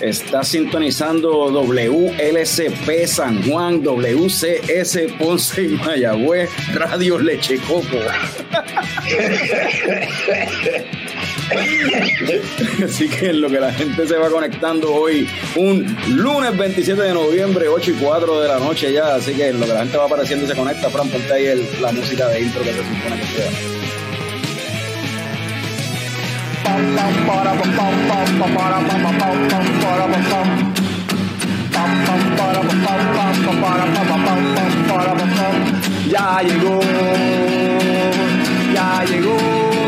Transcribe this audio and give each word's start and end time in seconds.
Está 0.00 0.44
sintonizando 0.44 1.50
WLCP 1.50 3.06
San 3.06 3.42
Juan, 3.42 3.82
WCS 3.82 4.98
Ponce 5.18 5.64
y 5.64 5.68
Mayagüez, 5.70 6.48
Radio 6.74 7.18
Leche 7.18 7.58
Coco. 7.58 7.84
Así 12.84 13.08
que 13.08 13.30
en 13.30 13.40
lo 13.40 13.48
que 13.48 13.60
la 13.60 13.72
gente 13.72 14.06
se 14.06 14.16
va 14.16 14.28
conectando 14.30 14.92
hoy, 14.94 15.28
un 15.56 15.96
lunes 16.08 16.56
27 16.56 17.00
de 17.00 17.14
noviembre, 17.14 17.68
8 17.68 17.90
y 17.90 17.94
4 17.94 18.40
de 18.40 18.48
la 18.48 18.58
noche 18.58 18.92
ya. 18.92 19.14
Así 19.14 19.32
que 19.32 19.48
en 19.48 19.60
lo 19.60 19.66
que 19.66 19.72
la 19.72 19.80
gente 19.80 19.96
va 19.96 20.04
apareciendo 20.04 20.46
se 20.46 20.54
conecta, 20.54 20.90
Fran, 20.90 21.08
ponte 21.08 21.32
ahí 21.32 21.68
la 21.80 21.92
música 21.92 22.28
de 22.28 22.40
intro 22.40 22.62
que 22.62 22.72
se 22.72 22.78
supone 22.78 23.20
que 23.20 23.26
sea. 23.26 23.50
Ya 36.10 36.40
llegó, 36.42 36.80
ya 38.74 39.04
llegó 39.04 39.87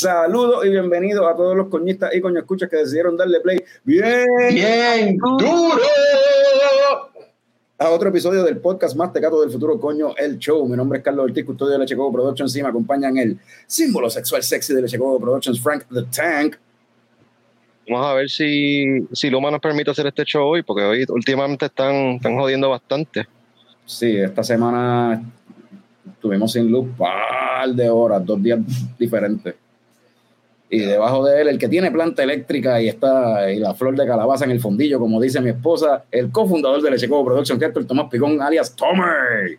saludos 0.00 0.64
y 0.64 0.70
bienvenidos 0.70 1.30
a 1.30 1.36
todos 1.36 1.54
los 1.54 1.68
coñistas 1.68 2.14
y 2.14 2.22
coño 2.22 2.38
escuchas 2.38 2.70
que 2.70 2.76
decidieron 2.76 3.18
darle 3.18 3.38
play 3.40 3.62
bien, 3.84 4.26
Bien 4.48 5.18
duro. 5.18 5.78
a 7.78 7.90
otro 7.90 8.08
episodio 8.08 8.42
del 8.42 8.56
podcast 8.58 8.96
más 8.96 9.12
tecato 9.12 9.42
del 9.42 9.50
futuro, 9.50 9.78
coño, 9.78 10.16
el 10.16 10.38
show. 10.38 10.66
Mi 10.66 10.74
nombre 10.74 10.98
es 10.98 11.04
Carlos 11.04 11.26
Ortiz, 11.26 11.44
custodio 11.44 11.78
de 11.78 11.96
Coco 11.96 12.12
Productions 12.12 12.56
y 12.56 12.62
me 12.62 12.68
acompañan 12.68 13.18
el 13.18 13.38
símbolo 13.66 14.08
sexual 14.08 14.42
sexy 14.42 14.72
de 14.72 14.98
Coco 14.98 15.20
Productions, 15.20 15.60
Frank 15.60 15.84
the 15.92 16.04
Tank. 16.04 16.56
Vamos 17.86 18.06
a 18.06 18.14
ver 18.14 18.30
si, 18.30 19.06
si 19.12 19.28
Luma 19.28 19.50
nos 19.50 19.60
permite 19.60 19.90
hacer 19.90 20.06
este 20.06 20.24
show 20.24 20.46
hoy, 20.48 20.62
porque 20.62 20.82
hoy 20.82 21.04
últimamente 21.10 21.66
están, 21.66 21.94
están 22.14 22.36
jodiendo 22.36 22.70
bastante. 22.70 23.26
Sí, 23.84 24.16
esta 24.16 24.42
semana 24.42 25.22
estuvimos 26.10 26.52
sin 26.52 26.70
luz 26.70 26.88
par 26.96 27.68
de 27.68 27.90
horas, 27.90 28.24
dos 28.24 28.42
días 28.42 28.60
diferentes. 28.98 29.59
Y 30.72 30.78
debajo 30.78 31.26
de 31.26 31.42
él, 31.42 31.48
el 31.48 31.58
que 31.58 31.68
tiene 31.68 31.90
planta 31.90 32.22
eléctrica 32.22 32.80
y 32.80 32.88
está 32.88 33.50
y 33.50 33.58
la 33.58 33.74
flor 33.74 33.96
de 33.96 34.06
calabaza 34.06 34.44
en 34.44 34.52
el 34.52 34.60
fondillo, 34.60 35.00
como 35.00 35.20
dice 35.20 35.40
mi 35.40 35.50
esposa, 35.50 36.04
el 36.12 36.30
cofundador 36.30 36.80
de 36.80 36.92
Leche 36.92 37.08
Coco 37.08 37.24
Productions, 37.24 37.60
Héctor 37.60 37.86
Tomás 37.86 38.08
Picón, 38.08 38.40
alias 38.40 38.76
Tommy. 38.76 39.58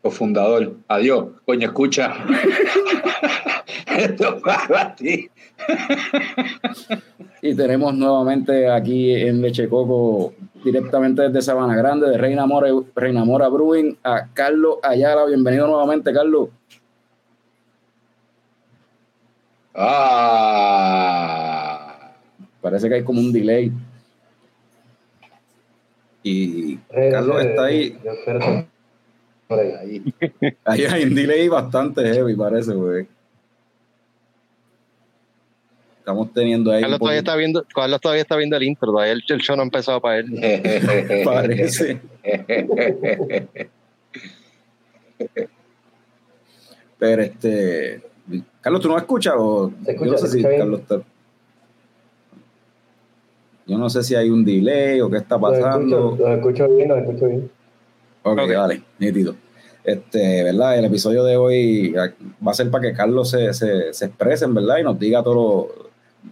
Cofundador. 0.00 0.72
Adiós. 0.88 1.26
Coño, 1.44 1.66
escucha. 1.66 2.14
Esto 3.98 4.40
va 4.40 4.80
a 4.80 4.94
ti. 4.94 5.28
Y 7.42 7.54
tenemos 7.54 7.94
nuevamente 7.94 8.70
aquí 8.70 9.14
en 9.14 9.42
Leche 9.42 9.68
Coco, 9.68 10.32
directamente 10.64 11.22
desde 11.22 11.42
Sabana 11.42 11.76
Grande, 11.76 12.08
de 12.08 12.16
Reina 12.16 12.46
Mora, 12.46 12.70
Reina 12.94 13.24
Mora 13.24 13.48
Brewing, 13.48 13.98
a 14.02 14.28
Carlos 14.32 14.78
Ayala. 14.82 15.26
Bienvenido 15.26 15.66
nuevamente, 15.66 16.10
Carlos. 16.12 16.48
Ah. 19.76 20.96
Parece 22.60 22.88
que 22.88 22.94
hay 22.96 23.04
como 23.04 23.20
un 23.20 23.30
delay. 23.32 23.70
Y 26.22 26.76
Carlos 26.76 27.44
está 27.44 27.66
ahí. 27.66 27.96
Ahí. 29.48 30.02
Ahí 30.64 30.84
hay 30.84 31.04
un 31.04 31.14
delay 31.14 31.46
bastante 31.48 32.02
heavy, 32.02 32.34
parece, 32.34 32.72
güey. 32.72 33.06
Estamos 35.98 36.32
teniendo 36.32 36.72
ahí. 36.72 36.80
Carlos 36.80 37.00
un 37.00 37.00
todavía, 37.00 37.18
está 37.18 37.36
viendo, 37.36 37.64
Carlos 37.74 38.00
todavía 38.00 38.22
está 38.22 38.36
viendo 38.36 38.56
el 38.56 38.62
intro, 38.62 38.92
todavía 38.92 39.12
el, 39.12 39.22
el 39.28 39.40
show 39.40 39.56
no 39.56 39.62
ha 39.62 39.66
empezado 39.66 40.00
para 40.00 40.18
él. 40.18 40.26
Parece. 41.24 42.00
Pero 46.98 47.22
este. 47.22 48.02
Carlos, 48.66 48.82
¿tú 48.82 48.88
no 48.88 48.94
me 48.94 49.00
escuchas? 49.00 49.34
O, 49.38 49.70
Se 49.84 49.92
escucha, 49.92 50.06
yo 50.06 50.10
no 50.12 50.18
sé 50.18 50.26
se 50.26 50.36
si. 50.38 50.42
Carlos 50.42 50.80
está- 50.80 51.00
Yo 53.64 53.78
no 53.78 53.88
sé 53.88 54.02
si 54.02 54.16
hay 54.16 54.28
un 54.28 54.44
delay 54.44 55.00
o 55.00 55.08
qué 55.08 55.18
está 55.18 55.38
pasando. 55.38 56.08
escucho, 56.10 56.16
los 56.28 56.36
escucho 56.38 56.68
bien, 56.74 56.88
los 56.88 56.98
escucho 56.98 57.26
bien. 57.28 57.50
Ok, 58.24 58.38
Ok. 58.42 58.50
dale, 58.50 58.82
nítido. 58.98 59.36
Este, 59.84 60.42
¿verdad? 60.42 60.76
El 60.80 60.86
episodio 60.86 61.22
de 61.22 61.36
hoy 61.36 61.92
va 61.92 62.50
a 62.50 62.54
ser 62.54 62.68
para 62.72 62.82
que 62.82 62.92
Carlos 62.92 63.30
se, 63.30 63.54
se, 63.54 63.92
se 63.92 64.06
exprese, 64.06 64.46
¿verdad? 64.48 64.78
Y 64.78 64.82
nos 64.82 64.98
diga 64.98 65.22
todo 65.22 65.34
lo- 65.36 65.68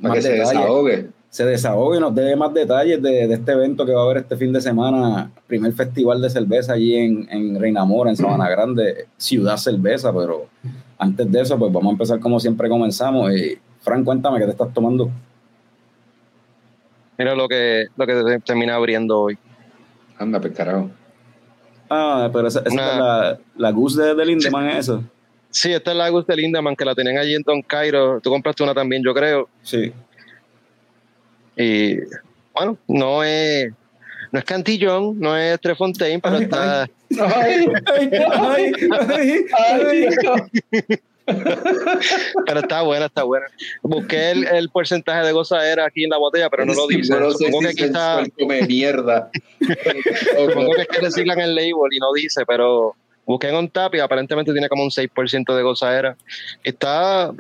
Para 0.03 0.15
que 0.15 0.23
se 0.23 0.33
detalles. 0.33 0.55
desahogue. 0.61 1.07
Se 1.31 1.45
desahogue 1.45 1.99
y 1.99 2.01
nos 2.01 2.15
dé 2.17 2.35
más 2.35 2.53
detalles 2.53 3.01
de, 3.01 3.29
de 3.29 3.35
este 3.35 3.53
evento 3.53 3.87
que 3.87 3.93
va 3.93 4.01
a 4.01 4.05
haber 4.07 4.17
este 4.17 4.37
fin 4.37 4.53
de 4.53 4.61
semana, 4.61 5.31
primer 5.47 5.73
festival 5.73 6.21
de 6.21 6.31
cerveza 6.31 6.73
allí 6.73 6.97
en, 6.97 7.29
en 7.31 7.61
Reina 7.61 7.85
Mora, 7.85 8.11
en 8.11 8.17
Sabana 8.17 8.49
Grande, 8.49 9.07
Ciudad 9.17 9.57
Cerveza, 9.57 10.13
pero 10.13 10.47
antes 10.99 11.31
de 11.31 11.41
eso, 11.41 11.59
pues 11.59 11.73
vamos 11.73 11.91
a 11.91 11.93
empezar 11.93 12.21
como 12.21 12.39
siempre 12.41 12.69
comenzamos. 12.69 13.33
Y, 13.33 13.59
Fran, 13.81 14.05
cuéntame 14.05 14.39
qué 14.39 14.45
te 14.47 14.51
estás 14.53 14.73
tomando. 14.73 15.11
Mira 17.19 17.35
lo 17.35 17.47
que, 17.49 17.87
lo 17.97 18.07
que 18.07 18.15
te- 18.15 18.41
termina 18.41 18.75
abriendo 18.75 19.21
hoy. 19.21 19.39
Anda, 20.19 20.41
pues 20.41 20.53
carajo. 20.55 20.91
Ah, 21.89 22.29
pero 22.33 22.49
esa, 22.49 22.61
esa 22.61 22.71
Una- 22.73 22.91
es 22.93 22.99
la, 22.99 23.39
la 23.57 23.71
Goose 23.71 24.03
de, 24.03 24.15
de 24.15 24.27
Lindemann, 24.27 24.69
¿es 24.69 24.79
eso? 24.89 25.05
Sí, 25.51 25.73
esta 25.73 25.93
es 25.93 25.97
la 25.97 26.09
Gus 26.09 26.27
de 26.27 26.35
Lindemann 26.35 26.75
que 26.75 26.85
la 26.85 26.95
tenían 26.97 27.17
allí 27.19 27.35
en 27.35 27.43
Don 27.43 27.63
Cairo. 27.63 28.21
Tú 28.21 28.31
compraste 28.31 28.65
una 28.65 28.75
también, 28.75 29.03
yo 29.05 29.15
creo. 29.15 29.49
Sí. 29.63 29.93
Y 31.57 31.97
bueno, 32.53 32.77
no 32.89 33.23
es, 33.23 33.73
no 34.33 34.39
es 34.41 34.45
Cantillón, 34.45 35.21
no 35.21 35.37
es 35.37 35.61
Trefontaine, 35.61 36.21
pero 36.21 36.37
Ay, 36.39 36.43
está. 36.43 36.83
Ay, 36.83 36.89
Ay, 37.21 37.67
ay, 37.87 38.73
ay, 39.09 39.45
ay, 39.59 40.99
Pero 42.47 42.61
está 42.61 42.83
buena, 42.83 43.07
está 43.07 43.23
buena. 43.23 43.47
Busqué 43.83 44.31
el, 44.33 44.47
el 44.47 44.69
porcentaje 44.69 45.27
de 45.27 45.33
gozadera 45.33 45.87
aquí 45.87 46.05
en 46.05 46.11
la 46.11 46.19
botella, 46.19 46.51
pero 46.51 46.67
no 46.67 46.75
lo 46.75 46.87
dice. 46.87 47.15
Supongo 47.15 47.69
que 47.75 47.91
come 48.39 48.63
mierda. 48.63 49.31
supongo 50.47 50.73
que 50.73 50.83
es 50.83 50.89
que 50.89 51.01
reciclan 51.01 51.41
el 51.41 51.55
label 51.55 51.93
y 51.93 51.99
no 51.99 52.13
dice, 52.13 52.45
pero 52.47 52.95
busqué 53.25 53.49
en 53.49 53.55
OnTap 53.55 53.95
y 53.95 54.01
aparentemente 54.01 54.53
tiene 54.53 54.69
como 54.69 54.85
un 54.85 54.91
6% 54.91 55.55
de 55.55 55.63
gozadera. 55.63 56.17
Está, 56.63 57.33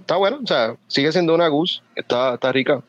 está 0.00 0.16
bueno, 0.16 0.40
o 0.42 0.46
sea, 0.46 0.76
sigue 0.88 1.10
siendo 1.12 1.34
una 1.34 1.48
goose, 1.48 1.80
está, 1.96 2.34
está 2.34 2.52
rica. 2.52 2.82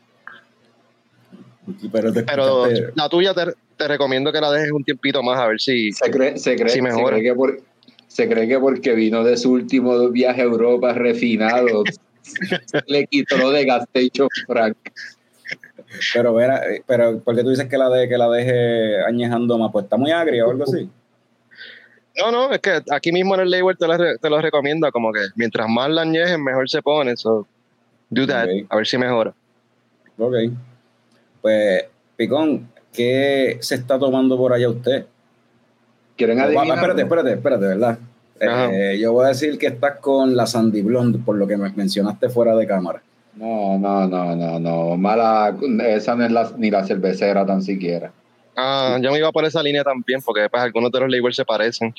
Pero, 1.92 2.14
Pero 2.14 2.68
la 2.96 3.08
tuya 3.08 3.34
te, 3.34 3.54
te 3.78 3.88
recomiendo 3.88 4.32
que 4.32 4.40
la 4.42 4.52
dejes 4.52 4.72
un 4.72 4.84
tiempito 4.84 5.22
más 5.24 5.40
a 5.40 5.48
ver 5.48 5.60
si. 5.60 5.92
Se 5.92 6.10
cree, 6.12 6.38
se 6.38 6.56
cree, 6.56 6.70
Sí, 6.70 6.76
se 6.76 6.82
mejora. 6.82 7.18
cree 7.18 7.24
que 7.24 7.36
por- 7.36 7.62
se 8.08 8.30
cree 8.30 8.48
que 8.48 8.60
porque 8.60 8.94
vino 8.94 9.24
de 9.24 9.38
su 9.38 9.52
último 9.52 10.10
viaje 10.10 10.42
a 10.42 10.46
Europa 10.46 10.94
refinado, 10.94 11.84
le 12.88 13.06
quitó 13.08 13.38
lo 13.38 13.50
de 13.52 13.66
Gastation 13.66 14.28
Frank. 14.48 14.78
Pero, 16.14 16.40
eh, 16.40 16.84
pero 16.86 17.20
¿por 17.20 17.36
qué 17.36 17.44
tú 17.44 17.50
dices 17.50 17.68
que 17.68 17.78
la, 17.78 17.90
de, 17.90 18.08
que 18.08 18.18
la 18.18 18.30
deje 18.30 19.04
añejando 19.04 19.58
más? 19.58 19.72
Pues 19.72 19.86
está 19.86 19.98
muy 19.98 20.12
agria 20.12 20.46
o 20.46 20.52
algo 20.52 20.64
así. 20.64 20.90
No, 22.18 22.32
no, 22.32 22.52
es 22.52 22.60
que 22.60 22.80
aquí 22.92 23.12
mismo 23.12 23.34
en 23.34 23.42
el 23.42 23.50
label 23.50 23.76
te 23.78 23.88
lo, 23.88 23.98
re- 23.98 24.18
te 24.20 24.30
lo 24.30 24.40
recomienda, 24.40 24.92
como 24.92 25.12
que 25.12 25.22
mientras 25.36 25.68
más 25.68 25.90
la 25.90 26.04
añejes, 26.04 26.38
mejor 26.38 26.70
se 26.70 26.82
pone. 26.82 27.18
So, 27.18 27.48
do 28.10 28.28
that, 28.28 28.48
a 28.70 28.76
ver 28.76 28.86
si 28.86 28.98
mejora. 29.00 29.34
Ok. 30.20 30.36
Pues, 31.42 31.86
Picón, 32.16 32.70
¿qué 32.94 33.58
se 33.62 33.76
está 33.76 34.00
tomando 34.00 34.38
por 34.38 34.54
allá 34.54 34.70
usted? 34.70 35.06
¿Quieren 36.16 36.38
Va- 36.38 36.44
va, 36.44 36.48
adivinar? 36.48 36.78
espérate, 36.78 37.02
espérate, 37.02 37.34
espérate, 37.34 37.66
¿verdad? 37.66 38.00
Eh, 38.40 38.98
yo 39.00 39.14
voy 39.14 39.26
a 39.26 39.30
decir 39.30 39.58
que 39.58 39.68
estás 39.68 40.00
con 40.00 40.36
la 40.36 40.46
Sandy 40.46 40.82
Blonde, 40.82 41.20
por 41.20 41.36
lo 41.38 41.48
que 41.48 41.56
me 41.58 41.70
mencionaste 41.72 42.30
fuera 42.30 42.56
de 42.56 42.68
cámara. 42.68 43.02
No, 43.36 43.80
no, 43.80 44.08
no, 44.08 44.36
no, 44.36 44.60
no. 44.60 44.98
Mala, 44.98 45.56
esa 45.88 46.16
no 46.16 46.26
es 46.26 46.32
la, 46.32 46.52
ni 46.58 46.70
la 46.70 46.84
cervecera 46.86 47.46
tan 47.46 47.62
siquiera. 47.62 48.12
Ah, 48.56 49.00
yo 49.02 49.12
me 49.12 49.18
iba 49.18 49.32
por 49.32 49.46
esa 49.46 49.64
línea 49.64 49.84
también, 49.84 50.22
porque 50.22 50.42
después 50.42 50.62
algunos 50.62 50.92
de 50.92 51.00
los 51.00 51.10
labels 51.10 51.36
se 51.36 51.46
parecen. 51.46 51.94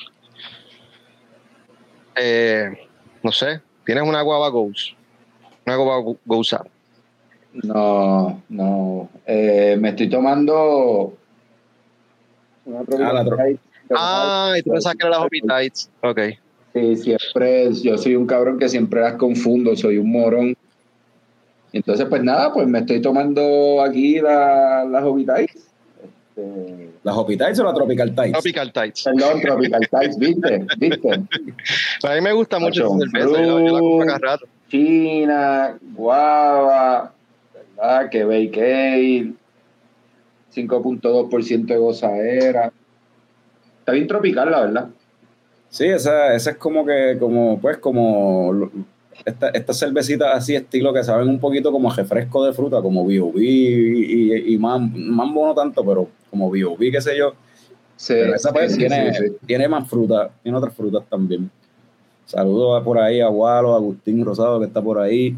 Eh, 2.15 2.71
no 3.21 3.31
sé, 3.31 3.59
tienes 3.85 4.03
una 4.07 4.21
guava 4.21 4.47
Ghost. 4.49 4.91
Una 5.65 5.75
guava 5.75 6.15
Ghost 6.25 6.53
Up. 6.53 6.67
No, 7.63 8.41
no. 8.49 9.09
Eh, 9.25 9.77
me 9.79 9.89
estoy 9.89 10.09
tomando. 10.09 11.13
Una 12.65 12.79
Ah, 12.79 13.23
Ah, 13.97 14.53
y 14.57 14.63
tú 14.63 14.71
pensabas 14.71 14.97
que 14.97 15.07
era 15.07 15.17
las 15.17 15.25
Hobbitites. 15.25 15.91
Ok. 16.01 16.19
Sí, 16.73 16.95
siempre, 16.97 17.71
yo 17.73 17.97
soy 17.97 18.15
un 18.15 18.25
cabrón 18.27 18.57
que 18.59 18.67
siempre 18.67 18.99
las 19.01 19.13
confundo, 19.13 19.75
soy 19.75 19.97
un 19.97 20.11
morón. 20.11 20.57
Entonces, 21.71 22.05
pues 22.09 22.23
nada, 22.23 22.51
pues 22.53 22.67
me 22.67 22.79
estoy 22.79 23.01
tomando 23.01 23.81
aquí 23.81 24.19
la- 24.19 24.85
las 24.89 25.03
Hobbitites. 25.03 25.67
Este, 26.35 26.89
¿Las 27.03 27.15
o 27.15 27.63
la 27.63 27.73
Tropical 27.73 28.13
Tides? 28.15 28.31
Tropical 28.31 28.73
Tides. 28.73 29.03
perdón, 29.03 29.41
Tropical 29.41 29.81
Tides, 29.89 30.17
¿viste? 30.17 30.65
¿Viste? 30.77 31.09
A 32.03 32.15
mí 32.15 32.21
me 32.21 32.33
gusta 32.33 32.59
mucho 32.59 32.87
esa 32.87 32.97
cerveza. 32.97 33.41
Yo, 33.41 33.59
yo 33.59 33.73
la 33.73 33.79
compro 33.79 34.05
cada 34.07 34.19
rato. 34.19 34.45
China, 34.69 35.77
guava, 35.93 37.13
¿verdad? 37.75 38.09
Que 38.09 38.23
Bake 38.23 38.61
Ale, 38.61 39.33
5.2% 40.53 41.73
de 41.73 41.77
gozadera. 41.79 42.71
Está 43.79 43.91
bien 43.91 44.07
tropical, 44.07 44.49
la 44.51 44.61
verdad. 44.61 44.89
Sí, 45.69 45.85
esa, 45.85 46.33
esa 46.33 46.51
es 46.51 46.57
como 46.57 46.85
que, 46.85 47.17
como, 47.19 47.59
pues, 47.59 47.77
como 47.77 48.53
lo- 48.53 48.71
esta- 49.25 49.49
estas 49.49 49.77
cervecitas 49.79 50.29
así, 50.33 50.55
estilo 50.55 50.93
que 50.93 51.03
saben 51.03 51.27
un 51.27 51.39
poquito 51.39 51.71
como 51.71 51.91
a 51.91 51.95
refresco 51.95 52.45
de 52.45 52.53
fruta, 52.53 52.81
como 52.81 53.05
B.O.B. 53.05 53.41
y, 53.43 54.33
y, 54.33 54.53
y 54.53 54.57
mam- 54.57 54.91
mambo 54.93 55.47
no 55.47 55.53
tanto, 55.53 55.85
pero 55.85 56.07
como 56.29 56.49
B.O.B., 56.49 56.91
qué 56.91 57.01
sé 57.01 57.17
yo. 57.17 57.33
Sí, 57.97 58.13
Pero 58.17 58.35
esa 58.35 58.51
pues 58.51 58.73
sí, 58.73 58.77
tiene, 58.79 59.13
sí, 59.13 59.23
tiene 59.45 59.67
más 59.69 59.87
fruta, 59.87 60.29
tiene 60.43 60.57
otras 60.57 60.73
frutas 60.73 61.03
también. 61.09 61.49
Saludos 62.25 62.83
por 62.83 62.99
ahí 62.99 63.21
a 63.21 63.29
Walo, 63.29 63.73
a 63.73 63.77
Agustín 63.77 64.23
Rosado 64.25 64.59
que 64.59 64.65
está 64.65 64.81
por 64.81 64.99
ahí. 64.99 65.35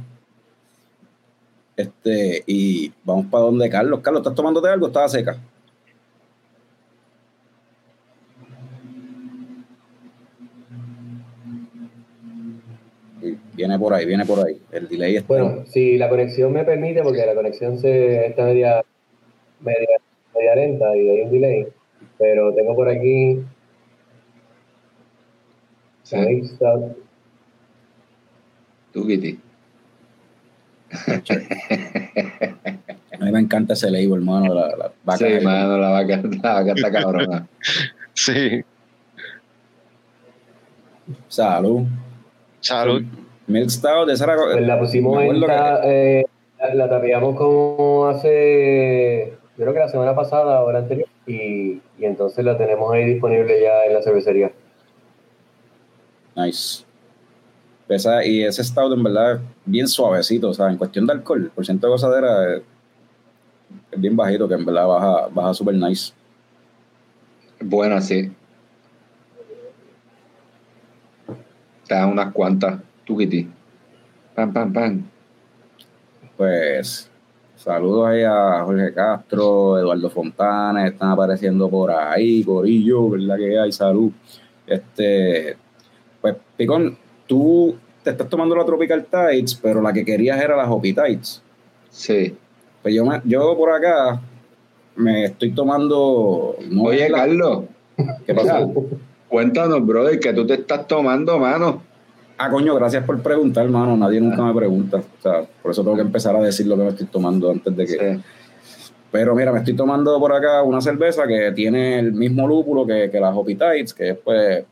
Este, 1.78 2.44
y 2.46 2.92
vamos 3.04 3.28
para 3.28 3.46
donde 3.46 3.70
Carlos. 3.70 4.02
Carlos, 4.02 4.22
¿estás 4.22 4.36
tomándote 4.36 4.68
algo? 4.68 4.88
Estaba 4.88 5.08
seca. 5.08 5.38
Viene 13.54 13.80
por 13.80 13.94
ahí, 13.94 14.06
viene 14.06 14.26
por 14.26 14.46
ahí. 14.46 14.60
El 14.72 14.88
delay 14.88 15.16
está. 15.16 15.28
Bueno, 15.28 15.66
si 15.68 15.98
la 15.98 16.10
conexión 16.10 16.52
me 16.52 16.64
permite, 16.66 17.02
porque 17.02 17.26
la 17.26 17.34
conexión 17.34 17.78
se 17.80 18.28
está 18.28 18.44
media, 18.44 18.84
media, 19.62 19.88
media 20.36 20.56
lenta 20.56 20.96
y 20.96 21.10
hay 21.10 21.22
un 21.22 21.32
delay, 21.32 21.68
pero 22.18 22.54
tengo 22.54 22.76
por 22.76 22.90
aquí 22.90 23.40
Sí. 26.08 26.16
Up. 26.62 26.96
Tú, 28.94 29.06
Kitty. 29.06 29.40
A 33.20 33.26
mí 33.26 33.32
me 33.32 33.40
encanta 33.40 33.74
ese 33.74 33.90
label, 33.90 34.14
hermano. 34.14 34.54
La, 34.54 34.68
la 34.76 34.92
vaca 35.04 35.18
Sí, 35.18 35.26
ahí. 35.26 35.44
mano, 35.44 35.78
la 35.78 35.90
vaca, 35.90 36.22
la 36.44 36.54
vaca 36.54 36.74
está 36.76 36.92
cabrona. 36.92 37.48
Sí. 38.14 38.64
Salud. 41.28 41.84
Salud. 42.62 43.04
Milk 43.46 43.70
Stout, 43.70 44.10
esa 44.10 44.24
era- 44.26 44.36
Pues 44.38 44.66
la 44.66 44.80
pusimos 44.80 45.22
en 45.24 45.36
eh, 45.84 46.26
la, 46.60 46.74
la 46.74 46.90
tapeamos 46.90 47.36
como 47.36 48.08
hace, 48.08 49.34
yo 49.56 49.64
creo 49.64 49.74
que 49.74 49.80
la 49.80 49.88
semana 49.90 50.16
pasada 50.16 50.64
o 50.64 50.72
la 50.72 50.80
anterior, 50.80 51.08
y, 51.28 51.80
y 52.00 52.06
entonces 52.06 52.44
la 52.44 52.58
tenemos 52.58 52.92
ahí 52.92 53.06
disponible 53.06 53.62
ya 53.62 53.86
en 53.86 53.94
la 53.94 54.02
cervecería. 54.02 54.52
Nice. 56.36 56.84
Esa- 57.90 58.26
y 58.26 58.44
ese 58.44 58.64
stout 58.64 58.94
en 58.94 59.04
verdad 59.04 59.36
es 59.36 59.42
bien 59.66 59.88
suavecito, 59.88 60.50
o 60.50 60.54
sea, 60.54 60.70
en 60.70 60.78
cuestión 60.78 61.06
de 61.06 61.14
alcohol, 61.14 61.44
el 61.44 61.50
porcentaje 61.52 61.88
de 61.88 61.92
gozadera 61.92 62.56
es, 62.56 62.62
es 63.92 64.02
bien 64.02 64.16
bajito, 64.16 64.48
que 64.48 64.56
en 64.56 64.66
verdad 64.66 64.88
baja, 64.88 65.28
baja 65.32 65.54
super 65.54 65.74
nice. 65.76 66.12
Buena, 67.62 68.02
sí. 68.02 68.32
Te 71.88 71.96
dan 71.96 72.10
unas 72.12 72.34
cuantas. 72.34 72.80
Tú, 73.06 73.18
Kitty. 73.18 73.48
Pam, 74.36 74.54
pam, 74.54 74.74
pam. 74.74 75.04
Pues 76.36 77.10
saludos 77.56 78.08
ahí 78.08 78.24
a 78.24 78.64
Jorge 78.64 78.94
Castro, 78.94 79.80
Eduardo 79.80 80.10
Fontana, 80.10 80.86
están 80.88 81.10
apareciendo 81.12 81.70
por 81.70 81.90
ahí, 81.92 82.44
Corillo, 82.44 83.10
¿verdad 83.10 83.38
que 83.38 83.58
hay? 83.58 83.72
Salud. 83.72 84.12
Este, 84.68 85.58
pues, 86.22 86.36
Picón, 86.56 86.98
tú 87.28 87.76
te 88.04 88.12
estás 88.12 88.30
tomando 88.30 88.56
la 88.56 88.66
Tropical 88.66 89.06
Tides, 89.06 89.56
pero 89.56 89.82
la 89.82 89.92
que 89.94 90.04
querías 90.06 90.42
era 90.42 90.56
la 90.56 90.70
Hoppy 90.72 90.94
Tides. 90.94 91.42
Sí. 91.90 92.36
Pues 92.82 92.94
yo, 92.96 93.06
me- 93.06 93.22
yo 93.26 93.56
por 93.58 93.72
acá 93.72 94.22
me 94.96 95.26
estoy 95.26 95.52
tomando. 95.52 96.56
no 96.70 96.84
Oye, 96.84 97.10
la- 97.10 97.20
Carlos, 97.20 97.64
¿Qué 98.26 98.34
pasó? 98.34 98.72
cuéntanos, 99.28 99.86
brother, 99.86 100.20
que 100.20 100.34
tú 100.34 100.46
te 100.48 100.54
estás 100.56 100.88
tomando, 100.88 101.38
mano. 101.40 101.84
Ah, 102.38 102.50
coño, 102.52 102.76
gracias 102.76 103.04
por 103.04 103.20
preguntar, 103.22 103.66
hermano. 103.66 103.98
Nadie 103.98 104.22
nunca 104.22 104.44
me 104.44 104.54
pregunta. 104.54 104.98
O 104.98 105.22
sea, 105.22 105.42
por 105.62 105.72
eso 105.72 105.82
tengo 105.84 105.96
que 105.96 106.04
empezar 106.04 106.36
a 106.36 106.40
decir 106.42 106.68
lo 106.68 106.78
que 106.78 106.84
me 106.84 106.90
estoy 106.90 107.08
tomando 107.08 107.50
antes 107.52 107.76
de 107.76 107.86
que. 107.86 108.16
Sí. 108.16 108.22
Pero 109.12 109.34
mira, 109.34 109.52
me 109.52 109.60
estoy 109.60 109.76
tomando 109.76 110.20
por 110.20 110.32
acá 110.34 110.62
una 110.62 110.80
cerveza 110.82 111.26
que 111.26 111.52
tiene 111.54 111.98
el 111.98 112.12
mismo 112.14 112.48
lúpulo 112.48 112.86
que, 112.86 113.10
que 113.10 113.20
la 113.20 113.30
Hoppy 113.36 113.56
Tides, 113.56 113.94
que 113.94 114.10
es 114.10 114.18
pues 114.18 114.64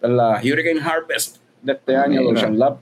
la 0.00 0.40
Hurricane 0.42 0.80
Harvest 0.80 1.36
de 1.62 1.72
este 1.72 1.96
año 1.96 2.20
mira. 2.20 2.32
Ocean 2.32 2.58
Lab, 2.58 2.76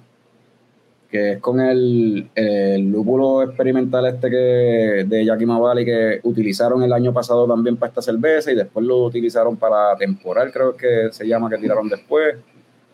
que 1.10 1.32
es 1.32 1.38
con 1.40 1.60
el, 1.60 2.30
el 2.34 2.90
lúpulo 2.90 3.42
experimental 3.42 4.06
este 4.06 4.30
que 4.30 5.04
de 5.06 5.24
Yakima 5.24 5.58
Valley 5.58 5.84
que 5.84 6.20
utilizaron 6.22 6.82
el 6.82 6.92
año 6.92 7.12
pasado 7.12 7.46
también 7.46 7.76
para 7.76 7.90
esta 7.90 8.02
cerveza 8.02 8.52
y 8.52 8.54
después 8.54 8.86
lo 8.86 9.04
utilizaron 9.04 9.56
para 9.56 9.96
temporal, 9.96 10.52
creo 10.52 10.76
que 10.76 11.08
se 11.10 11.26
llama, 11.26 11.50
que 11.50 11.58
tiraron 11.58 11.88
después. 11.88 12.36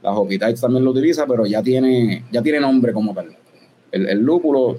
La 0.03 0.15
Tides 0.29 0.61
también 0.61 0.85
lo 0.85 0.93
utiliza, 0.93 1.27
pero 1.27 1.47
ya 1.47 1.62
tiene, 1.62 2.25
ya 2.31 2.43
tiene 2.43 2.61
nombre 2.61 2.93
como 2.93 3.12
tal. 3.12 3.37
El, 3.91 4.09
el 4.09 4.21
lúpulo 4.21 4.79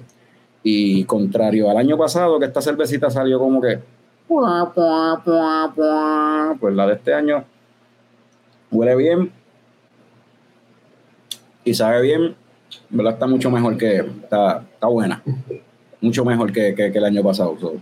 y 0.62 1.04
contrario 1.04 1.70
al 1.70 1.76
año 1.76 1.96
pasado, 1.96 2.38
que 2.38 2.46
esta 2.46 2.60
cervecita 2.60 3.10
salió 3.10 3.38
como 3.38 3.60
que. 3.60 3.78
Pues 6.60 6.74
la 6.74 6.86
de 6.86 6.94
este 6.94 7.14
año 7.14 7.44
huele 8.70 8.96
bien 8.96 9.32
y 11.68 11.74
sabe 11.74 12.02
bien. 12.02 12.22
en 12.22 12.34
¿Verdad? 12.90 13.14
Está 13.14 13.26
mucho 13.26 13.50
mejor 13.50 13.76
que. 13.76 13.96
Está, 13.96 14.64
está 14.72 14.86
buena. 14.86 15.22
Mucho 16.00 16.24
mejor 16.24 16.52
que, 16.52 16.74
que- 16.74 16.90
que 16.92 16.98
el 16.98 17.04
año 17.04 17.22
pasado. 17.22 17.56
So, 17.60 17.74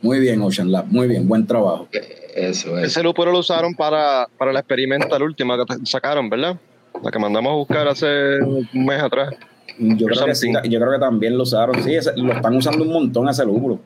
muy 0.00 0.20
bien, 0.20 0.40
Ocean 0.42 0.70
Lab. 0.70 0.86
Muy 0.86 1.08
bien. 1.08 1.26
Buen 1.28 1.46
trabajo. 1.46 1.88
Eso 2.34 2.78
es. 2.78 2.86
Ese 2.88 3.02
lúpulo 3.02 3.32
lo 3.32 3.38
usaron 3.40 3.74
para, 3.74 4.28
para 4.38 4.52
la 4.52 4.60
experimental 4.60 5.22
última 5.22 5.56
que 5.56 5.74
sacaron, 5.84 6.30
¿verdad? 6.30 6.56
La 7.02 7.10
que 7.10 7.18
mandamos 7.18 7.50
a 7.52 7.54
buscar 7.56 7.88
hace 7.88 8.38
un 8.42 8.66
mes 8.86 9.02
atrás. 9.02 9.34
Yo 9.78 10.06
creo, 10.06 10.24
que, 10.26 10.34
sí, 10.34 10.50
yo 10.68 10.80
creo 10.80 10.92
que 10.92 10.98
también 10.98 11.36
lo 11.36 11.42
usaron. 11.44 11.82
Sí, 11.82 11.94
ese- 11.94 12.16
lo 12.16 12.32
están 12.32 12.56
usando 12.56 12.82
un 12.84 12.92
montón 12.92 13.28
ese 13.28 13.44
lúpulo. 13.44 13.78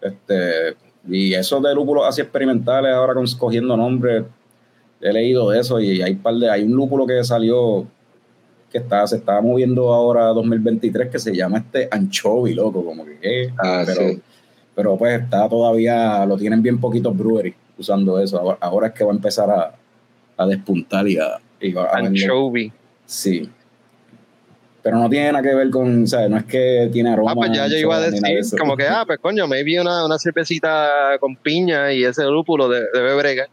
Este, 0.00 0.76
y 1.08 1.34
eso 1.34 1.60
de 1.60 1.74
lúpulos 1.74 2.04
así 2.06 2.20
experimentales, 2.20 2.92
ahora 2.94 3.14
con, 3.14 3.24
cogiendo 3.38 3.76
nombres, 3.76 4.24
he 5.00 5.12
leído 5.12 5.50
de 5.50 5.60
eso 5.60 5.80
y 5.80 6.02
hay 6.02 6.12
un 6.12 6.18
par 6.18 6.34
de, 6.34 6.50
hay 6.50 6.62
un 6.62 6.72
lúpulo 6.72 7.06
que 7.06 7.22
salió 7.24 7.86
que 8.76 8.82
está, 8.82 9.06
se 9.06 9.16
está 9.16 9.40
moviendo 9.40 9.92
ahora 9.92 10.26
2023 10.26 11.08
que 11.08 11.18
se 11.18 11.34
llama 11.34 11.58
este 11.58 11.88
anchovy, 11.90 12.52
loco, 12.52 12.84
como 12.84 13.06
que 13.06 13.18
¿qué? 13.18 13.52
Ah, 13.56 13.84
pero, 13.86 14.00
sí. 14.00 14.22
pero 14.74 14.96
pues 14.98 15.22
está 15.22 15.48
todavía, 15.48 16.26
lo 16.26 16.36
tienen 16.36 16.62
bien 16.62 16.78
poquitos 16.78 17.16
breweries 17.16 17.54
usando 17.78 18.20
eso. 18.20 18.38
Ahora, 18.38 18.58
ahora 18.60 18.86
es 18.88 18.92
que 18.92 19.04
va 19.04 19.12
a 19.12 19.14
empezar 19.14 19.50
a, 19.50 19.74
a 20.36 20.46
despuntar 20.46 21.08
y 21.08 21.16
a, 21.16 21.38
y 21.58 21.72
va 21.72 21.84
a 21.84 22.02
vender. 22.02 22.24
Anchovy. 22.24 22.70
Sí. 23.06 23.48
Pero 24.82 24.98
no 24.98 25.08
tiene 25.08 25.32
nada 25.32 25.42
que 25.42 25.54
ver 25.54 25.70
con, 25.70 26.04
o 26.04 26.06
sea, 26.06 26.28
no 26.28 26.36
es 26.36 26.44
que 26.44 26.90
tiene 26.92 27.10
aroma. 27.10 27.32
Ah, 27.32 27.34
pues 27.34 27.50
ya 27.52 27.66
yo 27.66 27.76
iba 27.78 27.96
a 27.96 28.00
de 28.00 28.10
decir, 28.10 28.58
como 28.58 28.76
que, 28.76 28.86
ah, 28.86 29.04
pues 29.06 29.18
coño, 29.18 29.46
me 29.48 29.62
vi 29.64 29.78
una, 29.78 30.04
una 30.04 30.18
cervecita 30.18 31.16
con 31.18 31.34
piña 31.34 31.92
y 31.92 32.04
ese 32.04 32.24
lúpulo 32.24 32.68
de, 32.68 32.82
de 32.92 33.14
brega. 33.16 33.48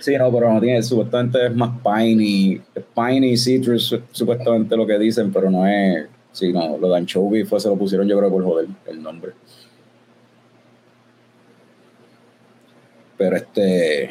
Sí, 0.00 0.16
no, 0.16 0.32
pero 0.32 0.52
no 0.52 0.60
tiene, 0.60 0.82
supuestamente 0.82 1.46
es 1.46 1.54
más 1.54 1.70
piney, 1.84 2.60
piney 2.94 3.36
citrus, 3.36 3.84
su- 3.84 4.00
supuestamente 4.10 4.76
lo 4.76 4.86
que 4.86 4.98
dicen, 4.98 5.30
pero 5.32 5.50
no 5.50 5.66
es, 5.66 6.06
sí, 6.32 6.52
no, 6.52 6.78
lo 6.78 6.88
de 6.88 6.96
anchovy 6.96 7.44
fue, 7.44 7.60
se 7.60 7.68
lo 7.68 7.76
pusieron 7.76 8.08
yo 8.08 8.18
creo 8.18 8.30
por 8.30 8.42
joder 8.42 8.66
el 8.86 9.02
nombre. 9.02 9.32
Pero 13.18 13.36
este, 13.36 14.04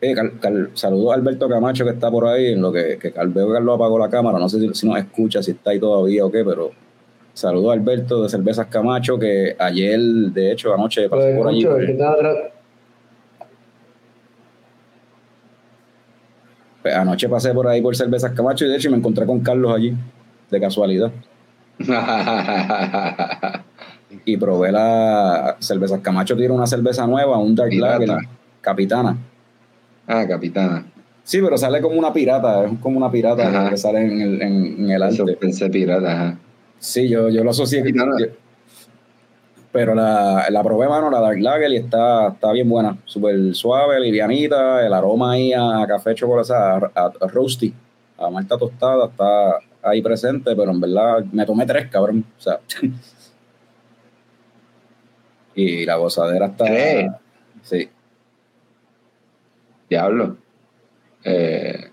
eh, 0.00 0.14
Cal- 0.14 0.38
Cal- 0.40 0.70
saludos 0.74 1.10
a 1.12 1.14
Alberto 1.16 1.48
Camacho 1.48 1.84
que 1.84 1.90
está 1.90 2.08
por 2.10 2.28
ahí, 2.28 2.52
en 2.52 2.62
lo 2.62 2.72
que, 2.72 2.96
que 2.98 3.10
Cal- 3.12 3.30
veo 3.30 3.48
que 3.48 3.54
Carlos 3.54 3.74
apagó 3.74 3.98
la 3.98 4.08
cámara, 4.08 4.38
no 4.38 4.48
sé 4.48 4.60
si, 4.60 4.72
si 4.74 4.86
nos 4.88 4.96
escucha, 4.98 5.42
si 5.42 5.50
está 5.50 5.70
ahí 5.70 5.80
todavía 5.80 6.24
o 6.24 6.30
qué, 6.30 6.44
pero 6.44 6.70
Saludos 7.36 7.70
a 7.70 7.72
Alberto 7.72 8.22
de 8.22 8.28
Cervezas 8.28 8.68
Camacho, 8.68 9.18
que 9.18 9.56
ayer, 9.58 9.98
de 9.98 10.52
hecho, 10.52 10.72
anoche 10.72 11.08
pasó 11.08 11.36
por 11.36 11.48
allí 11.48 11.64
el 11.64 11.86
que 11.86 11.92
está 11.92 12.12
atrás. 12.12 12.36
Pues, 16.84 16.94
anoche 16.94 17.28
pasé 17.30 17.52
por 17.54 17.66
ahí 17.66 17.80
por 17.80 17.96
Cervezas 17.96 18.30
Camacho 18.32 18.66
y 18.66 18.68
de 18.68 18.76
hecho 18.76 18.90
me 18.90 18.98
encontré 18.98 19.24
con 19.26 19.40
Carlos 19.40 19.74
allí, 19.74 19.94
de 20.50 20.60
casualidad. 20.60 21.10
Y 24.26 24.36
probé 24.36 24.70
la 24.70 25.56
Cervezas 25.58 26.00
Camacho, 26.00 26.36
tiene 26.36 26.54
una 26.54 26.66
cerveza 26.66 27.06
nueva, 27.06 27.36
un 27.38 27.54
Dark. 27.54 27.72
Lager, 27.74 28.10
Capitana. 28.60 29.16
ah, 30.06 30.24
capitana. 30.28 30.86
Sí, 31.24 31.40
pero 31.42 31.56
sale 31.58 31.80
como 31.80 31.98
una 31.98 32.12
pirata, 32.12 32.64
es 32.64 32.78
como 32.80 32.96
una 32.98 33.10
pirata 33.10 33.48
Ajá. 33.48 33.70
que 33.70 33.76
sale 33.76 34.00
en 34.04 34.20
el, 34.20 34.42
en, 34.42 34.64
en 34.84 34.90
el 34.90 35.02
Eso 35.02 35.22
arte. 35.24 35.36
pensé 35.36 35.68
pirata, 35.68 36.12
ajá. 36.12 36.38
Sí, 36.78 37.08
yo, 37.08 37.28
yo 37.28 37.42
lo 37.42 37.50
asocié. 37.50 37.80
Capitana. 37.80 38.12
yo- 38.20 38.26
pero 39.74 39.92
la, 39.92 40.46
la 40.50 40.62
probé, 40.62 40.88
mano, 40.88 41.10
la 41.10 41.18
Dark 41.18 41.40
Lager, 41.40 41.72
y 41.72 41.78
está, 41.78 42.28
está 42.28 42.52
bien 42.52 42.68
buena. 42.68 42.96
Súper 43.06 43.52
suave, 43.56 43.98
livianita, 43.98 44.86
el 44.86 44.94
aroma 44.94 45.32
ahí 45.32 45.52
a 45.52 45.84
café 45.88 46.14
chocolate, 46.14 46.52
a, 46.52 46.76
a, 46.94 47.12
a 47.20 47.26
roasty, 47.26 47.74
a 48.16 48.30
malta 48.30 48.56
tostada, 48.56 49.06
está 49.06 49.58
ahí 49.82 50.00
presente, 50.00 50.54
pero 50.54 50.70
en 50.70 50.80
verdad 50.80 51.24
me 51.32 51.44
tomé 51.44 51.66
tres, 51.66 51.88
cabrón. 51.90 52.24
O 52.38 52.40
sea, 52.40 52.60
y 55.56 55.84
la 55.84 55.96
gozadera 55.96 56.46
está. 56.46 56.66
¿Tres? 56.66 57.10
Sí. 57.62 57.88
Diablo. 59.90 60.36
Eh, 61.24 61.90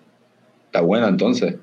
está 0.67 0.81
buena 0.81 1.07
entonces. 1.07 1.55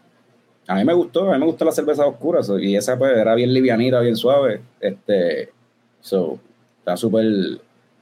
A 0.66 0.74
mí 0.74 0.84
me 0.84 0.94
gustó, 0.94 1.30
a 1.30 1.34
mí 1.34 1.38
me 1.38 1.46
gusta 1.46 1.64
la 1.64 1.70
cerveza 1.70 2.04
oscura 2.04 2.40
y 2.60 2.74
esa 2.74 2.98
pues 2.98 3.16
era 3.16 3.36
bien 3.36 3.54
livianita, 3.54 4.00
bien 4.00 4.16
suave. 4.16 4.62
Este, 4.80 5.56
so, 6.00 6.38
está 6.78 6.96
súper, 6.96 7.26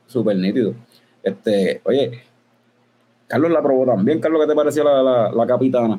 súper 0.06 0.36
nítido. 0.36 0.74
Este, 1.22 1.80
oye, 1.84 2.22
Carlos 3.28 3.50
la 3.50 3.62
probó 3.62 3.86
también. 3.86 4.20
Carlos, 4.20 4.40
¿qué 4.42 4.48
te 4.48 4.54
pareció 4.54 4.84
la, 4.84 5.02
la, 5.02 5.32
la 5.32 5.46
capitana? 5.46 5.98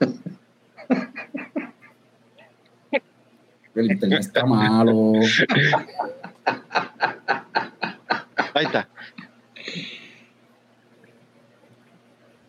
El 3.74 3.90
internet 3.90 4.20
está 4.20 4.46
malo. 4.46 5.12
Ahí 8.54 8.66
está. 8.66 8.88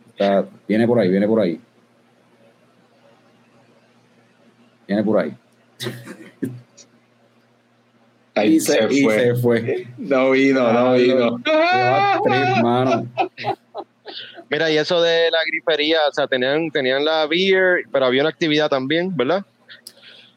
Está- 0.10 0.46
viene 0.67 0.88
por 0.88 1.00
ahí, 1.00 1.10
viene 1.10 1.27
por 1.27 1.41
ahí. 1.41 1.60
Viene 4.88 5.04
por 5.04 5.20
ahí. 5.20 5.34
Ahí 8.38 8.56
y 8.56 8.60
se, 8.60 8.74
se 8.74 8.94
y 8.94 9.04
fue. 9.04 9.20
se 9.20 9.36
fue. 9.36 9.88
No 9.98 10.32
vino, 10.32 10.72
no 10.74 10.94
vino. 10.94 11.38
Tres 11.42 12.62
manos. 12.62 13.06
Mira, 14.50 14.70
y 14.72 14.77
eso 14.77 15.01
de 15.01 15.32
la 15.32 15.38
grifería, 15.48 16.00
o 16.10 16.13
sea, 16.13 16.27
tenían, 16.27 16.70
tenían 16.70 17.04
la 17.06 17.25
beer, 17.27 17.84
pero 17.92 18.06
había 18.06 18.22
una 18.22 18.30
actividad 18.30 18.70
también, 18.70 19.15
¿verdad? 19.15 19.44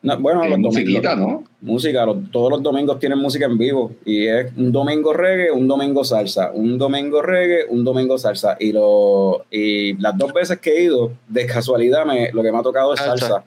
No, 0.01 0.17
bueno, 0.21 0.47
los 0.47 0.59
musiquita, 0.61 1.17
domingos, 1.17 1.43
¿no? 1.43 1.49
música, 1.61 2.07
los- 2.07 2.31
todos 2.31 2.51
los 2.53 2.63
domingos 2.63 3.01
tienen 3.01 3.19
música 3.19 3.47
en 3.47 3.59
vivo 3.59 3.91
y 4.05 4.29
es 4.29 4.53
un 4.57 4.71
domingo 4.71 5.13
reggae, 5.13 5.51
un 5.51 5.67
domingo 5.67 6.05
salsa, 6.05 6.53
un 6.55 6.79
domingo 6.79 7.21
reggae, 7.21 7.67
un 7.69 7.85
domingo 7.85 8.17
salsa 8.17 8.57
y 8.61 8.71
lo 8.73 9.45
y 9.51 9.95
las 10.01 10.17
dos 10.17 10.33
veces 10.33 10.59
que 10.61 10.71
he 10.79 10.83
ido, 10.85 11.11
de 11.27 11.47
casualidad 11.47 12.07
me, 12.07 12.31
lo 12.33 12.45
que 12.45 12.53
me 12.53 12.59
ha 12.59 12.63
tocado 12.63 12.95
es 12.95 13.01
Salsa. 13.01 13.27
salsa 13.27 13.45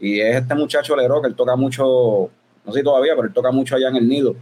y 0.00 0.20
es 0.20 0.36
este 0.36 0.54
muchacho 0.54 0.94
Lero 0.96 1.20
que 1.20 1.28
él 1.28 1.34
toca 1.34 1.56
mucho, 1.56 2.30
no 2.64 2.72
sé 2.72 2.78
si 2.80 2.84
todavía, 2.84 3.14
pero 3.16 3.28
él 3.28 3.34
toca 3.34 3.50
mucho 3.50 3.76
allá 3.76 3.88
en 3.88 3.96
el 3.96 4.08
nido, 4.08 4.34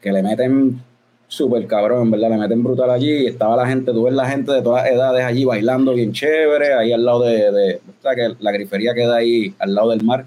que 0.00 0.12
le 0.12 0.22
meten 0.22 0.80
súper 1.26 1.66
cabrón, 1.66 2.02
en 2.02 2.10
verdad, 2.12 2.30
le 2.30 2.36
meten 2.38 2.62
brutal 2.62 2.90
allí 2.90 3.10
y 3.10 3.26
estaba 3.26 3.56
la 3.56 3.66
gente, 3.66 3.92
tú 3.92 4.04
ves 4.04 4.14
la 4.14 4.28
gente 4.28 4.52
de 4.52 4.62
todas 4.62 4.86
edades 4.86 5.24
allí 5.24 5.44
bailando 5.44 5.94
bien 5.94 6.12
chévere, 6.12 6.74
ahí 6.74 6.92
al 6.92 7.04
lado 7.04 7.22
de, 7.22 7.50
de 7.50 7.74
o 7.76 8.02
sea, 8.02 8.14
que 8.14 8.34
la 8.38 8.52
grifería 8.52 8.94
queda 8.94 9.16
ahí 9.16 9.54
al 9.58 9.74
lado 9.74 9.90
del 9.90 10.04
mar 10.04 10.26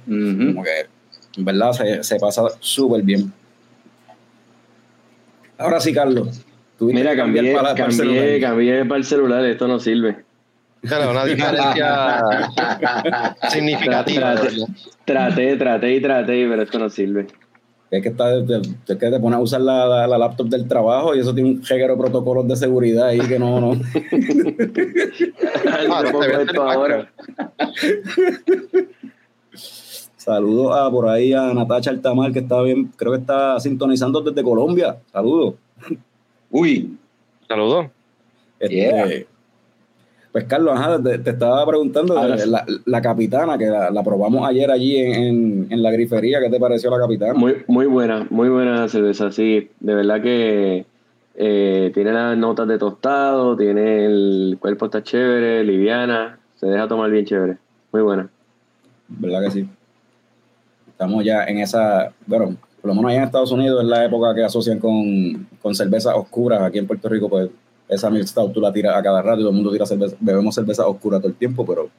como 0.54 0.64
que 0.64 0.88
en 1.38 1.46
verdad 1.46 1.72
se, 1.72 2.04
se 2.04 2.20
pasa 2.20 2.44
súper 2.60 3.04
bien. 3.04 3.32
Ahora 5.58 5.80
sí, 5.80 5.94
Carlos. 5.94 6.42
Mira, 6.94 7.16
cambié, 7.16 7.42
para- 7.56 7.74
cambié, 7.76 8.40
cambié 8.42 8.86
para 8.86 8.98
el 8.98 9.04
celular, 9.06 9.46
esto 9.46 9.68
no 9.68 9.80
sirve. 9.80 10.27
Claro, 10.82 11.12
una 11.12 11.26
diferencia 11.26 12.24
significativa. 13.50 14.36
Traté, 14.36 14.66
traté, 15.06 15.56
traté 15.58 15.96
y 15.96 16.02
traté, 16.02 16.48
pero 16.48 16.62
esto 16.62 16.80
no 16.80 16.90
sirve. 16.90 17.28
Es 17.90 18.04
que, 18.04 18.10
está, 18.10 18.46
te, 18.46 18.60
te- 18.86 18.98
que 18.98 19.10
te 19.10 19.20
pones 19.20 19.38
a 19.40 19.42
usar 19.42 19.62
la, 19.62 19.86
la- 19.88 20.08
la 20.08 20.18
laptop 20.18 20.48
del 20.50 20.68
trabajo 20.68 21.16
y 21.16 21.20
eso 21.20 21.34
tiene 21.34 21.52
un 21.52 21.64
reguero 21.64 21.94
de 21.96 22.00
protocolos 22.02 22.48
de 22.48 22.56
seguridad 22.58 23.08
ahí 23.08 23.20
que 23.20 23.40
no, 23.40 23.60
no. 23.62 23.72
Ah, 25.90 26.04
esto 26.42 26.64
ahora. 26.64 27.10
Saludos 30.18 30.78
a 30.78 30.92
por 30.92 31.08
ahí 31.08 31.34
a 31.34 31.54
Natacha 31.54 31.90
Altamar, 31.90 32.32
que 32.34 32.40
está 32.40 32.62
bien, 32.62 32.92
creo 32.98 33.14
que 33.14 33.20
está 33.20 33.60
sintonizando 33.60 34.20
desde 34.22 34.44
Colombia. 34.44 34.98
Saludos. 35.12 35.56
Uy, 36.52 36.98
Saludos. 37.48 37.88
Este, 38.60 38.76
Yeah. 38.76 39.26
Pues 40.32 40.44
Carlos, 40.46 40.74
ajá, 40.78 41.02
te, 41.02 41.18
te 41.20 41.30
estaba 41.32 41.66
preguntando 41.66 42.14
de 42.22 42.38
sí. 42.40 42.50
la, 42.50 42.66
la 42.86 43.02
capitana, 43.02 43.58
que 43.58 43.66
la, 43.68 43.90
la 43.90 44.04
probamos 44.04 44.48
ayer 44.48 44.70
allí 44.70 44.98
en, 44.98 45.14
en- 45.16 45.68
en 45.70 45.82
la 45.84 45.90
grifería. 45.92 46.40
¿Qué 46.42 46.50
te 46.50 46.60
pareció 46.60 46.92
la 46.92 47.00
capitana? 47.00 47.34
Muy, 47.34 47.64
muy 47.68 47.86
buena, 47.88 48.28
muy 48.30 48.50
buena 48.50 48.88
cerveza, 48.88 49.32
sí. 49.32 49.70
De 49.80 49.96
verdad 49.96 50.22
que 50.22 50.86
eh, 51.36 51.92
tiene 51.94 52.12
las 52.14 52.38
notas 52.38 52.68
de 52.68 52.78
tostado, 52.78 53.56
tiene 53.58 54.06
el 54.06 54.58
cuerpo 54.60 54.86
está 54.86 55.02
chévere, 55.02 55.64
liviana, 55.64 56.38
se 56.56 56.68
deja 56.68 56.88
tomar 56.88 57.10
bien 57.10 57.26
chévere. 57.26 57.58
Muy 57.92 58.02
buena. 58.02 58.30
¿Verdad 59.08 59.42
que 59.46 59.52
sí? 59.52 59.70
Estamos 60.90 61.24
ya 61.24 61.46
en 61.46 61.60
esa, 61.60 62.12
bueno, 62.26 62.56
por 62.82 62.90
lo 62.90 62.96
menos 62.96 63.10
allá 63.12 63.20
en 63.20 63.26
Estados 63.26 63.52
Unidos 63.52 63.84
es 63.84 63.88
la 63.90 64.06
época 64.06 64.34
que 64.36 64.44
asocian 64.44 64.80
con, 64.80 65.48
con 65.62 65.74
cervezas 65.76 66.14
oscuras. 66.16 66.62
Aquí 66.62 66.80
en 66.80 66.88
Puerto 66.88 67.08
Rico, 67.10 67.30
pues 67.30 67.50
esa 67.88 68.12
Stout 68.24 68.54
tú 68.54 68.62
la 68.62 68.72
tiras 68.72 68.96
a 68.96 69.04
cada 69.04 69.22
rato 69.22 69.40
y 69.40 69.42
todo 69.42 69.50
el 69.50 69.56
mundo 69.56 69.72
tira 69.72 69.86
cerveza, 69.86 70.16
bebemos 70.20 70.56
cerveza 70.56 70.86
oscura 70.88 71.20
todo 71.20 71.30
el 71.30 71.36
tiempo, 71.36 71.66
pero 71.66 71.90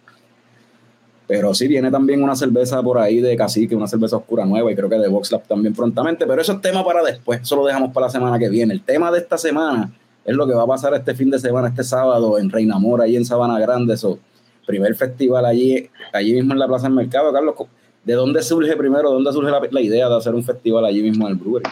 pero 1.26 1.52
sí 1.52 1.68
viene 1.68 1.90
también 1.90 2.22
una 2.22 2.34
cerveza 2.34 2.82
por 2.82 2.98
ahí 2.98 3.20
de 3.20 3.36
cacique, 3.36 3.76
una 3.76 3.86
cerveza 3.86 4.16
oscura 4.16 4.46
nueva 4.46 4.72
y 4.72 4.74
creo 4.74 4.88
que 4.88 4.96
de 4.98 5.08
Voxlab 5.08 5.42
también 5.46 5.74
prontamente, 5.74 6.26
pero 6.26 6.40
eso 6.40 6.54
es 6.54 6.60
tema 6.62 6.82
para 6.82 7.02
después, 7.02 7.42
eso 7.42 7.54
lo 7.54 7.66
dejamos 7.66 7.92
para 7.92 8.06
la 8.06 8.10
semana 8.10 8.38
que 8.38 8.48
viene. 8.48 8.72
El 8.72 8.82
tema 8.82 9.12
de 9.12 9.18
esta 9.18 9.36
semana 9.36 9.92
es 10.24 10.34
lo 10.34 10.46
que 10.46 10.54
va 10.54 10.62
a 10.62 10.66
pasar 10.66 10.94
este 10.94 11.14
fin 11.14 11.28
de 11.28 11.38
semana, 11.38 11.68
este 11.68 11.84
sábado 11.84 12.38
en 12.38 12.48
Reina 12.48 12.78
Mora, 12.78 13.04
ahí 13.04 13.16
en 13.16 13.26
Sabana 13.26 13.58
Grande, 13.58 13.92
eso, 13.92 14.18
primer 14.66 14.94
festival 14.94 15.44
allí, 15.44 15.90
allí 16.14 16.32
mismo 16.32 16.54
en 16.54 16.58
la 16.60 16.66
Plaza 16.66 16.84
del 16.84 16.94
Mercado. 16.94 17.30
Carlos, 17.30 17.54
¿de 18.04 18.14
dónde 18.14 18.42
surge 18.42 18.74
primero, 18.76 19.10
de 19.10 19.14
dónde 19.14 19.32
surge 19.32 19.50
la, 19.50 19.60
la 19.70 19.80
idea 19.82 20.08
de 20.08 20.16
hacer 20.16 20.34
un 20.34 20.44
festival 20.44 20.86
allí 20.86 21.02
mismo 21.02 21.26
en 21.26 21.32
el 21.32 21.38
brewery? 21.38 21.64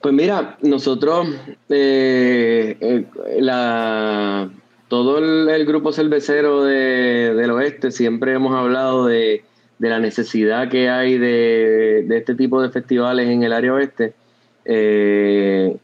Pues 0.00 0.14
mira, 0.14 0.56
nosotros, 0.62 1.26
eh, 1.68 2.76
eh, 2.80 3.04
la, 3.40 4.50
todo 4.88 5.18
el, 5.18 5.64
grupo 5.66 5.92
cervecero 5.92 6.62
de- 6.64 7.34
del 7.34 7.50
oeste 7.50 7.90
siempre 7.90 8.34
hemos 8.34 8.54
hablado 8.54 9.06
de, 9.06 9.42
de 9.78 9.88
la 9.88 9.98
necesidad 9.98 10.68
que 10.68 10.88
hay 10.90 11.18
de, 11.18 12.04
de 12.06 12.18
este 12.18 12.34
tipo 12.34 12.62
de 12.62 12.70
festivales 12.70 13.28
en 13.28 13.42
el 13.42 13.52
área 13.52 13.72
oeste. 13.74 14.14
Eh, 14.64 15.76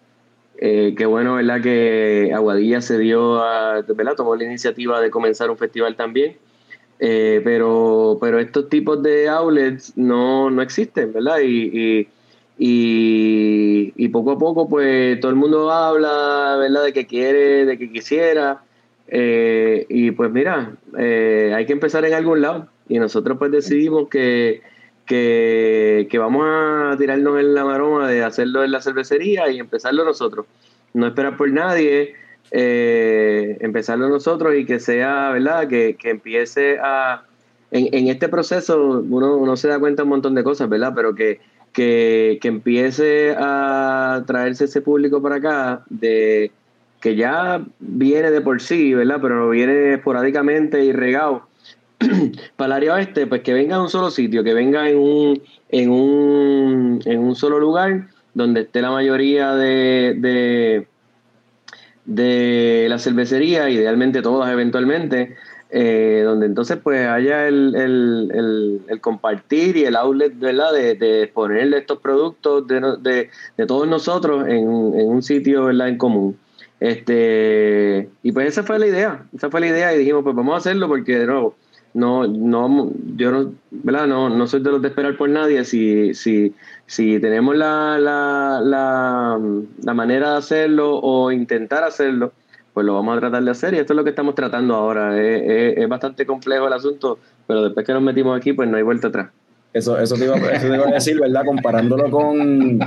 eh, 0.58 0.94
qué 0.96 1.06
bueno, 1.06 1.34
¿verdad? 1.34 1.60
Que 1.60 2.30
Aguadilla 2.34 2.80
se 2.80 2.98
dio 2.98 3.42
a, 3.42 3.82
¿verdad? 3.82 4.14
Tomó 4.16 4.36
la 4.36 4.44
iniciativa 4.44 5.00
de 5.00 5.10
comenzar 5.10 5.50
un 5.50 5.58
festival 5.58 5.96
también. 5.96 6.36
Eh, 7.00 7.40
pero, 7.42 8.18
pero 8.20 8.38
estos 8.38 8.68
tipos 8.68 9.02
de 9.02 9.28
outlets 9.28 9.96
no, 9.96 10.50
no 10.50 10.62
existen, 10.62 11.12
¿verdad? 11.12 11.38
Y, 11.40 11.70
y, 12.00 12.08
y, 12.64 13.92
y 13.96 14.08
poco 14.10 14.30
a 14.30 14.38
poco, 14.38 14.68
pues 14.68 15.18
todo 15.18 15.32
el 15.32 15.36
mundo 15.36 15.72
habla, 15.72 16.54
¿verdad? 16.60 16.84
De 16.84 16.92
que 16.92 17.08
quiere, 17.08 17.66
de 17.66 17.76
que 17.76 17.90
quisiera. 17.90 18.62
Eh, 19.08 19.84
y 19.88 20.12
pues 20.12 20.30
mira, 20.30 20.76
eh, 20.96 21.52
hay 21.56 21.66
que 21.66 21.72
empezar 21.72 22.04
en 22.04 22.14
algún 22.14 22.40
lado. 22.40 22.68
Y 22.88 23.00
nosotros 23.00 23.36
pues 23.36 23.50
decidimos 23.50 24.08
que, 24.08 24.62
que, 25.06 26.06
que 26.08 26.18
vamos 26.18 26.44
a 26.46 26.94
tirarnos 26.96 27.40
en 27.40 27.52
la 27.52 27.64
maroma 27.64 28.08
de 28.08 28.22
hacerlo 28.22 28.62
en 28.62 28.70
la 28.70 28.80
cervecería 28.80 29.50
y 29.50 29.58
empezarlo 29.58 30.04
nosotros. 30.04 30.46
No 30.94 31.08
esperar 31.08 31.36
por 31.36 31.50
nadie, 31.50 32.14
eh, 32.52 33.56
empezarlo 33.58 34.08
nosotros 34.08 34.54
y 34.54 34.66
que 34.66 34.78
sea, 34.78 35.32
¿verdad? 35.32 35.66
Que, 35.66 35.96
que 36.00 36.10
empiece 36.10 36.78
a... 36.80 37.24
En, 37.72 37.88
en 37.92 38.06
este 38.06 38.28
proceso 38.28 39.02
uno, 39.04 39.36
uno 39.36 39.56
se 39.56 39.66
da 39.66 39.80
cuenta 39.80 40.04
un 40.04 40.10
montón 40.10 40.36
de 40.36 40.44
cosas, 40.44 40.68
¿verdad? 40.68 40.92
Pero 40.94 41.16
que, 41.16 41.40
que, 41.72 42.38
que 42.40 42.48
empiece 42.48 43.34
a 43.36 44.22
traerse 44.26 44.64
ese 44.64 44.80
público 44.80 45.22
para 45.22 45.36
acá 45.36 45.84
de 45.88 46.50
que 47.00 47.16
ya 47.16 47.64
viene 47.80 48.30
de 48.30 48.40
por 48.40 48.62
sí, 48.62 48.94
¿verdad? 48.94 49.18
Pero 49.20 49.50
viene 49.50 49.94
esporádicamente 49.94 50.84
y 50.84 50.92
regado. 50.92 51.48
para 52.56 52.66
el 52.66 52.72
área 52.72 52.94
oeste, 52.94 53.26
pues 53.26 53.42
que 53.42 53.52
venga 53.52 53.76
a 53.76 53.82
un 53.82 53.88
solo 53.88 54.10
sitio, 54.10 54.44
que 54.44 54.54
venga 54.54 54.88
en 54.88 54.98
un, 54.98 55.42
en 55.68 55.90
un, 55.90 57.00
en 57.04 57.18
un 57.18 57.34
solo 57.34 57.58
lugar 57.58 58.08
donde 58.34 58.62
esté 58.62 58.80
la 58.80 58.90
mayoría 58.90 59.54
de, 59.54 60.16
de, 60.18 60.86
de 62.04 62.86
la 62.88 62.98
cervecería, 62.98 63.68
idealmente 63.68 64.22
todas 64.22 64.50
eventualmente, 64.50 65.36
eh, 65.74 66.20
donde 66.22 66.44
entonces 66.44 66.78
pues 66.82 67.06
haya 67.08 67.48
el, 67.48 67.74
el, 67.74 68.82
el, 68.88 69.00
compartir 69.00 69.76
y 69.78 69.84
el 69.86 69.96
outlet, 69.96 70.38
¿verdad? 70.38 70.70
De, 70.74 70.94
de 70.94 71.22
exponer 71.22 71.72
estos 71.72 71.98
productos 71.98 72.66
de, 72.66 72.80
de, 73.00 73.30
de 73.56 73.66
todos 73.66 73.88
nosotros 73.88 74.46
en, 74.46 74.58
en 74.58 75.08
un 75.08 75.22
sitio, 75.22 75.64
¿verdad? 75.64 75.88
En 75.88 75.96
común. 75.96 76.36
Este, 76.78 78.10
y 78.22 78.32
pues 78.32 78.48
esa 78.48 78.64
fue 78.64 78.78
la 78.78 78.86
idea, 78.86 79.24
esa 79.34 79.48
fue 79.48 79.60
la 79.60 79.68
idea 79.68 79.94
y 79.94 79.98
dijimos, 79.98 80.22
pues 80.24 80.36
vamos 80.36 80.54
a 80.54 80.58
hacerlo 80.58 80.88
porque 80.88 81.18
de 81.20 81.26
nuevo, 81.26 81.54
no, 81.94 82.26
no, 82.26 82.90
yo 83.16 83.30
no, 83.30 83.52
¿verdad? 83.70 84.06
No, 84.06 84.28
no 84.28 84.46
soy 84.46 84.60
de 84.62 84.70
los 84.72 84.82
de 84.82 84.88
esperar 84.88 85.16
por 85.16 85.28
nadie. 85.28 85.64
Si, 85.64 86.12
si, 86.14 86.54
si 86.86 87.18
tenemos 87.18 87.56
la, 87.56 87.98
la, 87.98 88.60
la, 88.62 89.40
la 89.82 89.94
manera 89.94 90.32
de 90.32 90.36
hacerlo 90.38 90.98
o 90.98 91.30
intentar 91.32 91.84
hacerlo, 91.84 92.32
pues 92.72 92.86
lo 92.86 92.94
vamos 92.94 93.16
a 93.16 93.20
tratar 93.20 93.42
de 93.42 93.50
hacer 93.50 93.74
y 93.74 93.78
esto 93.78 93.92
es 93.92 93.96
lo 93.96 94.04
que 94.04 94.10
estamos 94.10 94.34
tratando 94.34 94.74
ahora. 94.74 95.18
Es, 95.20 95.42
es- 95.42 95.78
es 95.78 95.88
bastante 95.88 96.24
complejo 96.26 96.66
el 96.66 96.72
asunto, 96.72 97.18
pero 97.46 97.62
después 97.64 97.84
que 97.86 97.92
nos 97.92 98.02
metimos 98.02 98.36
aquí, 98.36 98.52
pues 98.52 98.68
no 98.68 98.76
hay 98.76 98.82
vuelta 98.82 99.08
atrás. 99.08 99.30
Eso, 99.72 99.98
eso, 99.98 100.16
te 100.16 100.24
iba, 100.24 100.36
eso 100.36 100.68
te 100.68 100.74
iba 100.74 100.86
a 100.86 100.92
decir, 100.92 101.18
¿verdad? 101.18 101.44
Comparándolo 101.46 102.10
con, 102.10 102.78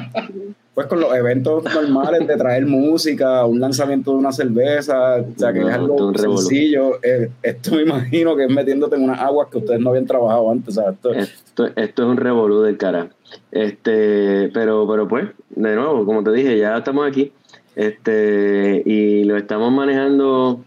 pues, 0.75 0.85
con 0.85 0.99
los 0.99 1.15
eventos 1.15 1.63
normales 1.73 2.27
de 2.27 2.37
traer 2.37 2.67
música, 2.67 3.43
un 3.45 3.59
lanzamiento 3.59 4.11
de 4.11 4.17
una 4.17 4.31
cerveza, 4.31 5.15
o 5.15 5.39
sea, 5.39 5.51
que 5.51 5.61
No, 5.61 5.69
es 5.69 5.73
algo 5.75 6.13
sencillo. 6.37 6.99
Eh, 7.03 7.31
esto 7.41 7.73
me 7.75 7.81
imagino 7.81 8.35
que 8.35 8.43
es 8.45 8.51
metiéndote 8.51 8.97
en 8.97 9.03
unas 9.03 9.19
aguas 9.19 9.47
que 9.51 9.57
ustedes 9.57 9.79
no 9.79 9.89
habían 9.89 10.05
trabajado 10.05 10.51
antes, 10.51 10.77
Esto, 10.77 11.65
esto 11.75 12.03
es 12.03 12.07
un 12.09 12.17
revolú 12.17 12.61
del 12.61 12.77
cara. 12.77 13.09
Este, 13.51 14.49
pero, 14.53 14.87
pero 14.87 15.07
pues, 15.07 15.25
de 15.49 15.75
nuevo, 15.75 16.05
como 16.05 16.23
te 16.23 16.31
dije, 16.33 16.57
ya 16.57 16.77
estamos 16.77 17.07
aquí. 17.07 17.31
Este, 17.75 18.81
y 18.85 19.23
lo 19.25 19.37
estamos 19.37 19.71
manejando 19.71 20.63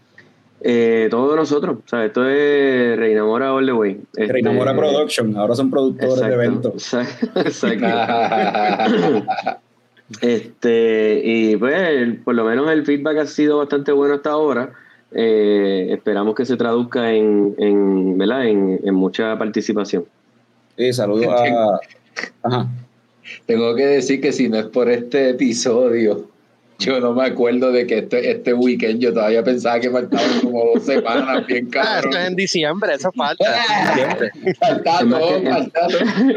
eh, 0.61 1.07
todos 1.09 1.35
nosotros. 1.35 1.77
O 1.85 1.87
sea, 1.87 2.05
esto 2.05 2.27
es 2.27 2.97
Reinamora 2.97 3.53
All 3.53 3.65
the 3.65 3.73
Way. 3.73 4.01
Este, 4.15 4.33
Reinamora 4.33 4.75
Production, 4.75 5.35
ahora 5.35 5.55
son 5.55 5.71
productores 5.71 6.15
de 6.15 6.25
exacto, 6.25 6.41
eventos. 6.41 6.93
exacto. 7.35 7.87
Este, 10.21 11.21
y 11.23 11.55
pues, 11.57 12.17
por 12.23 12.33
lo 12.33 12.43
menos 12.43 12.69
el 12.71 12.85
feedback 12.85 13.19
ha 13.19 13.25
sido 13.27 13.59
bastante 13.59 13.91
bueno 13.91 14.15
hasta 14.15 14.31
ahora. 14.31 14.73
Eh, 15.11 15.87
esperamos 15.91 16.35
que 16.35 16.45
se 16.45 16.57
traduzca 16.57 17.11
en, 17.11 17.55
en, 17.57 18.17
¿verdad? 18.17 18.47
en, 18.47 18.79
en 18.83 18.95
mucha 18.95 19.37
participación. 19.37 20.05
Sí, 20.77 20.93
saludos 20.93 21.27
a... 21.27 21.79
Ajá. 22.43 22.67
Tengo 23.45 23.75
que 23.75 23.85
decir 23.85 24.21
que 24.21 24.31
si 24.31 24.49
no 24.49 24.57
es 24.57 24.65
por 24.65 24.89
este 24.89 25.29
episodio, 25.29 26.27
yo 26.79 26.99
no 26.99 27.13
me 27.13 27.25
acuerdo 27.25 27.71
de 27.71 27.85
que 27.85 27.99
este, 27.99 28.31
este 28.31 28.53
weekend 28.53 28.99
yo 28.99 29.13
todavía 29.13 29.43
pensaba 29.43 29.79
que 29.79 29.89
faltaban 29.91 30.39
como 30.41 30.63
dos 30.73 30.83
semanas, 30.85 31.45
bien 31.47 31.67
Ah, 31.67 31.71
caro. 31.71 32.09
esto 32.09 32.19
es 32.21 32.27
en 32.27 32.35
diciembre, 32.35 32.93
eso 32.93 33.11
falta. 33.11 33.45
Es 34.45 35.05
más 35.05 35.19
todo, 35.19 35.41
que-. 35.41 36.35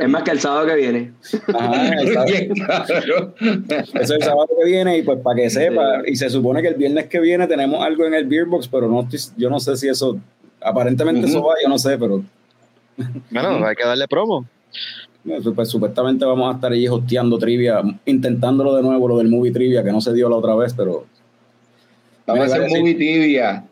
Es 0.00 0.08
más 0.08 0.22
que 0.22 0.30
el 0.30 0.40
sábado 0.40 0.66
que 0.66 0.74
viene. 0.76 1.12
Ajá, 1.54 1.88
el 2.00 2.12
sábado- 2.12 2.26
Bien. 3.40 3.64
Eso 3.68 4.00
es 4.00 4.10
el 4.10 4.22
sábado 4.22 4.48
que 4.58 4.64
viene 4.66 4.98
y 4.98 5.02
pues 5.02 5.18
para 5.20 5.36
que 5.36 5.50
sepa, 5.50 6.02
y 6.06 6.16
se 6.16 6.30
supone 6.30 6.62
que 6.62 6.68
el 6.68 6.74
viernes 6.74 7.06
que 7.06 7.20
viene 7.20 7.46
tenemos 7.46 7.84
algo 7.84 8.06
en 8.06 8.14
el 8.14 8.26
Beer 8.26 8.46
Box, 8.46 8.68
pero 8.68 8.88
no 8.88 9.02
estoy- 9.02 9.34
yo 9.36 9.50
no 9.50 9.60
sé 9.60 9.76
si 9.76 9.88
eso, 9.88 10.18
aparentemente 10.60 11.26
eso 11.26 11.42
va, 11.44 11.54
yo 11.62 11.68
no 11.68 11.78
sé, 11.78 11.98
pero 11.98 12.22
Bueno, 13.30 13.66
hay 13.66 13.76
que 13.76 13.84
darle 13.84 14.08
promo. 14.08 14.46
Sup- 15.42 15.64
supuestamente 15.64 16.24
vamos 16.24 16.52
a 16.52 16.56
estar 16.56 16.72
allí 16.72 16.88
hosteando 16.88 17.38
trivia, 17.38 17.80
intentándolo 18.04 18.74
de 18.76 18.82
nuevo, 18.82 19.08
lo 19.08 19.18
del 19.18 19.28
movie 19.28 19.52
trivia, 19.52 19.82
que 19.84 19.92
no 19.92 20.00
se 20.00 20.12
dio 20.12 20.28
la 20.28 20.36
otra 20.36 20.54
vez, 20.54 20.74
pero 20.74 21.06
Vamos 22.26 22.52
a 22.52 22.56
hacer 22.56 22.68
movie 22.68 22.94
tibia. 22.94 23.64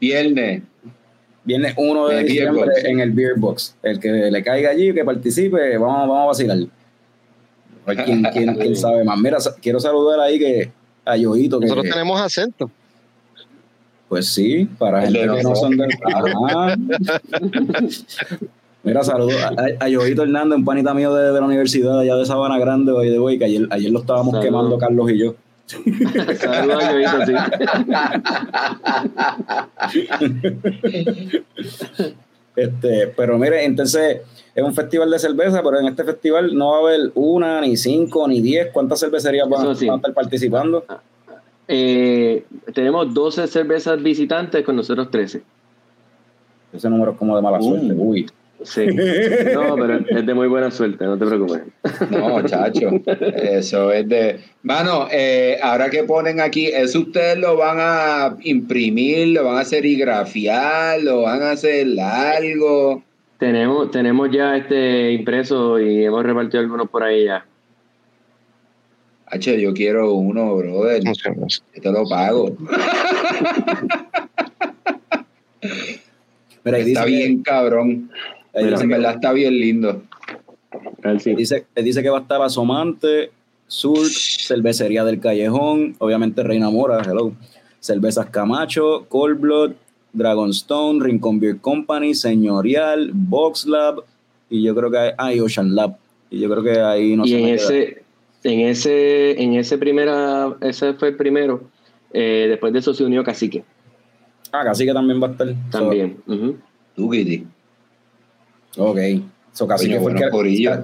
Viernes. 0.00 0.62
viene 1.44 1.72
1 1.76 2.08
de 2.08 2.20
El 2.20 2.26
diciembre 2.26 2.64
en 2.84 3.00
el 3.00 3.12
Beer 3.12 3.34
Box. 3.38 3.76
El 3.82 4.00
que 4.00 4.10
le 4.10 4.42
caiga 4.42 4.70
allí, 4.70 4.92
que 4.92 5.04
participe, 5.04 5.78
vamos, 5.78 6.08
vamos 6.08 6.22
a 6.22 6.26
vacilar. 6.26 6.58
A 7.86 7.90
ver 7.94 8.04
quién, 8.04 8.22
quién- 8.32 8.54
quién 8.56 8.76
sabe 8.76 9.04
más. 9.04 9.18
Mira, 9.18 9.38
quiero 9.60 9.78
saludar 9.80 10.20
ahí 10.20 10.38
que 10.38 10.70
a 11.04 11.16
Yoito, 11.16 11.58
que 11.60 11.66
Nosotros 11.66 11.92
tenemos 11.92 12.20
acento. 12.20 12.70
Pues 14.08 14.26
sí, 14.26 14.68
para 14.78 15.04
El 15.04 15.16
gente 15.16 15.36
que 15.36 15.42
no 15.44 15.54
son 15.54 15.76
de. 15.76 15.86
Mira, 18.82 19.02
saludos 19.04 19.34
a, 19.42 19.54
a 19.84 19.88
Yoito 19.88 20.22
Hernández, 20.22 20.56
un 20.58 20.64
panita 20.64 20.94
mío 20.94 21.14
de, 21.14 21.32
de 21.32 21.40
la 21.40 21.46
universidad 21.46 22.00
allá 22.00 22.16
de 22.16 22.24
Sabana 22.24 22.58
Grande, 22.58 22.92
the 22.92 23.18
way, 23.20 23.38
que 23.38 23.44
ayer, 23.44 23.66
ayer 23.70 23.90
lo 23.90 24.00
estábamos 24.00 24.38
quemando 24.40 24.78
Carlos 24.78 25.10
y 25.10 25.18
yo. 25.18 25.34
Saludos 25.66 26.82
a 26.84 26.92
Yoito, 26.92 27.26
sí. 27.26 27.34
Este, 32.56 33.06
pero 33.16 33.38
mire, 33.38 33.64
entonces 33.64 34.22
es 34.54 34.64
un 34.64 34.74
festival 34.74 35.10
de 35.10 35.18
cerveza, 35.18 35.62
pero 35.62 35.78
en 35.78 35.86
este 35.86 36.04
festival 36.04 36.54
no 36.56 36.70
va 36.70 36.76
a 36.76 36.80
haber 36.80 37.12
una, 37.14 37.60
ni 37.60 37.76
cinco, 37.76 38.26
ni 38.26 38.40
diez. 38.40 38.68
¿Cuántas 38.72 39.00
cervecerías 39.00 39.48
van, 39.48 39.62
Eso 39.62 39.74
sí. 39.74 39.86
van 39.86 39.94
a 39.94 39.96
estar 39.98 40.14
participando? 40.14 40.84
Eh, 41.68 42.44
tenemos 42.74 43.14
12 43.14 43.46
cervezas 43.46 44.02
visitantes 44.02 44.64
con 44.64 44.74
nosotros 44.76 45.10
13. 45.10 45.42
Ese 46.72 46.90
número 46.90 47.12
es 47.12 47.18
como 47.18 47.36
de 47.36 47.42
mala 47.42 47.58
Uh. 47.60 47.62
suerte. 47.62 47.92
Uy. 47.96 48.26
Sí. 48.62 48.86
No, 49.54 49.74
pero 49.76 50.00
es 50.08 50.26
de 50.26 50.34
muy 50.34 50.46
buena 50.46 50.70
suerte, 50.70 51.04
no 51.04 51.16
te 51.18 51.24
preocupes. 51.26 51.62
No, 52.10 52.42
chacho. 52.46 52.90
Eso 53.36 53.90
es 53.92 54.08
de. 54.08 54.40
Mano, 54.62 55.08
eh, 55.10 55.58
ahora 55.62 55.88
que 55.88 56.04
ponen 56.04 56.40
aquí, 56.40 56.66
¿eso 56.66 57.00
ustedes 57.00 57.38
lo 57.38 57.56
van 57.56 57.78
a 57.80 58.36
imprimir, 58.42 59.28
lo 59.28 59.44
van 59.44 59.58
a 59.58 59.64
serigrafiar, 59.64 61.02
lo 61.02 61.22
van 61.22 61.42
a 61.42 61.52
hacer 61.52 61.86
algo? 62.00 63.02
Tenemos, 63.38 63.90
tenemos 63.90 64.30
ya 64.30 64.56
este 64.56 65.12
impreso 65.12 65.80
y 65.80 66.04
hemos 66.04 66.22
repartido 66.22 66.60
algunos 66.60 66.90
por 66.90 67.02
ahí 67.02 67.24
ya. 67.24 67.46
H, 69.32 69.60
yo 69.60 69.72
quiero 69.72 70.12
uno, 70.12 70.56
brother. 70.56 71.02
Yo 71.02 71.12
te 71.82 71.90
lo 71.92 72.06
pago. 72.08 72.54
Mira, 76.64 76.76
ahí 76.76 76.84
dice, 76.84 76.90
Está 76.92 77.04
que- 77.04 77.10
bien 77.10 77.42
cabrón. 77.42 78.10
Dice 78.54 78.68
En 78.74 78.78
que- 78.80 78.86
verdad 78.96 79.14
está 79.14 79.32
bien 79.32 79.58
lindo. 79.58 80.02
Dice, 81.36 81.66
dice 81.76 82.02
que 82.02 82.10
va 82.10 82.18
a 82.18 82.20
estar 82.22 82.40
Asomante, 82.42 83.30
Sur, 83.66 84.06
Cervecería 84.08 85.04
del 85.04 85.20
Callejón, 85.20 85.94
obviamente 85.98 86.42
Reina 86.42 86.70
Mora, 86.70 87.02
hello. 87.04 87.32
Cervezas 87.80 88.26
Camacho, 88.26 89.06
Cold 89.08 89.40
Blood, 89.40 89.72
Dragonstone, 90.12 91.02
Rincon 91.04 91.38
Beer 91.40 91.58
Company, 91.58 92.14
Señorial, 92.14 93.10
Box 93.14 93.66
Lab, 93.66 94.02
y 94.50 94.62
yo 94.62 94.74
creo 94.74 94.90
que 94.90 94.98
hay, 94.98 95.10
ah, 95.18 95.32
y 95.32 95.40
Ocean 95.40 95.74
Lab. 95.74 95.96
Y 96.30 96.40
yo 96.40 96.50
creo 96.50 96.62
que 96.62 96.80
ahí 96.80 97.16
no 97.16 97.24
y 97.24 97.28
se 97.30 97.38
en 97.38 97.44
queda. 97.44 97.54
ese, 97.54 98.02
en 98.44 98.60
ese, 98.60 99.42
en 99.42 99.54
ese 99.54 99.78
primera, 99.78 100.56
ese 100.60 100.94
fue 100.94 101.08
el 101.08 101.16
primero. 101.16 101.62
Eh, 102.12 102.46
después 102.48 102.72
de 102.72 102.80
eso 102.80 102.92
se 102.92 103.04
unió 103.04 103.22
Cacique 103.22 103.62
Ah, 104.52 104.62
casi 104.64 104.84
que 104.84 104.92
también 104.92 105.22
va 105.22 105.28
a 105.28 105.30
estar. 105.30 105.48
también. 105.70 106.16
Tú, 106.96 107.08
Kitty. 107.08 107.44
Ok. 108.76 108.98
So, 109.52 109.66
casi, 109.66 109.88
que 109.88 110.00
fue 110.00 110.12
el 110.12 110.18
que, 110.18 110.30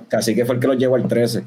casi 0.09 0.35
que 0.35 0.45
fue 0.45 0.57
el 0.57 0.61
que 0.61 0.67
los 0.67 0.77
llevó 0.77 0.97
al 0.97 1.07
13. 1.07 1.45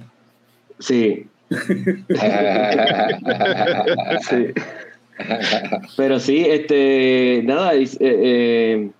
Sí, 0.79 1.27
sí. 4.29 4.53
Pero 5.97 6.19
sí, 6.19 6.45
este, 6.47 7.41
nada, 7.43 7.73
es, 7.73 7.95
eh, 7.95 7.97
eh, 8.01 8.91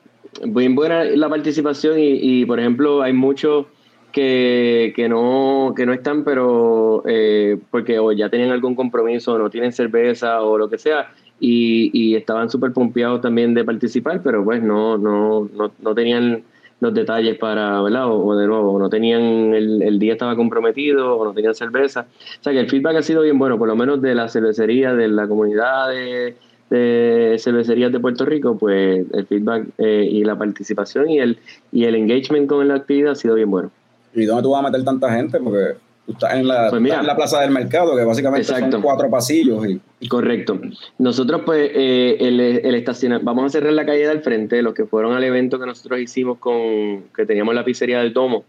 bien 0.45 0.75
buena 0.75 1.04
la 1.04 1.30
participación 1.30 1.99
y, 1.99 2.41
y, 2.41 2.45
por 2.45 2.60
ejemplo, 2.60 3.02
hay 3.02 3.13
muchos 3.13 3.67
que, 4.12 4.93
que, 4.95 5.08
no, 5.08 5.73
que 5.75 5.86
no 5.86 5.93
están, 5.93 6.23
pero 6.23 7.04
eh, 7.08 7.58
porque 7.69 7.99
o 7.99 8.12
ya 8.12 8.30
tenían 8.30 8.49
algún 8.49 8.75
compromiso, 8.75 9.34
o 9.34 9.38
no 9.38 9.49
tienen 9.49 9.71
cerveza 9.71 10.41
o 10.41 10.58
lo 10.58 10.69
que 10.69 10.78
sea, 10.78 11.12
y, 11.39 11.91
y 11.93 12.15
estaban 12.15 12.49
súper 12.49 12.73
pompeados 12.73 13.21
también 13.21 13.54
de 13.54 13.63
participar, 13.63 14.21
pero 14.23 14.43
pues 14.43 14.62
no, 14.62 14.97
no, 14.97 15.47
no, 15.54 15.71
no 15.80 15.95
tenían 15.95 16.43
los 16.80 16.94
detalles 16.94 17.38
para, 17.38 17.82
¿verdad? 17.82 18.08
O, 18.08 18.36
de 18.36 18.48
nuevo, 18.48 18.80
no 18.80 18.89
tenían, 18.89 19.54
el, 19.54 19.82
el 19.82 20.00
día 20.00 20.13
estaba 20.13 20.36
comprometido 20.36 21.18
o 21.18 21.26
no 21.26 21.34
tenían 21.34 21.56
cerveza. 21.56 22.08
O 22.39 22.44
sea 22.44 22.54
que 22.54 22.60
el 22.60 22.70
feedback 22.70 22.98
ha 22.98 23.04
sido 23.04 23.22
bien 23.22 23.38
bueno, 23.38 23.58
por 23.58 23.68
lo 23.68 23.76
menos 23.76 24.02
de 24.02 24.15
la 24.15 24.30
cervecería, 24.30 24.94
de 24.94 25.08
la 25.10 25.28
comunidad 25.28 25.89
de, 25.89 26.36
de 26.70 27.38
cervecerías 27.39 27.92
de 27.92 28.00
Puerto 28.00 28.26
Rico, 28.26 28.58
pues 28.58 29.06
el 29.12 29.26
feedback 29.26 29.68
eh, 29.78 30.08
y 30.10 30.24
la 30.24 30.38
participación 30.38 31.10
y 31.10 31.20
el, 31.20 31.39
y 31.72 31.86
el 31.86 31.96
engagement 31.96 32.48
con 32.48 32.68
la 32.68 32.76
actividad 32.76 33.12
ha 33.12 33.15
sido 33.15 33.36
bien 33.36 33.52
bueno. 33.52 33.72
¿Y 34.13 34.26
dónde 34.26 34.44
tú 34.44 34.52
vas 34.52 34.63
a 34.63 34.70
meter 34.70 34.84
tanta 34.84 35.12
gente? 35.12 35.39
Porque 35.39 35.76
Tú 36.10 36.13
estás 36.13 36.34
en 36.34 36.48
la, 36.48 36.72
Pues 36.72 36.82
mira. 36.82 36.95
estás 36.95 37.04
en 37.04 37.08
la 37.08 37.15
plaza 37.15 37.41
del 37.41 37.52
mercado, 37.52 37.95
que 37.95 38.04
básicamente 38.04 38.41
Exacto. 38.52 38.72
son 38.72 38.82
cuatro 38.82 39.12
pasillos. 39.12 39.63
Y, 40.00 40.08
Correcto. 40.08 40.60
Nosotros, 40.98 41.43
pues, 41.45 41.69
eh, 41.72 42.17
el, 42.19 42.39
el 42.39 42.74
estaciona- 42.74 43.19
vamos 43.22 43.45
a 43.45 43.50
cerrar 43.50 43.74
la 43.74 43.86
calle 43.86 44.08
del 44.08 44.22
frente, 44.22 44.63
los 44.63 44.74
que 44.74 44.86
fueron 44.86 45.13
al 45.13 45.24
evento 45.24 45.60
que 45.60 45.67
nosotros 45.67 46.00
hicimos 46.00 46.39
con, 46.39 47.04
que 47.15 47.28
teníamos 47.28 47.54
la 47.54 47.63
pizzería 47.63 48.00
del 48.00 48.13
Tomo. 48.13 48.43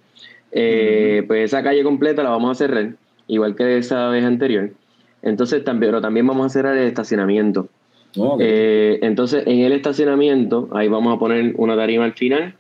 Eh, 0.53 1.23
Pues 1.27 1.45
esa 1.53 1.63
calle 1.63 1.83
completa 1.83 2.23
la 2.23 2.31
vamos 2.31 2.51
a 2.51 2.55
cerrar, 2.55 2.93
igual 3.27 3.55
que 3.55 3.77
esa 3.77 4.09
vez 4.09 4.25
anterior. 4.25 4.71
Entonces, 5.21 5.63
también, 5.63 5.91
pero 5.93 6.01
también 6.01 6.27
vamos 6.27 6.47
a 6.47 6.49
cerrar 6.49 6.79
el 6.79 6.87
estacionamiento. 6.87 7.69
Eh, 8.41 9.01
entonces, 9.03 9.43
en 9.47 9.61
el 9.61 9.73
estacionamiento, 9.73 10.71
ahí 10.73 10.89
vamos 10.89 11.15
a 11.15 11.19
poner 11.19 11.53
una 11.59 11.77
tarima 11.77 12.07
al 12.07 12.15
final, 12.15 12.55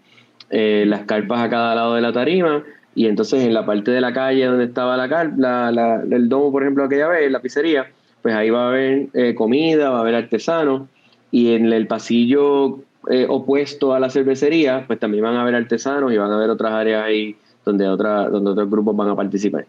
las 0.50 1.04
carpas 1.06 1.40
a 1.40 1.48
cada 1.48 1.74
lado 1.74 1.94
de 1.94 2.02
la 2.02 2.12
tarima, 2.12 2.64
y 3.02 3.06
entonces 3.06 3.42
en 3.44 3.54
la 3.54 3.64
parte 3.64 3.90
de 3.90 4.00
la 4.00 4.12
calle 4.12 4.44
donde 4.44 4.64
estaba 4.64 4.96
la, 4.96 5.06
la, 5.36 5.70
la- 5.72 6.02
el 6.10 6.28
domo, 6.28 6.52
por 6.52 6.62
ejemplo, 6.62 6.84
aquella 6.84 7.08
vez, 7.08 7.30
la 7.30 7.40
pizzería, 7.40 7.86
pues 8.20 8.34
ahí 8.34 8.50
va 8.50 8.64
a 8.64 8.68
haber 8.68 9.06
eh, 9.14 9.34
comida, 9.34 9.88
va 9.90 9.98
a 9.98 10.00
haber 10.00 10.14
artesanos, 10.16 10.82
y 11.30 11.54
en 11.54 11.72
el 11.72 11.86
pasillo 11.86 12.80
eh, 13.08 13.24
opuesto 13.28 13.94
a 13.94 14.00
la 14.00 14.10
cervecería, 14.10 14.84
pues 14.86 14.98
también 14.98 15.22
van 15.24 15.36
a 15.36 15.42
haber 15.42 15.54
artesanos 15.54 16.12
y 16.12 16.18
van 16.18 16.30
a 16.30 16.36
haber 16.36 16.50
otras 16.50 16.72
áreas 16.72 17.04
ahí 17.06 17.36
donde, 17.64 17.88
otra, 17.88 18.28
donde 18.28 18.50
otros 18.50 18.68
grupos 18.70 18.94
van 18.96 19.08
a 19.08 19.16
participar. 19.16 19.64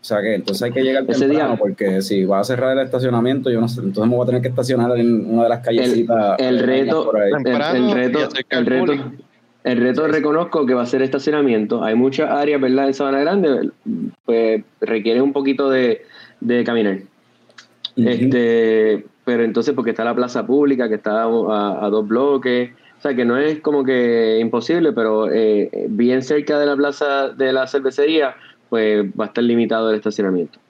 O 0.00 0.04
sea 0.08 0.22
que 0.22 0.34
entonces 0.36 0.62
hay 0.62 0.70
que 0.70 0.82
llegar 0.82 1.04
Ese 1.08 1.26
temprano, 1.26 1.48
día- 1.50 1.58
porque 1.58 2.00
si 2.00 2.24
va 2.24 2.38
a 2.40 2.44
cerrar 2.44 2.78
el 2.78 2.84
estacionamiento, 2.84 3.50
yo 3.50 3.60
no 3.60 3.68
sé, 3.68 3.80
entonces 3.80 4.08
me 4.08 4.16
voy 4.16 4.22
a 4.24 4.26
tener 4.26 4.40
que 4.40 4.48
estacionar 4.48 4.96
en 4.96 5.28
una 5.34 5.42
de 5.42 5.48
las 5.48 5.60
callecitas. 5.60 6.36
el 6.38 6.60
reto- 6.60 7.04
por 7.06 7.20
ahí. 7.20 7.32
El, 7.36 7.42
Temprano 7.42 7.76
el 7.90 7.94
reto, 7.94 8.18
el 8.50 8.66
reto. 8.66 8.92
El 9.66 9.80
reto 9.80 10.06
reconozco 10.06 10.64
que 10.64 10.74
va 10.74 10.82
a 10.82 10.86
ser 10.86 11.02
estacionamiento. 11.02 11.82
Hay 11.82 11.96
muchas 11.96 12.30
áreas, 12.30 12.60
¿verdad? 12.60 12.86
En 12.86 12.94
Sabana 12.94 13.18
Grande, 13.18 13.70
pues 14.24 14.62
requiere 14.80 15.20
un 15.20 15.32
poquito 15.32 15.68
de, 15.68 16.02
de 16.40 16.62
caminar. 16.62 17.00
Este, 17.96 19.04
pero 19.24 19.42
entonces, 19.42 19.74
porque 19.74 19.90
está 19.90 20.04
la 20.04 20.14
plaza 20.14 20.46
pública, 20.46 20.88
que 20.88 20.94
está 20.94 21.24
a, 21.24 21.84
a 21.84 21.90
dos 21.90 22.06
bloques, 22.06 22.70
o 22.96 23.02
sea 23.02 23.16
que 23.16 23.24
no 23.24 23.36
es 23.38 23.58
como 23.58 23.82
que 23.82 24.38
imposible, 24.40 24.92
pero 24.92 25.32
eh, 25.32 25.68
bien 25.88 26.22
cerca 26.22 26.60
de 26.60 26.66
la 26.66 26.76
plaza 26.76 27.30
de 27.30 27.52
la 27.52 27.66
cervecería, 27.66 28.36
pues 28.70 29.04
va 29.18 29.24
a 29.24 29.26
estar 29.28 29.42
limitado 29.42 29.90
el 29.90 29.96
estacionamiento. 29.96 30.60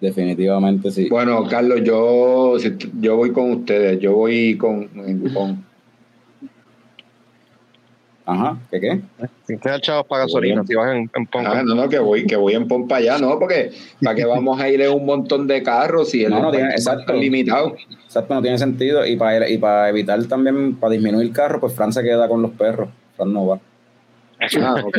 Definitivamente 0.00 0.92
sí. 0.92 1.08
Bueno, 1.08 1.44
Carlos, 1.50 1.80
yo, 1.82 2.56
yo 3.00 3.16
voy 3.16 3.32
con 3.32 3.50
ustedes, 3.50 3.98
yo 3.98 4.12
voy 4.12 4.56
con, 4.56 4.86
con 5.34 5.64
Ajá, 8.30 8.58
¿qué 8.70 8.78
qué? 8.78 9.00
Sin 9.46 9.58
tener 9.58 9.80
chavos 9.80 10.06
para 10.06 10.24
gasolina, 10.24 10.62
si 10.66 10.74
vas 10.74 10.94
en, 10.94 11.10
en 11.14 11.26
Ponca. 11.26 11.50
Ah, 11.50 11.62
no, 11.64 11.74
no, 11.74 11.88
que 11.88 11.98
voy, 11.98 12.26
que 12.26 12.36
voy 12.36 12.52
en 12.54 12.68
pompa 12.68 12.96
allá, 12.96 13.16
no, 13.18 13.38
porque 13.38 13.70
para 14.02 14.14
que 14.14 14.26
vamos 14.26 14.60
a 14.60 14.68
ir 14.68 14.82
en 14.82 14.92
un 14.92 15.06
montón 15.06 15.46
de 15.46 15.62
carros 15.62 16.14
y 16.14 16.24
el 16.24 16.30
No, 16.32 16.42
no, 16.42 16.50
tiene- 16.50 16.68
exacto. 16.72 17.00
está 17.00 17.12
limitado. 17.14 17.74
Exacto, 18.04 18.34
no 18.34 18.42
tiene 18.42 18.58
sentido. 18.58 19.06
Y 19.06 19.16
para, 19.16 19.48
y 19.48 19.56
para 19.56 19.88
evitar 19.88 20.22
también, 20.26 20.76
para 20.76 20.92
disminuir 20.92 21.26
el 21.28 21.32
carro, 21.32 21.58
pues 21.58 21.72
Fran 21.72 21.90
se 21.90 22.02
queda 22.02 22.28
con 22.28 22.42
los 22.42 22.50
perros. 22.50 22.90
Fran 23.16 23.32
no 23.32 23.46
va. 23.46 23.60
Ah, 24.62 24.76
ok. 24.84 24.98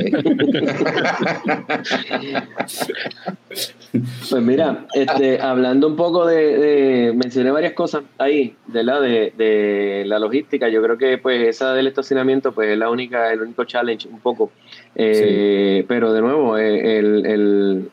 Pues 4.30 4.43
mira, 4.43 4.86
este, 4.93 5.41
hablando 5.41 5.88
un 5.88 5.95
poco 5.95 6.25
de, 6.25 6.58
de- 6.58 7.13
mencioné 7.13 7.49
varias 7.52 7.73
cosas 7.73 8.04
ahí, 8.17 8.56
de 8.67 8.84
la 8.84 8.99
de, 8.99 9.34
de 9.38 10.04
la 10.06 10.19
logística. 10.19 10.69
Yo 10.69 10.84
creo 10.84 10.97
que 10.97 11.17
pues 11.17 11.47
esa 11.47 11.73
del 11.73 11.88
estacionamiento 11.88 12.52
pues 12.52 12.69
es 12.69 12.78
la 12.78 12.89
única, 12.89 13.32
el 13.32 13.41
único 13.41 13.63
challenge 13.63 14.08
un 14.08 14.19
poco. 14.19 14.52
Eh, 14.95 15.86
Pero 15.88 16.13
de 16.13 16.21
nuevo, 16.21 16.58
eh, 16.58 16.99
el, 16.99 17.25
el, 17.25 17.89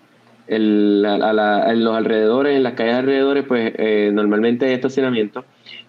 el- 0.46 1.04
a- 1.06 1.14
a 1.30 1.32
la- 1.32 1.72
en 1.72 1.84
los 1.84 1.96
alrededores, 1.96 2.56
en 2.56 2.62
las 2.62 2.74
calles 2.74 2.94
alrededores, 2.96 3.44
pues 3.46 3.72
eh, 3.76 4.10
normalmente 4.12 4.66
hay 4.66 4.72
estacionamiento. 4.74 5.44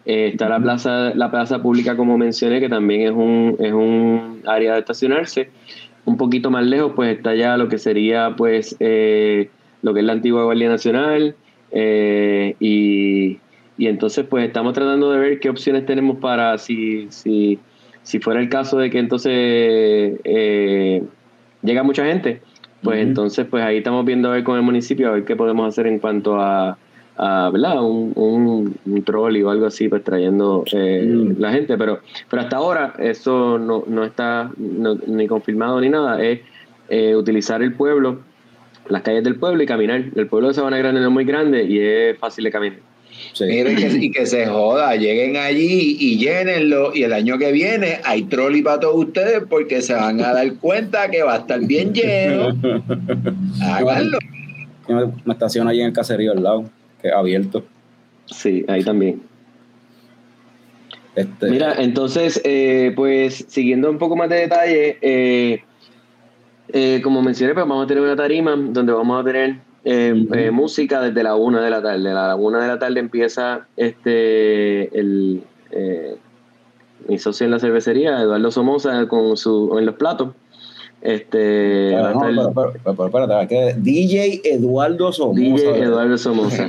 Eh, 0.06 0.30
está 0.34 0.48
la 0.50 0.60
plaza, 0.60 1.14
la 1.16 1.30
plaza 1.30 1.62
pública, 1.62 1.96
como 1.98 2.18
mencioné, 2.18 2.60
que 2.60 2.70
también 2.70 3.02
es 3.02 3.12
un, 3.12 3.56
es 3.60 3.74
un 3.74 4.42
área 4.46 4.74
de 4.74 4.80
estacionarse. 4.80 5.50
Un 6.06 6.16
poquito 6.18 6.50
más 6.50 6.66
lejos, 6.66 6.94
pues 6.96 7.18
está 7.18 7.36
ya 7.36 7.58
lo 7.58 7.68
que 7.68 7.78
sería, 7.78 8.34
pues, 8.38 8.76
eh, 8.80 9.50
lo 9.82 9.94
que 9.94 10.00
es 10.00 10.06
la 10.06 10.14
antigua 10.14 10.44
Guardia 10.46 10.70
Nacional. 10.70 11.36
eh, 11.72 12.56
y, 12.62 13.40
y 13.78 13.88
entonces, 13.88 14.26
pues, 14.30 14.48
estamos 14.48 14.74
tratando 14.74 15.12
de 15.12 15.20
ver 15.20 15.40
qué 15.42 15.50
opciones 15.50 15.86
tenemos 15.86 16.18
para 16.20 16.58
si, 16.58 17.08
si, 17.10 17.60
si 18.04 18.20
fuera 18.20 18.40
el 18.40 18.48
caso 18.48 18.78
de 18.78 18.90
que 18.90 19.00
entonces 19.00 19.34
eh, 20.24 21.04
llega 21.62 21.84
mucha 21.84 22.06
gente, 22.06 22.42
pues 22.84 23.00
entonces, 23.00 23.46
pues 23.50 23.64
ahí 23.64 23.78
estamos 23.78 24.06
viendo 24.06 24.30
a 24.30 24.34
ver 24.34 24.44
con 24.44 24.56
el 24.58 24.62
municipio, 24.64 25.10
a 25.10 25.12
ver 25.12 25.26
qué 25.26 25.36
podemos 25.36 25.68
hacer 25.68 25.88
en 25.88 26.00
cuanto 26.00 26.40
a, 26.40 26.78
a, 27.18 27.50
¿verdad? 27.52 27.82
Un, 27.84 28.14
un, 28.16 28.76
un 28.86 29.04
trolley 29.04 29.42
o 29.44 29.50
algo 29.50 29.66
así, 29.66 29.90
pues 29.90 30.04
trayendo 30.04 30.64
eh, 30.72 31.04
Mm. 31.08 31.40
la 31.42 31.52
gente. 31.52 31.78
Pero, 31.78 32.00
pero 32.30 32.42
hasta 32.44 32.58
ahora 32.58 32.94
eso 33.00 33.58
no, 33.58 33.84
no 33.88 34.04
está 34.04 34.52
no- 34.58 34.96
ni 35.08 35.28
confirmado 35.28 35.82
ni 35.82 35.90
nada. 35.90 36.22
Es 36.24 36.42
eh, 36.90 37.16
utilizar 37.16 37.62
el 37.64 37.74
pueblo, 37.74 38.20
las 38.88 39.02
calles 39.02 39.24
del 39.24 39.36
pueblo 39.38 39.62
y 39.64 39.66
caminar. 39.66 40.06
El 40.16 40.28
pueblo 40.28 40.50
de 40.50 40.54
Sabana 40.54 40.78
Grande 40.78 41.02
no 41.02 41.08
es 41.08 41.14
muy 41.14 41.26
grande 41.26 41.64
y 41.64 41.80
es 41.80 42.18
fácil 42.20 42.44
de 42.46 42.52
caminar. 42.52 42.80
Sí. 43.34 43.46
Miren 43.46 43.76
que, 43.76 43.88
y 43.88 44.12
que 44.12 44.26
se 44.26 44.46
joda, 44.48 44.96
lleguen 44.96 45.38
allí 45.38 45.98
y 46.00 46.18
llénenlo 46.18 46.94
y 46.94 47.04
el 47.04 47.14
año 47.14 47.38
que 47.38 47.52
viene 47.52 48.00
hay 48.04 48.24
trolley 48.24 48.62
para 48.62 48.80
todos 48.80 49.06
ustedes 49.06 49.44
porque 49.50 49.82
se 49.82 49.94
van 49.94 50.22
a 50.22 50.34
dar 50.34 50.54
cuenta 50.56 51.10
que 51.10 51.24
va 51.24 51.36
a 51.36 51.38
estar 51.38 51.60
bien 51.62 51.94
lleno. 51.94 52.50
Háganlo. 53.62 54.20
Yo 54.88 54.96
me, 54.96 55.06
me 55.26 55.34
estaciono 55.34 55.70
allí 55.70 55.82
en 55.82 55.88
el 55.88 55.94
caserío 55.94 56.32
al 56.32 56.44
lado, 56.44 56.66
que 57.02 57.10
es 57.10 57.14
abierto. 57.14 57.64
Sí, 58.26 58.66
ahí 58.68 58.84
también. 58.84 59.22
Este, 61.18 61.50
Mira, 61.50 61.74
entonces, 61.80 62.40
eh, 62.44 62.94
pues 62.96 63.46
siguiendo 63.48 63.90
un 63.90 63.98
poco 63.98 64.16
más 64.16 64.30
de 64.30 64.36
detalle, 64.36 65.00
eh, 65.02 65.64
eh, 66.70 67.02
como 67.04 67.24
mencioné, 67.24 67.56
pues 67.56 67.66
vamos 67.66 67.86
a 67.86 67.88
tener 67.88 68.04
una 68.04 68.16
tarima 68.16 68.56
donde 68.56 68.94
vamos 68.94 69.20
a 69.20 69.24
tener 69.24 69.56
eh, 69.84 70.28
eh, 70.34 70.52
música 70.52 71.02
desde 71.02 71.24
la 71.24 71.36
una 71.36 71.62
de 71.62 71.70
la 71.70 71.82
tarde. 71.82 72.10
A 72.12 72.28
la 72.28 72.36
una 72.36 72.60
de 72.60 72.68
la 72.68 72.80
tarde 72.80 73.00
empieza 73.00 73.68
este 73.78 74.98
el 74.98 75.44
eh, 75.72 76.18
mi 77.08 77.18
socio 77.20 77.46
en 77.46 77.52
la 77.52 77.60
cervecería, 77.60 78.22
Eduardo 78.22 78.52
Somoza, 78.52 79.08
con 79.08 79.38
su 79.38 79.78
en 79.78 79.86
los 79.86 79.96
platos. 79.96 80.30
Este 81.02 81.92
no, 81.96 82.20
pero, 82.20 82.52
pero, 82.54 82.74
pero, 82.84 82.96
pero, 82.96 83.06
espérate, 83.06 83.48
que 83.48 83.76
DJ 83.78 84.42
Eduardo 84.44 85.12
Somoza. 85.12 85.40
DJ 85.40 85.84
Eduardo 85.84 86.18
Somoza. 86.18 86.68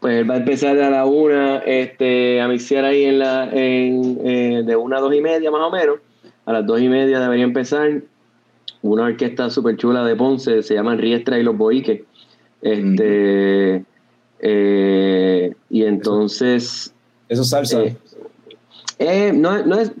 Pues 0.00 0.18
él 0.18 0.30
va 0.30 0.34
a 0.34 0.36
empezar 0.36 0.78
a 0.78 0.90
la 0.90 1.06
una, 1.06 1.58
este, 1.58 2.40
a 2.40 2.48
mixear 2.48 2.84
ahí 2.84 3.04
en 3.04 3.18
la, 3.18 3.48
en, 3.50 4.66
de 4.66 4.76
una 4.76 4.98
a 4.98 5.00
dos 5.00 5.14
y 5.14 5.20
media 5.20 5.50
más 5.50 5.62
o 5.62 5.70
menos. 5.70 5.96
A 6.44 6.52
las 6.52 6.66
dos 6.66 6.80
y 6.80 6.88
media 6.88 7.18
debería 7.18 7.44
empezar 7.44 8.02
una 8.92 9.04
orquesta 9.04 9.50
súper 9.50 9.76
chula 9.76 10.04
de 10.04 10.16
Ponce, 10.16 10.62
se 10.62 10.74
llaman 10.74 10.98
Riestra 10.98 11.38
y 11.38 11.42
los 11.42 11.56
Boiques. 11.56 12.02
Este, 12.62 13.84
eh, 14.40 15.54
y 15.70 15.84
entonces, 15.84 16.92
Eso 17.28 17.42
es 17.42 17.48
salsa. 17.48 17.82
eh, 17.82 17.96
eh, 18.98 19.32
no, 19.34 19.64
no 19.64 19.76
es, 19.76 19.92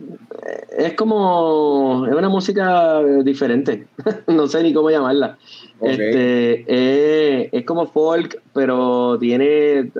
es 0.78 0.94
como, 0.94 2.06
es 2.08 2.14
una 2.14 2.28
música 2.28 3.02
diferente, 3.22 3.86
no 4.26 4.46
sé 4.46 4.62
ni 4.62 4.72
cómo 4.72 4.90
llamarla. 4.90 5.38
Este, 5.80 6.64
eh, 6.66 7.48
es 7.52 7.64
como 7.66 7.86
folk, 7.86 8.40
pero 8.54 9.18
tiene 9.18 9.90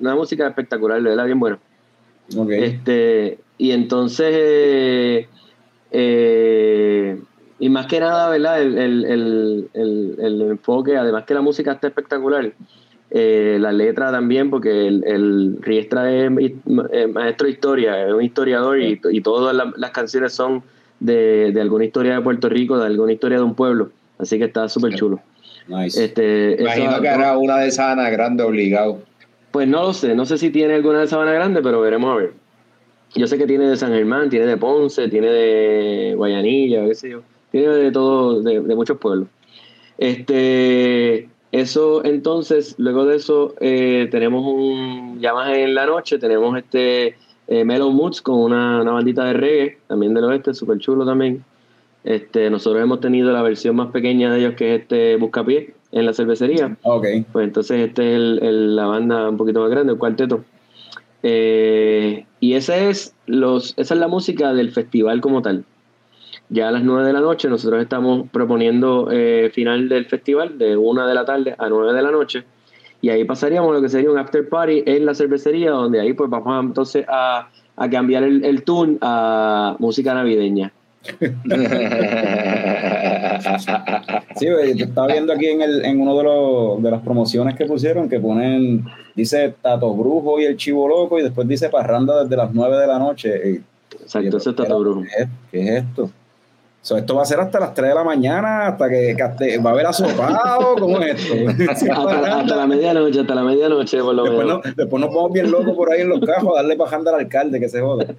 una 0.00 0.14
música 0.14 0.46
espectacular, 0.46 1.02
de 1.02 1.08
verdad, 1.10 1.24
bien 1.24 1.40
buena. 1.40 1.58
Ok. 2.36 2.50
Este, 2.50 3.38
y 3.56 3.70
entonces, 3.72 5.26
eh, 5.90 7.20
y 7.64 7.68
más 7.68 7.86
que 7.86 8.00
nada, 8.00 8.28
¿verdad? 8.28 8.60
El, 8.60 8.76
el, 8.76 9.04
el, 9.04 9.68
el, 9.74 10.16
el 10.18 10.42
enfoque, 10.42 10.96
además 10.96 11.24
que 11.24 11.34
la 11.34 11.40
música 11.42 11.72
está 11.72 11.86
espectacular, 11.88 12.52
eh, 13.10 13.58
la 13.60 13.72
letra 13.72 14.10
también, 14.10 14.50
porque 14.50 14.86
el, 14.88 15.04
el 15.06 15.58
Riestra 15.60 16.10
es 16.12 16.30
maestro 17.12 17.46
de 17.46 17.52
historia, 17.52 18.06
es 18.06 18.12
un 18.12 18.22
historiador 18.22 18.80
y, 18.80 19.00
y 19.12 19.20
todas 19.20 19.54
las, 19.54 19.68
las 19.76 19.90
canciones 19.90 20.32
son 20.32 20.62
de, 20.98 21.52
de 21.52 21.60
alguna 21.60 21.84
historia 21.84 22.14
de 22.16 22.20
Puerto 22.22 22.48
Rico, 22.48 22.78
de 22.78 22.86
alguna 22.86 23.12
historia 23.12 23.38
de 23.38 23.44
un 23.44 23.54
pueblo. 23.54 23.90
Así 24.18 24.38
que 24.38 24.44
está 24.44 24.68
súper 24.68 24.94
chulo. 24.94 25.20
Nice. 25.68 26.04
Este, 26.04 26.56
Imagino 26.60 26.90
eso- 26.92 27.00
que 27.02 27.08
hará 27.08 27.36
una 27.38 27.58
de 27.58 27.70
Sabana 27.70 28.08
Grande 28.10 28.42
obligado. 28.42 29.00
pues 29.52 29.68
no 29.68 29.82
lo 29.82 29.92
sé, 29.92 30.14
no 30.14 30.24
sé 30.26 30.38
si 30.38 30.50
tiene 30.50 30.74
alguna 30.74 31.00
de 31.00 31.06
Sabana 31.06 31.32
Grande, 31.32 31.60
pero 31.62 31.80
veremos 31.80 32.12
a 32.12 32.16
ver. 32.16 32.32
Yo 33.14 33.26
sé 33.26 33.36
que 33.36 33.46
tiene 33.46 33.66
de 33.68 33.76
San 33.76 33.92
Germán, 33.92 34.30
tiene 34.30 34.46
de 34.46 34.56
Ponce, 34.56 35.06
tiene 35.08 35.28
de 35.28 36.14
Guayanilla, 36.16 36.86
qué 36.86 36.94
sé 36.94 37.10
yo. 37.10 37.22
Tiene 37.52 37.68
de 37.68 37.92
todo, 37.92 38.42
de, 38.42 38.60
de 38.60 38.74
muchos 38.74 38.98
pueblos. 38.98 39.28
Este, 39.98 41.28
eso 41.52 42.04
entonces, 42.04 42.74
luego 42.78 43.04
de 43.04 43.16
eso, 43.16 43.54
eh, 43.60 44.08
tenemos 44.10 44.42
un, 44.44 45.20
ya 45.20 45.32
más 45.32 45.52
en 45.54 45.74
la 45.74 45.86
noche, 45.86 46.18
tenemos 46.18 46.56
este 46.58 47.14
eh, 47.46 47.64
Mellow 47.64 47.90
Moods 47.92 48.20
con 48.22 48.36
una, 48.40 48.80
una 48.82 48.92
bandita 48.92 49.24
de 49.26 49.32
reggae, 49.34 49.78
también 49.86 50.12
del 50.14 50.24
oeste, 50.24 50.54
súper 50.54 50.78
chulo 50.78 51.04
también. 51.06 51.44
Este, 52.04 52.50
nosotros 52.50 52.82
hemos 52.82 53.00
tenido 53.00 53.30
la 53.32 53.42
versión 53.42 53.76
más 53.76 53.92
pequeña 53.92 54.32
de 54.32 54.40
ellos, 54.40 54.54
que 54.54 54.74
es 54.74 54.80
este 54.82 55.16
Buscapié, 55.16 55.74
en 55.92 56.06
la 56.06 56.12
cervecería. 56.14 56.76
Ok. 56.82 57.06
Pues 57.32 57.44
entonces 57.46 57.88
este 57.88 58.10
es 58.10 58.16
el- 58.16 58.38
el- 58.42 58.76
la 58.76 58.86
banda 58.86 59.28
un 59.28 59.36
poquito 59.36 59.60
más 59.60 59.70
grande, 59.70 59.92
el 59.92 59.98
cuarteto. 59.98 60.42
Eh, 61.22 62.26
y 62.40 62.54
ese 62.54 62.88
es 62.90 63.14
los, 63.26 63.74
esa 63.76 63.94
es 63.94 64.00
la 64.00 64.08
música 64.08 64.52
del 64.52 64.72
festival 64.72 65.20
como 65.20 65.42
tal. 65.42 65.64
Ya 66.54 66.68
a 66.68 66.70
las 66.70 66.82
9 66.82 67.06
de 67.06 67.12
la 67.14 67.20
noche 67.20 67.48
nosotros 67.48 67.80
estamos 67.82 68.28
proponiendo 68.30 69.08
eh, 69.10 69.50
final 69.54 69.88
del 69.88 70.04
festival 70.04 70.58
de 70.58 70.76
1 70.76 71.06
de 71.06 71.14
la 71.14 71.24
tarde 71.24 71.54
a 71.56 71.66
9 71.68 71.94
de 71.94 72.02
la 72.02 72.10
noche. 72.10 72.44
Y 73.00 73.08
ahí 73.08 73.24
pasaríamos 73.24 73.72
lo 73.74 73.80
que 73.80 73.88
sería 73.88 74.10
un 74.10 74.18
after 74.18 74.46
party 74.48 74.82
en 74.84 75.06
la 75.06 75.14
cervecería, 75.14 75.70
donde 75.70 75.98
ahí 76.00 76.12
pues 76.12 76.28
vamos 76.28 76.52
a, 76.54 76.60
entonces 76.60 77.06
a, 77.08 77.48
a 77.76 77.88
cambiar 77.90 78.22
el, 78.22 78.44
el 78.44 78.62
tune 78.64 78.98
a 79.00 79.76
música 79.78 80.12
navideña. 80.14 80.72
Sí, 84.36 84.48
güey, 84.50 84.74
yo 84.76 84.86
estaba 84.86 85.08
viendo 85.08 85.32
aquí 85.32 85.46
en, 85.46 85.62
el, 85.62 85.84
en 85.84 86.00
uno 86.00 86.16
de, 86.16 86.24
los, 86.24 86.82
de 86.82 86.90
las 86.90 87.02
promociones 87.02 87.54
que 87.56 87.66
pusieron 87.66 88.08
que 88.08 88.18
ponen, 88.20 88.84
dice 89.14 89.54
Tato 89.60 89.92
Brujo 89.94 90.40
y 90.40 90.44
el 90.44 90.56
Chivo 90.56 90.88
Loco 90.88 91.18
y 91.18 91.22
después 91.22 91.46
dice 91.46 91.68
Parranda 91.68 92.22
desde 92.24 92.36
las 92.36 92.52
9 92.52 92.76
de 92.78 92.86
la 92.86 92.98
noche. 92.98 93.50
Y- 93.50 93.60
Exacto, 94.02 94.38
eso 94.38 94.50
está 94.50 94.64
todo 94.64 94.80
brujo. 94.80 95.02
¿Qué 95.02 95.22
es, 95.22 95.28
qué 95.50 95.60
es 95.76 95.84
esto? 95.84 96.10
So, 96.84 96.96
esto 96.96 97.14
va 97.14 97.22
a 97.22 97.24
ser 97.26 97.38
hasta 97.38 97.60
las 97.60 97.74
3 97.74 97.90
de 97.90 97.94
la 97.94 98.02
mañana, 98.02 98.66
hasta 98.66 98.88
que, 98.88 99.14
va 99.64 99.70
a 99.70 99.72
haber 99.72 99.86
asopado, 99.86 100.74
¿cómo 100.80 100.98
es 101.00 101.14
esto? 101.14 101.34
Hasta, 101.70 101.94
hasta 102.40 102.56
la 102.56 102.66
medianoche, 102.66 103.20
hasta 103.20 103.34
la 103.36 103.44
medianoche 103.44 104.00
por 104.00 104.14
lo 104.16 104.24
Después, 104.24 104.46
menos. 104.46 104.64
no- 104.66 104.72
después 104.74 105.00
nos 105.00 105.14
vamos 105.14 105.32
bien 105.32 105.48
locos 105.52 105.76
por 105.76 105.92
ahí 105.92 106.00
en 106.00 106.08
los 106.08 106.18
cajos 106.20 106.52
a 106.54 106.62
darle 106.62 106.74
pajanda 106.76 107.14
al 107.14 107.20
alcalde 107.20 107.60
que 107.60 107.68
se 107.68 107.80
joda. 107.80 108.06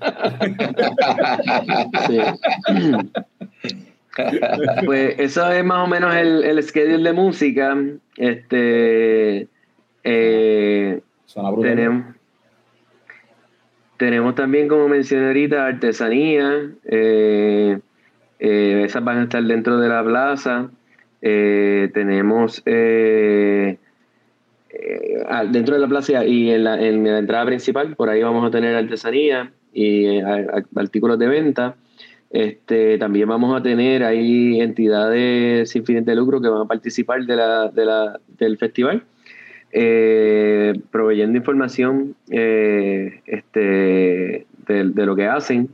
Sí. 2.08 2.20
Pues 4.86 5.16
eso 5.18 5.52
es 5.52 5.64
más 5.66 5.84
o 5.86 5.88
menos 5.88 6.16
el, 6.16 6.44
el 6.44 6.62
schedule 6.64 7.04
de 7.04 7.14
música. 7.14 7.76
Este 8.16 9.48
eh, 10.04 11.02
tenemos, 11.62 12.06
tenemos 13.98 14.36
también, 14.36 14.68
como 14.68 14.88
mencioné 14.88 15.28
ahorita, 15.28 15.66
artesanía. 15.66 16.70
eh, 16.86 17.80
eh, 18.46 18.84
esas 18.84 19.02
van 19.02 19.20
a 19.20 19.24
estar 19.24 19.42
dentro 19.42 19.78
de 19.78 19.88
la 19.88 20.04
plaza. 20.04 20.70
Eh, 21.22 21.90
tenemos 21.94 22.62
eh, 22.66 23.78
dentro 25.50 25.76
de 25.76 25.80
la 25.80 25.88
plaza 25.88 26.26
y 26.26 26.52
en 26.52 26.66
la, 26.66 26.86
en 26.86 27.06
la 27.06 27.20
entrada 27.20 27.46
principal, 27.46 27.96
por 27.96 28.10
ahí 28.10 28.22
vamos 28.22 28.46
a 28.46 28.52
tener 28.52 28.76
artesanía 28.76 29.54
y 29.72 30.20
artículos 30.76 31.18
de 31.20 31.28
venta. 31.28 31.76
Este, 32.32 32.98
también 32.98 33.30
vamos 33.30 33.58
a 33.58 33.64
tener 33.64 34.04
ahí 34.04 34.60
entidades 34.60 35.70
sin 35.70 35.86
fines 35.86 36.06
de 36.06 36.14
lucro 36.14 36.42
que 36.42 36.50
van 36.50 36.64
a 36.64 36.66
participar 36.66 37.26
de 37.26 37.38
del 38.38 38.58
festival, 38.58 39.06
proveyendo 40.92 41.38
información 41.38 42.14
este, 42.28 44.46
de 44.68 45.06
lo 45.06 45.16
que 45.16 45.28
hacen. 45.28 45.70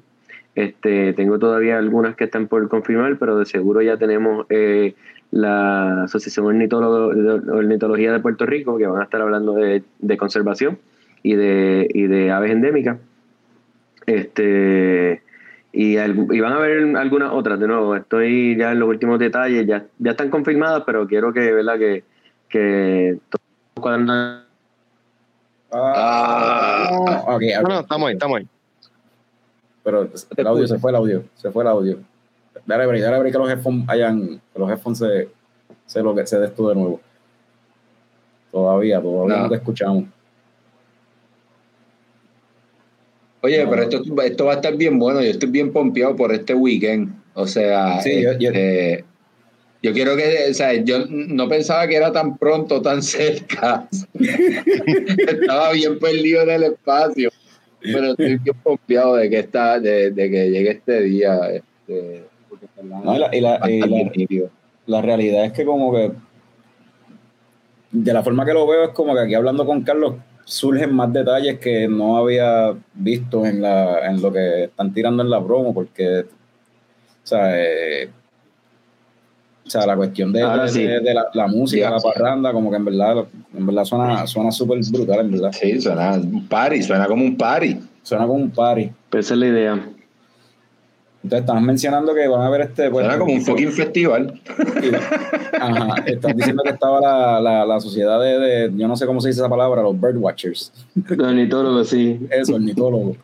Este, 0.59 1.13
tengo 1.13 1.39
todavía 1.39 1.77
algunas 1.77 2.17
que 2.17 2.25
están 2.25 2.47
por 2.47 2.67
confirmar, 2.67 3.17
pero 3.17 3.37
de 3.37 3.45
seguro 3.45 3.81
ya 3.81 3.95
tenemos 3.95 4.45
eh, 4.49 4.93
la 5.31 6.03
Asociación 6.03 6.47
Ornitólogo- 6.47 7.13
de 7.13 7.51
Ornitología 7.51 8.11
de 8.11 8.19
Puerto 8.19 8.45
Rico, 8.45 8.77
que 8.77 8.85
van 8.85 8.99
a 8.99 9.05
estar 9.05 9.21
hablando 9.21 9.53
de, 9.53 9.83
de 9.99 10.17
conservación 10.17 10.77
y 11.23 11.35
de, 11.35 11.87
y 11.93 12.07
de 12.07 12.31
aves 12.31 12.51
endémicas. 12.51 12.97
Este, 14.05 15.21
y, 15.71 15.97
y 15.97 16.39
van 16.41 16.51
a 16.53 16.55
haber 16.57 16.97
algunas 16.97 17.31
otras, 17.31 17.57
de 17.59 17.67
nuevo, 17.67 17.95
estoy 17.95 18.57
ya 18.57 18.71
en 18.73 18.79
los 18.79 18.89
últimos 18.89 19.17
detalles, 19.17 19.65
ya, 19.65 19.85
ya 19.97 20.11
están 20.11 20.29
confirmadas, 20.29 20.83
pero 20.85 21.07
quiero 21.07 21.31
que, 21.31 21.51
¿verdad? 21.53 21.77
que, 21.77 22.03
que 22.49 23.17
todos 23.29 23.41
cuadrando- 23.79 24.43
Ah, 25.71 26.89
ok, 27.27 27.29
ok. 27.35 27.41
No, 27.61 27.69
no, 27.69 27.79
estamos 27.81 28.07
ahí, 28.09 28.13
estamos 28.13 28.37
ahí. 28.39 28.47
Pero 29.89 30.09
el 30.37 30.47
audio, 30.47 30.67
se 30.67 30.77
fue 30.77 30.91
el 30.91 30.95
audio, 30.95 31.23
se 31.35 31.49
fue 31.51 31.63
el 31.63 31.67
audio. 31.69 31.99
Dale 32.65 32.85
break, 32.85 33.01
dale 33.01 33.19
break 33.19 33.31
que 33.33 33.39
los 33.39 33.49
headphones 33.49 33.85
hayan, 33.89 34.41
que 34.53 34.59
los 34.59 34.69
headphones 34.69 34.99
se, 34.99 35.29
se 35.87 36.01
lo 36.03 36.13
que 36.13 36.27
se 36.27 36.37
de 36.39 36.47
de 36.47 36.75
nuevo. 36.75 37.01
Todavía, 38.51 39.01
todavía 39.01 39.35
no, 39.37 39.43
No. 39.43 39.49
te 39.49 39.55
escuchamos. 39.55 40.03
Oye, 43.41 43.65
pero 43.67 43.83
esto, 43.83 44.01
esto 44.23 44.45
va 44.45 44.51
a 44.53 44.55
estar 44.55 44.75
bien 44.75 44.99
bueno. 44.99 45.21
Yo 45.21 45.29
estoy 45.29 45.49
bien 45.49 45.71
pompeado 45.71 46.15
por 46.15 46.31
este 46.33 46.53
weekend. 46.53 47.13
O 47.33 47.47
sea, 47.47 48.01
Sí, 48.01 48.21
yo- 48.21 48.33
yo- 48.37 48.49
este, 48.49 49.05
yo 49.81 49.93
quiero 49.93 50.15
que, 50.17 50.47
o 50.51 50.53
sea, 50.53 50.73
yo 50.73 51.05
no 51.07 51.47
pensaba 51.47 51.87
que 51.87 51.95
era 51.95 52.11
tan 52.11 52.37
pronto, 52.37 52.81
tan 52.81 53.01
cerca. 53.03 53.87
Estaba 54.13 55.71
bien 55.71 55.97
perdido 55.99 56.41
en 56.43 56.49
el 56.49 56.63
espacio. 56.63 57.29
Pero 57.81 58.11
estoy 58.11 58.37
bien 58.37 58.55
pompeado 58.63 59.15
de 59.15 59.29
que 59.29 59.39
está, 59.39 59.79
de, 59.79 60.11
de 60.11 60.29
que 60.29 60.49
llegue 60.49 60.71
este 60.71 61.01
día. 61.01 61.37
Este, 61.51 62.25
porque 62.49 62.67
No, 62.83 63.15
y 63.15 63.19
la- 63.19 63.35
y 63.35 63.41
la- 63.41 63.59
y. 64.13 64.43
La 64.87 65.01
realidad 65.01 65.45
es 65.45 65.53
que 65.53 65.63
como 65.65 65.93
que 65.93 66.11
de 67.91 68.13
la 68.13 68.23
forma 68.23 68.45
que 68.45 68.53
lo 68.53 68.67
veo 68.67 68.83
es 68.85 68.89
como 68.89 69.13
que 69.13 69.21
aquí 69.21 69.33
hablando 69.35 69.65
con 69.65 69.81
Carlos 69.83 70.15
surgen 70.45 70.93
más 70.93 71.11
detalles 71.13 71.59
que 71.59 71.87
no 71.87 72.17
había 72.17 72.73
visto 72.95 73.45
en 73.45 73.61
la 73.61 74.07
en 74.07 74.21
lo 74.21 74.31
que 74.33 74.63
están 74.65 74.93
tirando 74.93 75.21
en 75.23 75.29
la 75.29 75.43
promo 75.43 75.73
porque 75.73 76.21
o 76.21 76.25
sea, 77.29 77.51
eh, 77.59 78.09
o 79.69 79.71
sea 79.81 79.85
la 79.85 79.95
cuestión 79.95 80.33
de, 80.33 80.41
Ahora 80.41 80.63
de- 80.63 80.69
sí. 80.69 80.83
de 80.83 81.13
la, 81.13 81.27
la 81.33 81.47
música, 81.47 81.89
la 81.91 81.99
parranda, 81.99 82.51
como 82.51 82.71
que 82.71 82.77
en 82.77 82.85
verdad 82.85 83.25
en 83.55 83.65
verdad 83.67 83.85
suena 83.85 84.25
suena 84.25 84.51
súper 84.51 84.79
brutal, 84.91 85.19
en 85.19 85.31
verdad. 85.31 85.51
Sí, 85.53 85.79
suena 85.79 86.13
un 86.13 86.47
party, 86.47 86.81
suena 86.81 87.05
como 87.07 87.23
un 87.23 87.37
party. 87.37 87.77
Suena 88.01 88.25
como 88.25 88.39
un 88.39 88.49
party. 88.49 88.89
Esa 89.11 89.33
es 89.35 89.39
la 89.39 89.45
idea. 89.47 89.73
Entonces 91.21 91.41
estás 91.45 91.61
mencionando 91.61 92.13
que 92.15 92.27
van 92.29 92.41
a 92.41 92.49
ver 92.49 92.61
este 92.61 92.89
pues, 92.89 93.05
Suena 93.05 93.19
como 93.19 93.33
un 93.33 93.41
fucking 93.41 93.71
festival. 93.73 94.39
Ajá, 95.59 95.95
estás 96.05 96.35
diciendo 96.35 96.63
que 96.63 96.69
estaba 96.69 97.01
la, 97.01 97.41
la, 97.41 97.65
la 97.65 97.79
sociedad 97.81 98.21
de, 98.21 98.39
de- 98.39 98.71
yo 98.77 98.87
no 98.87 98.95
sé 98.95 99.05
cómo 99.05 99.19
se 99.19 99.27
dice 99.27 99.41
esa 99.41 99.49
palabra, 99.49 99.81
los 99.81 99.99
birdwatchers. 99.99 100.71
Los 100.95 101.27
ornitólogos, 101.27 101.89
sí. 101.89 102.19
Eso, 102.31 102.55
ornitólogo. 102.55 103.17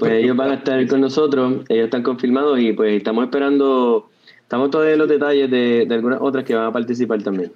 Pues 0.00 0.12
ellos 0.12 0.36
van 0.36 0.50
a 0.50 0.54
estar 0.54 0.84
con 0.88 1.00
nosotros, 1.00 1.62
ellos 1.68 1.84
están 1.84 2.02
confirmados 2.02 2.58
y 2.58 2.72
pues 2.72 2.96
estamos 2.96 3.24
esperando, 3.24 4.10
estamos 4.54 4.70
todavía 4.70 4.92
en 4.92 4.98
los 5.00 5.08
detalles 5.08 5.50
de, 5.50 5.84
de 5.84 5.94
algunas 5.96 6.20
otras 6.22 6.44
que 6.44 6.54
van 6.54 6.66
a 6.66 6.72
participar 6.72 7.20
también. 7.24 7.50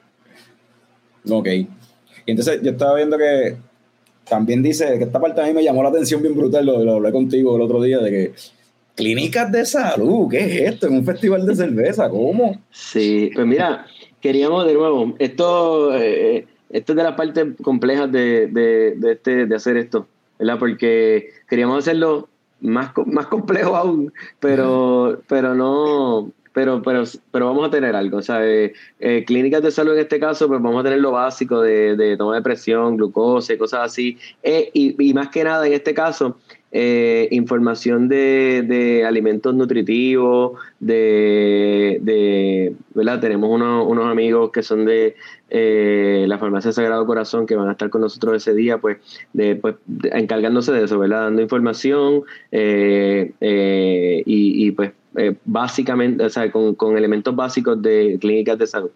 Ok. 1.30 1.46
Y 1.46 1.68
entonces 2.26 2.61
yo 2.61 2.72
estaba 2.72 2.96
viendo 2.96 3.16
que 3.16 3.56
también 4.28 4.64
dice 4.64 4.98
que 4.98 5.04
esta 5.04 5.20
parte 5.20 5.40
a 5.40 5.46
mí 5.46 5.52
me 5.52 5.62
llamó 5.62 5.84
la 5.84 5.90
atención 5.90 6.20
bien 6.20 6.34
brutal, 6.34 6.66
lo, 6.66 6.82
lo 6.82 6.94
hablé 6.94 7.12
contigo 7.12 7.54
el 7.54 7.62
otro 7.62 7.80
día, 7.80 7.98
de 7.98 8.11
que 8.11 8.32
clínicas 8.96 9.52
de 9.52 9.64
salud, 9.64 10.28
¿qué 10.28 10.38
es 10.38 10.72
esto? 10.72 10.88
En 10.88 10.94
un 10.94 11.04
festival 11.04 11.46
de 11.46 11.54
cerveza, 11.54 12.11
¿cómo? 12.11 12.61
Sí, 12.72 13.30
pues 13.32 13.46
mira, 13.46 13.87
queríamos 14.20 14.66
de 14.66 14.74
nuevo, 14.74 15.14
esto, 15.20 15.94
eh, 15.94 16.46
esto 16.68 16.92
es 16.92 16.96
de 16.96 17.02
las 17.04 17.14
partes 17.14 17.46
complejas 17.62 18.11
de, 18.11 18.48
de, 18.48 18.96
de 18.96 19.12
este, 19.12 19.46
de 19.46 19.54
hacer 19.54 19.76
esto, 19.76 20.08
¿verdad? 20.37 20.58
Porque 20.58 21.30
queríamos 21.48 21.78
hacerlo 21.78 22.28
más, 22.61 22.90
más 23.06 23.26
complejo 23.28 23.76
aún, 23.76 24.12
pero, 24.40 25.22
pero 25.28 25.54
no, 25.54 26.32
pero, 26.59 26.83
pero, 26.83 27.05
pero 27.31 27.47
vamos 27.47 27.68
a 27.68 27.71
tener 27.71 27.94
algo, 27.94 28.18
o 28.18 28.23
sea, 28.23 28.44
eh, 28.44 28.73
eh, 28.99 29.23
clínicas 29.25 29.62
de 29.62 29.71
salud 29.71 29.92
en 29.92 30.01
este 30.01 30.18
caso, 30.18 30.49
pues 30.49 30.61
vamos 30.61 30.81
a 30.81 30.83
tener 30.83 30.99
lo 30.99 31.12
básico 31.12 31.61
de, 31.61 31.94
de 31.94 32.16
toma 32.16 32.35
de 32.35 32.42
presión, 32.42 32.97
glucosa 32.97 33.53
y 33.53 33.59
cosas 33.59 33.83
así, 33.85 34.18
Eh, 34.42 34.68
y, 34.75 35.14
más 35.14 35.29
que 35.29 35.44
nada 35.44 35.64
en 35.68 35.73
este 35.73 35.94
caso, 35.94 36.37
eh, 36.73 37.29
información 37.31 38.09
de, 38.09 38.64
de 38.66 39.05
alimentos 39.05 39.55
nutritivos, 39.55 40.59
de, 40.81 41.99
de 42.03 42.75
¿verdad? 42.92 43.21
Tenemos 43.21 43.51
unos, 43.51 43.87
unos 43.87 44.07
amigos 44.07 44.51
que 44.51 44.64
son 44.64 44.85
de 44.85 45.14
eh, 45.51 46.25
la 46.27 46.38
farmacia 46.38 46.73
Sagrado 46.73 47.07
Corazón 47.07 47.47
que 47.47 47.55
van 47.55 47.68
a 47.68 47.73
estar 47.73 47.88
con 47.88 48.01
nosotros 48.01 48.35
ese 48.35 48.53
día, 48.53 48.79
pues, 48.79 48.99
de, 49.33 49.55
pues 49.55 49.77
encargándose 50.12 50.73
de 50.73 50.83
eso, 50.85 50.99
¿verdad? 50.99 51.23
Dando 51.23 51.40
información 51.40 52.25
y, 52.51 53.33
y, 54.66 54.73
pues 54.73 54.90
eh, 55.18 55.37
básicamente, 55.44 56.24
o 56.24 56.31
sea, 56.31 56.50
con, 56.50 56.74
con 56.76 56.96
elementos 56.96 57.35
básicos 57.35 57.83
de 57.83 58.16
clínicas 58.20 58.57
de 58.59 58.66
salud. 58.66 58.90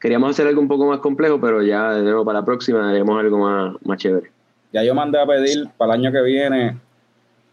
Queríamos 0.00 0.30
hacer 0.30 0.46
algo 0.46 0.60
un 0.60 0.68
poco 0.68 0.86
más 0.86 1.00
complejo, 1.00 1.40
pero 1.40 1.62
ya 1.62 1.92
de 1.92 2.02
nuevo 2.02 2.24
para 2.24 2.40
la 2.40 2.44
próxima 2.44 2.88
haremos 2.88 3.18
algo 3.20 3.38
más, 3.38 3.74
más 3.84 3.98
chévere. 3.98 4.30
Ya 4.72 4.82
yo 4.82 4.94
mandé 4.94 5.20
a 5.20 5.26
pedir 5.26 5.68
para 5.76 5.94
el 5.94 6.00
año 6.00 6.12
que 6.12 6.22
viene, 6.22 6.76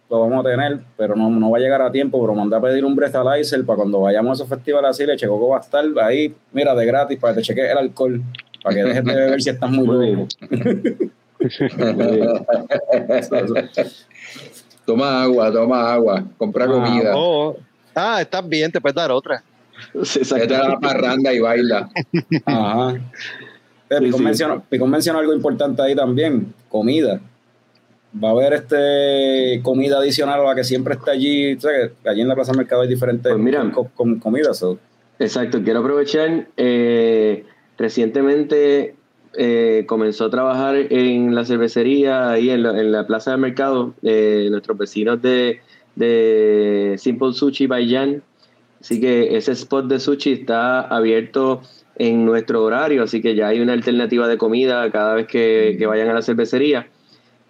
lo 0.10 0.22
vamos 0.22 0.46
a 0.46 0.50
tener, 0.50 0.80
pero 0.96 1.16
no, 1.16 1.30
no 1.30 1.52
va 1.52 1.58
a 1.58 1.62
llegar 1.62 1.82
a 1.82 1.92
tiempo, 1.92 2.22
pero 2.22 2.34
mandé 2.34 2.56
a 2.56 2.62
pedir 2.62 2.86
un 2.86 2.96
breathalyzer 2.96 3.66
para 3.66 3.78
cuando 3.78 4.00
vayamos 4.00 4.32
a 4.32 4.34
esos 4.44 4.50
festivales 4.50 4.92
así, 4.92 5.06
le 5.06 5.16
checo 5.16 5.40
que 5.40 5.48
va 5.48 5.58
a 5.58 5.62
estar 5.62 5.84
ahí, 6.02 6.34
mira, 6.52 6.74
de 6.76 6.86
gratis, 6.86 7.20
para 7.20 7.34
que 7.34 7.42
te 7.42 7.48
cheques 7.48 7.72
el 7.72 7.78
alcohol, 7.78 8.22
para 8.64 8.76
que 8.76 8.84
dejes 8.84 9.04
de 9.04 9.16
beber 9.16 9.42
si 9.42 9.50
estás 9.50 9.70
muy 9.70 9.86
loco. 9.86 10.28
toma 14.86 15.24
agua, 15.24 15.52
toma 15.52 15.94
agua, 15.94 16.24
compra 16.38 16.66
Ah, 16.66 16.68
comida. 16.68 17.14
O, 17.16 17.58
Ah, 17.96 18.22
estás 18.22 18.48
bien, 18.48 18.72
te 18.72 18.80
puedes 18.82 18.96
dar 18.96 19.12
otra. 19.12 19.44
Sí, 20.04 20.22
Vete 20.34 20.56
a 20.56 20.70
la 20.70 20.80
parranda 20.80 21.34
y 21.34 21.40
baila. 21.40 21.90
Ajá. 22.46 22.96
Pero 23.88 24.00
Sí, 24.02 24.06
Picón, 24.06 24.18
sí. 24.20 24.24
mencionó, 24.24 24.64
Picón 24.70 24.90
mencionó 24.90 25.20
algo 25.20 25.34
importante 25.34 25.82
ahí 25.82 25.96
también, 25.96 26.54
comida. 26.70 27.20
Va 28.24 28.30
a 28.30 28.32
haber 28.32 28.54
este 28.54 29.60
comida 29.64 29.98
adicional 29.98 30.40
a 30.42 30.44
la 30.44 30.56
que 30.56 30.64
siempre 30.64 30.94
está 30.94 31.12
allí. 31.12 31.60
¿sabes? 31.60 31.92
Allí 32.06 32.22
en 32.22 32.28
la 32.28 32.36
Plaza 32.36 32.52
del 32.52 32.60
Mercado 32.60 32.82
hay 32.84 32.88
diferentes 32.88 33.32
Pues 33.32 33.44
mira. 33.44 33.70
co- 33.72 33.90
com- 33.96 34.20
comidas. 34.20 34.58
so. 34.60 34.78
Exacto, 35.20 35.62
quiero 35.64 35.80
aprovechar. 35.80 36.48
eh, 36.58 37.46
recientemente 37.78 38.96
eh, 39.36 39.86
comenzó 39.88 40.26
a 40.26 40.30
trabajar 40.30 40.76
en 40.76 41.34
la 41.34 41.44
cervecería, 41.46 42.30
ahí 42.30 42.50
en 42.52 42.62
la, 42.64 42.80
en 42.80 42.92
la 42.92 43.08
plaza 43.08 43.32
del 43.32 43.40
mercado, 43.40 43.94
eh, 44.04 44.48
nuestros 44.52 44.78
vecinos 44.78 45.22
de, 45.24 45.62
de 45.96 46.96
Simple 46.98 47.34
Sushi 47.34 47.68
by 47.68 47.90
Jan. 47.90 48.24
Así 48.82 49.00
que 49.00 49.38
ese 49.38 49.54
spot 49.54 49.88
de 49.88 50.00
sushi 50.00 50.34
está 50.34 50.82
abierto 50.82 51.62
en 51.96 52.26
nuestro 52.26 52.64
horario, 52.64 53.04
así 53.04 53.22
que 53.22 53.34
ya 53.34 53.48
hay 53.48 53.62
una 53.62 53.72
alternativa 53.72 54.28
de 54.28 54.38
comida 54.38 54.92
cada 54.92 55.16
vez 55.16 55.28
que, 55.28 55.76
que 55.80 55.86
vayan 55.86 56.10
a 56.10 56.14
la 56.14 56.22
cervecería. 56.22 56.88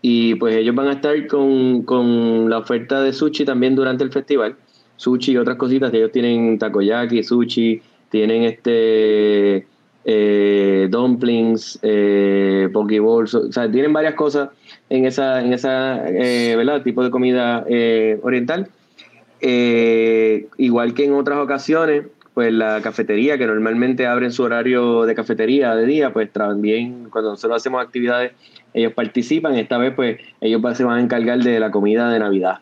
Y 0.02 0.36
pues 0.36 0.56
ellos 0.56 0.76
van 0.76 0.90
a 0.90 0.94
estar 0.94 1.28
con, 1.28 1.84
con 1.84 2.50
la 2.50 2.60
oferta 2.60 3.02
de 3.02 3.14
sushi 3.14 3.46
también 3.46 3.76
durante 3.76 4.04
el 4.04 4.12
festival. 4.12 4.58
Sushi 4.98 5.32
y 5.32 5.38
otras 5.38 5.58
cositas. 5.58 5.92
Ellos 5.94 6.12
tienen 6.12 6.60
takoyaki, 6.60 7.24
sushi, 7.24 7.82
tienen 8.10 8.44
este 8.44 9.66
eh, 10.06 10.88
dumplings, 10.90 11.80
eh, 11.82 12.70
poke 12.74 13.00
bowls, 13.00 13.34
o 13.36 13.52
sea, 13.52 13.70
tienen 13.72 13.94
varias 13.94 14.16
cosas 14.16 14.50
en 14.90 15.06
esa, 15.06 15.42
en 15.42 15.54
esa 15.54 16.08
eh, 16.08 16.56
¿verdad? 16.58 16.82
tipo 16.84 17.04
de 17.04 17.10
comida 17.12 17.64
eh, 17.70 18.20
oriental. 18.24 18.68
Eh, 19.42 20.48
igual 20.58 20.94
que 20.94 21.06
en 21.06 21.14
otras 21.14 21.38
ocasiones, 21.40 22.06
pues 22.34 22.52
la 22.54 22.82
cafetería, 22.82 23.38
que 23.38 23.46
normalmente 23.46 24.08
abren 24.08 24.32
su 24.32 24.44
horario 24.44 25.04
de 25.06 25.16
cafetería 25.16 25.76
de 25.76 25.86
día, 25.86 26.14
pues 26.14 26.32
también 26.32 27.10
cuando 27.10 27.32
nosotros 27.32 27.58
hacemos 27.58 27.84
actividades, 27.84 28.32
ellos 28.74 28.94
participan. 28.94 29.56
Esta 29.56 29.78
vez, 29.78 29.94
pues 29.96 30.20
ellos 30.42 30.62
se 30.78 30.84
van 30.84 30.98
a 31.00 31.02
encargar 31.02 31.40
de 31.40 31.60
la 31.60 31.72
comida 31.72 32.10
de 32.12 32.20
Navidad. 32.20 32.60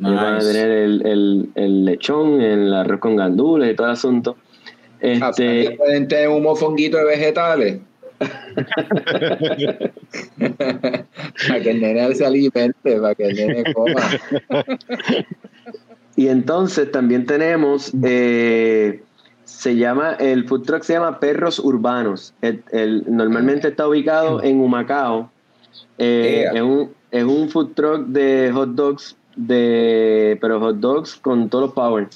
Ellos 0.00 0.16
van 0.16 0.34
a 0.34 0.38
tener 0.40 0.70
el, 0.70 1.06
el- 1.06 1.48
el 1.54 1.84
lechón, 1.84 2.40
el 2.40 2.72
arroz 2.74 2.98
con 3.00 3.14
gandules 3.16 3.70
y 3.72 3.76
todo 3.76 3.86
el 3.86 3.92
asunto. 3.92 4.36
Este, 5.00 5.72
Pueden 5.76 6.08
tener 6.08 6.28
un 6.28 6.42
mofonguito 6.42 6.96
de 6.98 7.04
vegetales. 7.04 7.78
para 10.38 11.60
que 11.62 11.70
el 11.70 11.80
nene 11.80 12.14
se 12.14 12.24
alimente, 12.24 13.00
para 13.00 13.14
que 13.14 13.24
el 13.28 13.36
nene 13.36 13.74
coma. 13.74 14.00
Y 16.16 16.28
entonces 16.28 16.90
también 16.92 17.26
tenemos, 17.26 17.92
eh, 18.04 19.02
se 19.44 19.76
llama, 19.76 20.12
el 20.20 20.46
food 20.46 20.62
truck 20.62 20.82
se 20.84 20.92
llama 20.94 21.18
Perros 21.18 21.58
Urbanos. 21.58 22.34
El- 22.40 22.62
el- 22.72 23.04
normalmente 23.08 23.68
está 23.68 23.88
ubicado 23.88 24.42
en 24.42 24.60
Humacao. 24.60 25.30
Eh, 25.98 26.40
Yeah. 26.44 26.52
es, 26.54 26.62
un, 26.62 26.90
es 27.10 27.24
un 27.24 27.48
food 27.48 27.72
truck 27.74 28.06
de 28.06 28.50
hot 28.52 28.70
dogs, 28.70 29.16
de, 29.36 30.38
pero 30.40 30.60
hot 30.60 30.76
dogs 30.76 31.16
con 31.16 31.48
todos 31.48 31.64
los 31.66 31.72
power. 31.74 32.06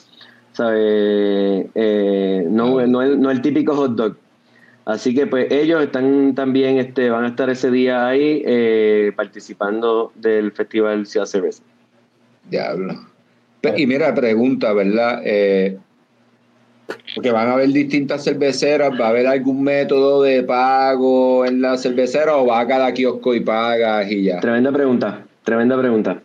Eh, 0.74 2.46
no, 2.48 2.86
no, 2.86 3.02
el, 3.02 3.20
no 3.20 3.30
el 3.30 3.42
típico 3.42 3.74
hot 3.74 3.94
dog. 3.94 4.16
Así 4.84 5.14
que 5.14 5.26
pues 5.26 5.52
ellos 5.52 5.82
están 5.82 6.34
también, 6.34 6.78
este, 6.78 7.10
van 7.10 7.24
a 7.24 7.28
estar 7.28 7.50
ese 7.50 7.70
día 7.70 8.06
ahí 8.06 8.42
eh, 8.46 9.12
participando 9.14 10.12
del 10.14 10.50
Festival 10.52 11.06
Ciudad 11.06 11.26
Cerveza. 11.26 11.62
Diablo. 12.48 12.94
Y 13.76 13.86
mira, 13.86 14.14
pregunta, 14.14 14.72
¿verdad? 14.72 15.20
Eh, 15.24 15.76
porque 17.14 17.30
van 17.30 17.48
a 17.48 17.52
haber 17.52 17.68
distintas 17.68 18.24
cerveceras, 18.24 18.98
¿va 18.98 19.06
a 19.06 19.08
haber 19.10 19.26
algún 19.26 19.62
método 19.62 20.22
de 20.22 20.42
pago 20.42 21.44
en 21.44 21.60
la 21.60 21.76
cervecera 21.76 22.36
o 22.36 22.46
va 22.46 22.60
a 22.60 22.66
cada 22.66 22.94
kiosco 22.94 23.34
y 23.34 23.40
pagas 23.40 24.10
y 24.10 24.24
ya? 24.24 24.40
Tremenda 24.40 24.72
pregunta, 24.72 25.22
tremenda 25.44 25.78
pregunta. 25.78 26.22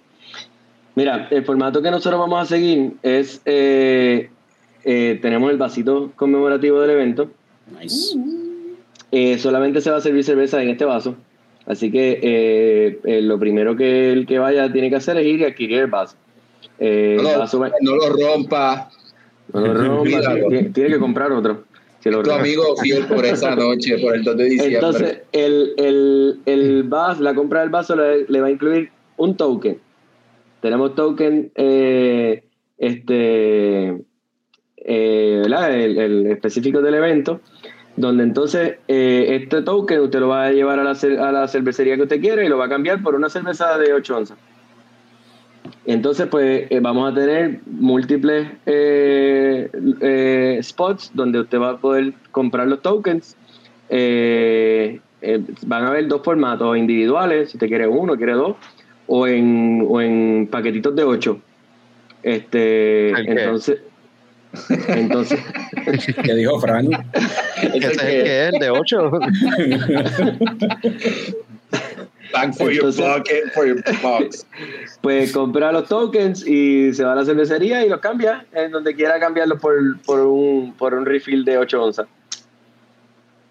Mira, 0.96 1.28
el 1.32 1.44
formato 1.44 1.82
que 1.82 1.90
nosotros 1.92 2.20
vamos 2.20 2.42
a 2.42 2.46
seguir 2.46 2.94
es, 3.02 3.42
eh, 3.46 4.30
eh, 4.84 5.20
tenemos 5.22 5.50
el 5.52 5.58
vasito 5.58 6.12
conmemorativo 6.16 6.80
del 6.82 6.92
evento, 6.92 7.30
Nice. 7.82 8.16
Eh, 9.12 9.38
solamente 9.38 9.80
se 9.82 9.90
va 9.92 9.98
a 9.98 10.02
servir 10.02 10.24
cerveza 10.24 10.62
en 10.62 10.70
este 10.70 10.86
vaso, 10.86 11.16
así 11.66 11.92
que 11.92 12.20
eh, 12.22 13.00
eh, 13.06 13.22
lo 13.22 13.40
primero 13.40 13.76
que 13.76 14.12
el 14.12 14.26
que 14.26 14.40
vaya 14.40 14.72
tiene 14.72 14.90
que 14.90 14.96
hacer 14.98 15.18
es 15.18 15.26
ir 15.26 15.40
y 15.40 15.44
adquirir 15.46 15.80
el 15.80 15.88
vaso. 15.88 16.16
Eh, 16.80 17.18
No 17.22 17.28
el 17.30 17.34
lo, 17.34 17.40
vaso 17.40 17.60
va- 17.60 17.72
no 17.82 17.96
lo 17.96 18.10
rompa. 18.10 18.90
no 19.54 19.62
lo 19.62 19.74
rompa, 19.74 20.20
tiene, 20.50 20.64
tiene 20.70 20.90
que 20.90 21.00
comprar 21.00 21.32
otro. 21.32 21.64
Si 22.02 22.10
lo 22.10 22.22
Tu 22.22 22.32
amigo 22.32 22.76
fiel 22.78 23.06
por 23.06 23.24
esa 23.26 23.56
noche, 23.56 23.98
por 24.00 24.14
el 24.16 24.24
2 24.24 24.36
de 24.36 24.44
diciembre. 24.46 24.76
Entonces, 24.76 25.22
el, 25.32 25.74
el, 25.78 26.40
el 26.46 26.84
vas- 26.84 27.20
la 27.20 27.34
compra 27.34 27.62
del 27.62 27.70
vaso 27.70 27.96
le, 27.96 28.26
le 28.28 28.42
va 28.42 28.48
a 28.48 28.52
incluir 28.52 28.90
un 29.18 29.38
token. 29.38 29.78
Tenemos 30.64 30.96
token, 30.96 31.52
eh, 31.56 32.46
este, 32.78 34.02
eh, 34.78 35.40
¿verdad? 35.42 35.74
El, 35.78 36.28
específico 36.28 36.82
del 36.82 36.94
evento, 36.94 37.42
donde 37.98 38.24
entonces 38.24 38.76
eh, 38.88 39.42
este 39.42 39.62
token 39.62 40.00
usted 40.00 40.22
lo 40.22 40.30
va 40.30 40.46
a 40.46 40.52
llevar 40.54 40.80
a 40.80 40.86
la, 40.86 40.92
a 40.92 41.32
la 41.34 41.50
cervecería 41.50 41.98
que 41.98 42.04
usted 42.04 42.22
quiere 42.22 42.46
y 42.46 42.48
lo 42.48 42.58
va 42.58 42.68
a 42.68 42.70
cambiar 42.70 43.04
por 43.04 43.14
una 43.14 43.28
cerveza 43.30 43.78
de 43.78 43.92
8 43.92 44.18
onzas. 44.18 44.38
Entonces, 45.86 46.28
pues 46.28 46.70
vamos 46.82 47.12
a 47.12 47.14
tener 47.14 47.60
múltiples 47.66 48.48
spots 50.66 51.12
donde 51.14 51.42
usted 51.42 51.60
va 51.60 51.72
a 51.72 51.78
poder 51.78 52.14
comprar 52.32 52.70
los 52.70 52.82
tokens. 52.82 53.36
Van 53.90 55.84
a 55.84 55.88
haber 55.90 56.08
dos 56.08 56.22
formatos 56.24 56.78
individuales, 56.78 57.50
si 57.52 57.58
usted 57.58 57.68
quiere 57.68 57.86
uno, 57.86 58.16
quiere 58.16 58.32
dos, 58.32 58.56
o 59.08 59.28
en, 59.28 59.86
o 59.88 60.02
en 60.02 60.48
paquetitos 60.50 60.96
de 60.96 61.04
ocho. 61.04 61.40
Este, 62.22 63.10
¿El 63.10 63.26
qué? 63.26 63.32
entonces, 63.32 63.80
entonces, 64.88 65.40
¿Qué 66.24 66.36
dijo 66.36 66.60
Frank? 66.60 66.90
Ese 67.74 67.78
es 67.78 67.84
el 67.92 67.98
que 68.00 68.48
es, 68.48 68.54
el 68.54 68.60
de 68.60 68.70
8. 68.70 69.12
Thank 72.32 72.56
for 72.56 72.72
your 72.72 72.86
Entonces- 72.86 73.06
bucket, 73.06 73.52
for 73.54 73.68
your 73.68 73.84
box. 74.02 74.48
pues 75.02 75.32
compra 75.32 75.72
los 75.72 75.88
tokens 75.88 76.46
y 76.48 76.94
se 76.94 77.04
va 77.04 77.14
a 77.14 77.16
la 77.16 77.26
cervecería 77.26 77.86
y 77.86 77.90
los 77.90 78.00
cambia 78.00 78.46
en 78.54 78.72
donde 78.72 78.96
quiera 78.96 79.20
cambiarlos 79.20 79.60
por, 79.60 79.76
por, 80.02 80.22
un, 80.22 80.74
por 80.74 80.94
un 80.96 81.06
refill 81.06 81.46
de 81.46 81.58
8 81.60 81.84
onzas. 81.84 82.08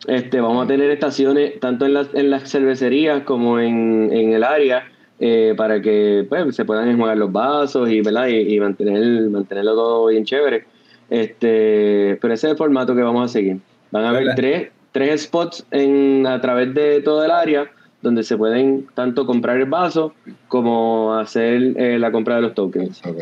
Este, 0.08 0.40
vamos 0.40 0.64
a 0.64 0.66
tener 0.66 0.90
estaciones 0.90 1.60
tanto 1.60 1.86
en 1.86 1.94
las, 1.94 2.08
en 2.12 2.30
las 2.30 2.50
cervecerías 2.50 3.22
como 3.22 3.60
en, 3.60 4.10
en 4.12 4.32
el 4.32 4.42
área 4.42 4.88
eh, 5.24 5.54
para 5.56 5.80
que 5.80 6.26
pues, 6.28 6.56
se 6.56 6.64
puedan 6.64 6.88
enjuagar 6.88 7.16
los 7.16 7.30
vasos 7.30 7.88
y, 7.88 8.00
¿verdad? 8.00 8.26
y, 8.26 8.54
y 8.56 8.58
mantener, 8.58 9.28
mantenerlo 9.30 9.74
todo 9.76 10.06
bien 10.06 10.24
chévere. 10.24 10.64
Este, 11.08 12.18
pero 12.20 12.34
ese 12.34 12.48
es 12.48 12.50
el 12.52 12.56
formato 12.56 12.96
que 12.96 13.02
vamos 13.02 13.24
a 13.24 13.32
seguir. 13.32 13.58
Van 13.92 14.04
a 14.04 14.08
haber 14.08 14.34
tres, 14.34 14.70
tres 14.90 15.22
spots 15.22 15.64
en, 15.70 16.26
a 16.26 16.40
través 16.40 16.74
de 16.74 17.00
todo 17.02 17.24
el 17.24 17.30
área 17.30 17.70
donde 18.00 18.24
se 18.24 18.36
pueden 18.36 18.86
tanto 18.94 19.24
comprar 19.26 19.58
el 19.58 19.66
vaso 19.66 20.12
como 20.48 21.14
hacer 21.14 21.74
eh, 21.76 21.98
la 22.00 22.10
compra 22.10 22.36
de 22.36 22.42
los 22.42 22.54
tokens. 22.54 23.00
Ok. 23.06 23.18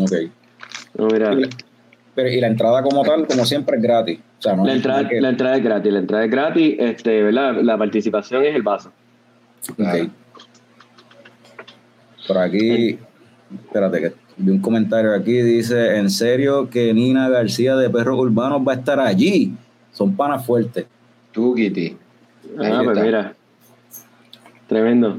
Ok. 0.00 0.12
No, 0.96 1.06
mira, 1.08 1.32
Y 1.32 1.40
la, 1.40 1.48
pero, 2.14 2.28
y 2.28 2.40
la 2.40 2.46
entrada 2.46 2.80
como 2.82 3.02
tal, 3.02 3.26
como 3.26 3.44
siempre, 3.44 3.76
es 3.76 3.82
gratis. 3.82 4.20
O 4.38 4.42
sea, 4.42 4.54
no 4.54 4.64
la, 4.66 4.72
entrada, 4.74 5.08
que- 5.08 5.20
la 5.20 5.30
entrada 5.30 5.56
es 5.56 5.64
gratis, 5.64 5.92
la 5.92 5.98
entrada 5.98 6.24
es 6.26 6.30
gratis, 6.30 6.76
este, 6.78 7.22
¿verdad? 7.24 7.56
La 7.62 7.76
participación 7.76 8.44
es 8.44 8.54
el 8.54 8.62
vaso. 8.62 8.92
Ok. 9.72 10.10
Por 12.26 12.38
aquí, 12.38 12.98
espérate 13.66 14.00
que 14.00 14.12
vi 14.36 14.50
un 14.50 14.60
comentario 14.60 15.14
aquí, 15.14 15.40
dice, 15.42 15.96
¿en 15.96 16.10
serio 16.10 16.68
que 16.70 16.92
Nina 16.94 17.28
García 17.28 17.76
de 17.76 17.90
Perros 17.90 18.18
Urbanos 18.18 18.62
va 18.66 18.72
a 18.72 18.76
estar 18.76 18.98
allí? 19.00 19.52
Son 19.92 20.16
panas 20.16 20.44
fuertes. 20.44 20.86
Tú, 21.32 21.54
Kitty. 21.54 21.96
Ahí 22.58 22.72
Ah, 22.72 22.80
pues 22.84 22.98
mira. 23.00 23.34
Tremendo. 24.68 25.18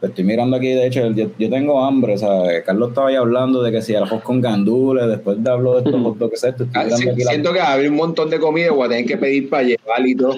Pues 0.00 0.10
estoy 0.10 0.24
mirando 0.24 0.56
aquí, 0.56 0.68
de 0.68 0.86
hecho, 0.86 1.10
yo, 1.12 1.30
yo 1.38 1.48
tengo 1.48 1.82
hambre, 1.82 2.18
¿sabes? 2.18 2.62
Carlos 2.64 2.90
estaba 2.90 3.08
ahí 3.08 3.14
hablando 3.16 3.62
de 3.62 3.72
que 3.72 3.80
si 3.80 3.94
arroz 3.94 4.22
con 4.22 4.40
gandules, 4.42 5.06
después 5.08 5.42
de 5.42 5.50
hablar 5.50 5.74
de 5.74 5.78
estos 5.90 5.94
hot 6.02 6.18
dogs, 6.18 6.44
esto, 6.44 6.64
estoy 6.64 6.82
Ah, 6.82 6.96
si- 6.96 7.08
aquí 7.08 7.22
la- 7.24 7.30
siento 7.30 7.52
que 7.52 7.58
va 7.60 7.68
a 7.68 7.72
haber 7.74 7.88
un 7.90 7.96
montón 7.96 8.28
de 8.28 8.38
comida, 8.38 8.72
voy 8.72 8.86
a 8.86 8.88
tener 8.90 9.06
que 9.06 9.16
pedir 9.16 9.48
para 9.48 9.62
llevar 9.62 10.06
y 10.06 10.14
todo. 10.14 10.36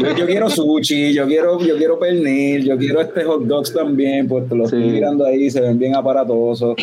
Yo, 0.00 0.14
yo 0.16 0.26
quiero 0.26 0.48
sushi, 0.50 1.12
yo 1.12 1.26
quiero, 1.26 1.58
yo 1.60 1.76
quiero 1.76 1.98
pernil, 1.98 2.64
yo 2.64 2.76
quiero 2.78 3.00
este 3.00 3.24
hot 3.24 3.42
dogs 3.44 3.72
también, 3.72 4.28
pues 4.28 4.48
te 4.48 4.54
lo 4.54 4.64
estoy 4.64 4.82
Sí. 4.84 4.88
mirando 4.90 5.24
ahí, 5.26 5.50
se 5.50 5.60
ven 5.60 5.78
bien 5.78 5.96
aparatosos. 5.96 6.76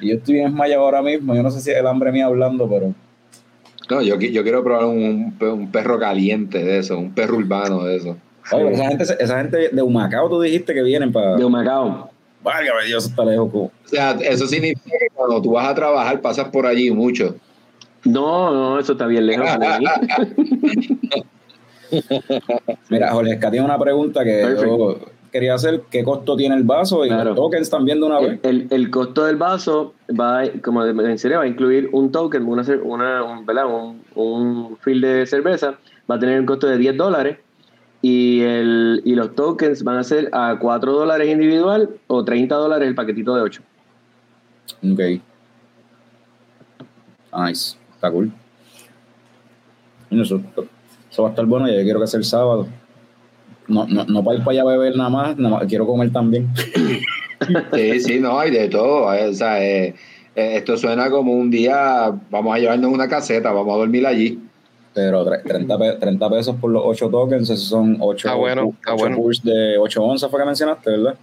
Y 0.00 0.08
yo 0.10 0.14
estoy 0.16 0.34
bien 0.34 0.46
esmayado 0.48 0.82
ahora 0.84 1.02
mismo, 1.02 1.34
yo 1.34 1.42
no 1.42 1.50
sé 1.50 1.60
si 1.60 1.70
es 1.70 1.76
el 1.78 1.86
hambre 1.86 2.12
mío 2.12 2.26
hablando, 2.26 2.68
pero 2.68 2.94
No, 3.90 4.02
yo, 4.02 4.16
yo 4.20 4.42
quiero 4.42 4.62
probar 4.62 4.84
un, 4.84 5.34
un- 5.40 5.48
un 5.48 5.70
perro 5.72 5.98
caliente 5.98 6.62
de 6.62 6.78
eso, 6.78 6.98
un 6.98 7.12
perro 7.12 7.38
urbano 7.38 7.84
de 7.84 7.96
eso. 7.96 8.16
Oye, 8.52 8.64
pero 8.64 8.68
esa 8.70 8.88
gente, 8.88 9.04
esa 9.18 9.38
gente 9.38 9.68
de 9.72 9.82
Humacao 9.82 10.28
tú 10.28 10.40
dijiste 10.40 10.74
que 10.74 10.82
vienen 10.82 11.10
para. 11.12 11.36
De 11.36 11.44
Humacao. 11.44 12.10
Válgame 12.42 12.84
Dios, 12.86 13.06
está 13.06 13.24
lejos. 13.24 13.50
O 13.54 13.70
sea, 13.84 14.12
eso 14.22 14.46
significa 14.46 14.96
que 14.98 15.08
cuando 15.14 15.40
tú 15.42 15.52
vas 15.52 15.68
a 15.68 15.74
trabajar 15.74 16.20
pasas 16.20 16.48
por 16.50 16.66
allí 16.66 16.90
mucho. 16.90 17.34
No, 18.04 18.52
no, 18.52 18.78
eso 18.78 18.92
está 18.92 19.06
bien 19.06 19.26
lejos. 19.26 19.48
Mira, 22.88 23.10
Jorge, 23.12 23.36
tiene 23.36 23.62
una 23.62 23.78
pregunta 23.78 24.24
que 24.24 24.56
yo 24.60 24.98
quería 25.32 25.54
hacer. 25.54 25.82
¿Qué 25.90 26.02
costo 26.04 26.36
tiene 26.36 26.54
el 26.56 26.64
vaso 26.64 27.04
y 27.04 27.08
Claro. 27.08 27.30
los 27.30 27.36
tokens 27.36 27.68
también 27.70 28.00
de 28.00 28.06
una 28.06 28.20
vez? 28.20 28.40
El, 28.42 28.62
el- 28.62 28.68
el 28.70 28.90
costo 28.90 29.24
del 29.24 29.36
vaso 29.36 29.94
va, 30.18 30.42
como 30.62 30.80
mencioné, 30.92 31.36
va 31.36 31.42
a 31.42 31.46
incluir 31.46 31.88
un 31.92 32.10
token, 32.12 32.44
una, 32.46 32.62
una, 32.82 33.24
un, 33.24 33.44
un, 33.66 34.02
un 34.14 34.76
fill 34.78 35.00
de 35.00 35.26
cerveza, 35.26 35.74
va 36.10 36.14
a 36.16 36.18
tener 36.18 36.40
un 36.40 36.46
costo 36.46 36.66
de 36.66 36.78
10 36.78 36.96
dólares 36.96 37.38
y, 38.00 38.40
el, 38.40 39.02
y 39.04 39.14
los 39.14 39.34
tokens 39.34 39.82
van 39.84 39.98
a 39.98 40.04
ser 40.04 40.28
a 40.32 40.56
4 40.58 40.92
dólares 40.92 41.28
individual 41.30 41.90
o 42.06 42.24
30 42.24 42.54
dólares 42.54 42.88
el 42.88 42.94
paquetito 42.94 43.34
de 43.34 43.42
8. 43.42 43.62
Ok. 44.92 45.00
Nice. 47.36 47.76
Está 47.94 48.10
cool. 48.10 48.32
Eso, 50.10 50.40
eso 51.18 51.24
va 51.24 51.30
a 51.30 51.32
estar 51.32 51.46
bueno 51.46 51.68
y 51.68 51.76
yo 51.76 51.82
quiero 51.82 51.98
que 51.98 52.06
sea 52.06 52.18
el 52.18 52.24
sábado. 52.24 52.68
No, 53.66 53.88
no, 53.88 54.04
no 54.04 54.22
para 54.22 54.38
ir 54.38 54.44
para 54.44 54.52
allá 54.52 54.62
a 54.62 54.66
beber 54.76 54.96
nada 54.96 55.10
más, 55.10 55.36
nada 55.36 55.56
más, 55.58 55.66
quiero 55.66 55.84
comer 55.84 56.12
también. 56.12 56.48
Sí, 57.72 58.00
sí, 58.00 58.18
no, 58.20 58.36
hay 58.38 58.50
de 58.50 58.68
todo. 58.68 59.14
eh, 59.14 59.28
O 59.28 59.32
sea, 59.32 59.64
eh, 59.64 59.94
eh, 60.34 60.56
esto 60.56 60.76
suena 60.76 61.08
como 61.08 61.32
un 61.32 61.50
día, 61.50 62.12
vamos 62.30 62.54
a 62.54 62.58
llevarnos 62.58 62.92
una 62.92 63.08
caseta, 63.08 63.52
vamos 63.52 63.74
a 63.74 63.78
dormir 63.78 64.04
allí. 64.08 64.40
Pero 64.92 65.24
tre- 65.24 65.42
30, 65.44 65.78
pe- 65.78 65.92
30 66.00 66.30
pesos 66.30 66.56
por 66.56 66.70
los 66.72 66.82
8 66.84 67.08
tokens, 67.08 67.48
esos 67.48 67.68
son 67.68 67.96
8, 68.00 68.26
Está 68.28 68.34
bueno, 68.36 68.72
está 68.80 68.92
bueno. 68.94 69.16
push 69.18 69.40
de 69.42 69.78
8 69.78 70.02
onzas, 70.02 70.28
fue 70.30 70.40
que 70.40 70.46
mencionaste, 70.46 70.90
¿verdad? 70.90 71.14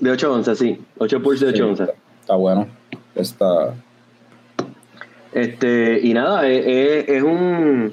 De 0.00 0.10
8 0.10 0.32
onzas, 0.32 0.56
sí. 0.58 0.78
8 0.98 1.22
pulls 1.22 1.40
de 1.40 1.48
8 1.48 1.56
Sí, 1.56 1.62
onzas. 1.62 1.90
Está 2.22 2.34
bueno. 2.34 2.66
Está. 3.14 3.74
Este, 5.32 6.00
y 6.02 6.14
nada, 6.14 6.48
es, 6.48 6.64
es- 6.66 7.08
es 7.08 7.22
un 7.22 7.92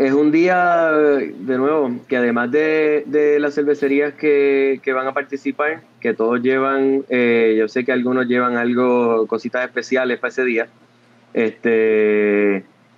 es 0.00 0.14
un 0.14 0.32
día 0.32 0.92
de 0.92 1.58
nuevo 1.58 1.90
que 2.08 2.16
además 2.16 2.50
de, 2.50 3.04
de 3.06 3.38
las 3.38 3.54
cervecerías 3.54 4.14
que, 4.14 4.80
que 4.82 4.94
van 4.94 5.06
a 5.06 5.12
participar, 5.12 5.82
que 6.00 6.14
todos 6.14 6.40
llevan, 6.40 7.04
eh, 7.10 7.54
yo 7.58 7.68
sé 7.68 7.84
que 7.84 7.92
algunos 7.92 8.26
llevan 8.26 8.56
algo, 8.56 9.26
cositas 9.26 9.62
especiales 9.62 10.18
para 10.18 10.30
ese 10.30 10.44
día. 10.44 10.68
Este 11.34 12.56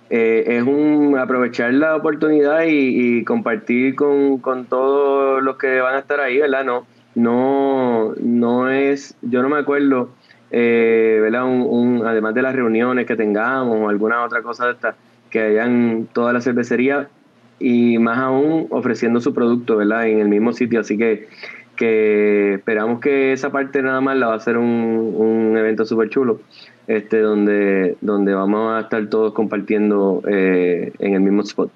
eh, 0.09 0.43
es 0.47 0.63
un 0.63 1.17
aprovechar 1.19 1.73
la 1.73 1.97
oportunidad 1.97 2.63
y, 2.67 3.25
compartir 3.25 3.95
con, 3.95 4.37
con 4.37 4.65
todos 4.65 5.43
los 5.43 5.57
que 5.57 5.81
van 5.81 5.95
a 5.95 5.99
estar 5.99 6.21
ahí, 6.21 6.39
¿verdad? 6.39 6.63
No, 6.63 6.85
no, 7.15 8.13
no 8.21 8.69
es, 8.69 9.15
yo 9.21 9.41
no 9.41 9.49
me 9.49 9.57
acuerdo 9.57 10.09
eh, 10.51 11.19
¿verdad? 11.21 11.43
Un, 11.45 11.63
un- 11.99 12.05
además 12.07 12.33
de 12.33 12.43
las 12.43 12.55
reuniones 12.55 13.05
que 13.07 13.17
tengamos 13.17 13.77
o 13.77 13.89
alguna 13.89 14.23
otra 14.23 14.41
cosa 14.41 14.67
de 14.67 14.71
esta, 14.73 14.95
que 15.33 15.41
hayan 15.41 16.07
toda 16.13 16.31
la 16.31 16.41
cervecería 16.41 17.09
y 17.57 17.97
más 17.97 18.19
aún 18.19 18.67
ofreciendo 18.69 19.19
su 19.19 19.33
producto, 19.33 19.77
¿verdad? 19.77 20.07
En 20.07 20.19
el 20.19 20.27
mismo 20.27 20.53
sitio. 20.53 20.79
Así 20.79 20.95
que, 20.95 21.27
que 21.75 22.53
esperamos 22.53 22.99
que 22.99 23.33
esa 23.33 23.51
parte 23.51 23.81
nada 23.81 23.99
más 23.99 24.15
la 24.15 24.27
va 24.27 24.35
a 24.35 24.39
ser 24.39 24.59
un, 24.59 25.15
un 25.17 25.57
evento 25.57 25.85
súper 25.85 26.09
chulo, 26.09 26.39
este, 26.85 27.19
donde, 27.19 27.97
donde 28.01 28.35
vamos 28.35 28.73
a 28.73 28.81
estar 28.81 29.07
todos 29.07 29.33
compartiendo 29.33 30.21
eh, 30.27 30.93
en 30.99 31.15
el 31.15 31.21
mismo 31.21 31.41
spot. 31.41 31.71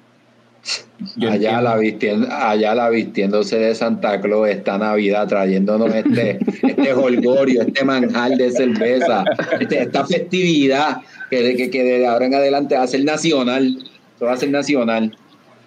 Yo 1.16 1.32
allá, 1.32 1.62
la 1.62 1.78
vistiendo, 1.78 2.28
allá 2.32 2.76
la 2.76 2.90
vistiéndose 2.90 3.58
de 3.60 3.76
Santa 3.76 4.20
Claus 4.20 4.50
esta 4.50 4.78
Navidad, 4.78 5.28
trayéndonos 5.28 5.94
este, 5.94 6.40
este 6.64 6.94
holgorio, 6.94 7.62
este 7.62 7.86
manjar 7.86 8.32
de 8.32 8.52
cerveza, 8.52 9.24
este- 9.60 9.84
esta 9.84 10.06
festividad 10.06 10.98
que, 11.30 11.56
que, 11.56 11.70
que 11.70 11.84
de 11.84 12.08
ahora 12.08 12.26
en 12.26 12.36
adelante 12.36 12.76
va 12.76 12.84
a 12.84 12.88
ser 12.88 13.04
nacional. 13.04 13.78
Esto 14.14 14.26
va 14.26 14.34
a 14.34 14.38
ser 14.38 14.50
nacional. 14.50 15.16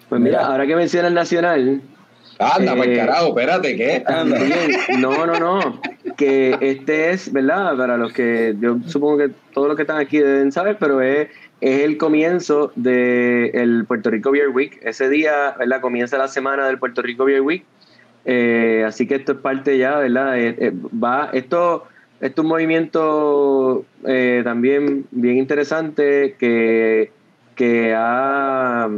Pues 0.09 0.21
mira, 0.21 0.39
Mira. 0.39 0.51
ahora 0.51 0.67
que 0.67 0.75
menciona 0.77 1.09
el 1.09 1.15
Nacional, 1.15 1.83
Anda, 2.41 2.73
Eh, 2.73 2.77
para 2.77 2.91
el 2.91 2.97
carajo, 2.97 3.29
espérate, 3.29 3.77
¿qué? 3.77 4.03
También, 4.07 4.51
no, 4.99 5.27
no, 5.27 5.39
no. 5.39 5.81
Que 6.17 6.57
este 6.61 7.11
es, 7.11 7.31
¿verdad? 7.33 7.77
Para 7.77 7.97
los 7.99 8.13
que 8.13 8.57
yo 8.59 8.79
supongo 8.87 9.19
que 9.19 9.31
todos 9.53 9.69
los 9.69 9.77
que 9.77 9.83
están 9.83 9.99
aquí 9.99 10.19
deben 10.19 10.51
saber, 10.51 10.77
pero 10.81 11.01
es, 11.03 11.29
es 11.61 11.83
el 11.83 11.99
comienzo 11.99 12.73
del 12.75 13.51
el 13.55 13.85
Puerto 13.87 14.11
Rico 14.11 14.31
Beer 14.31 14.49
Week. 14.49 14.79
Ese 14.83 15.09
día, 15.09 15.55
¿verdad? 15.59 15.81
Comienza 15.81 16.19
la 16.19 16.29
semana 16.29 16.67
del 16.67 16.79
Puerto 16.79 17.03
Rico 17.03 17.25
Beer 17.25 17.43
Week. 17.43 17.65
Eh, 18.25 18.85
así 18.87 19.07
que 19.07 19.17
esto 19.17 19.33
es 19.33 19.39
parte 19.39 19.79
ya, 19.79 19.99
¿verdad? 19.99 20.39
Eh, 20.39 20.57
eh, 20.59 20.73
va, 20.73 21.31
esto, 21.33 21.87
es 22.21 22.37
un 22.37 22.47
movimiento 22.47 23.85
eh, 24.05 24.43
también 24.45 25.07
bien 25.11 25.39
interesante 25.39 26.37
que, 26.39 27.11
que 27.55 27.95
ha 27.97 28.89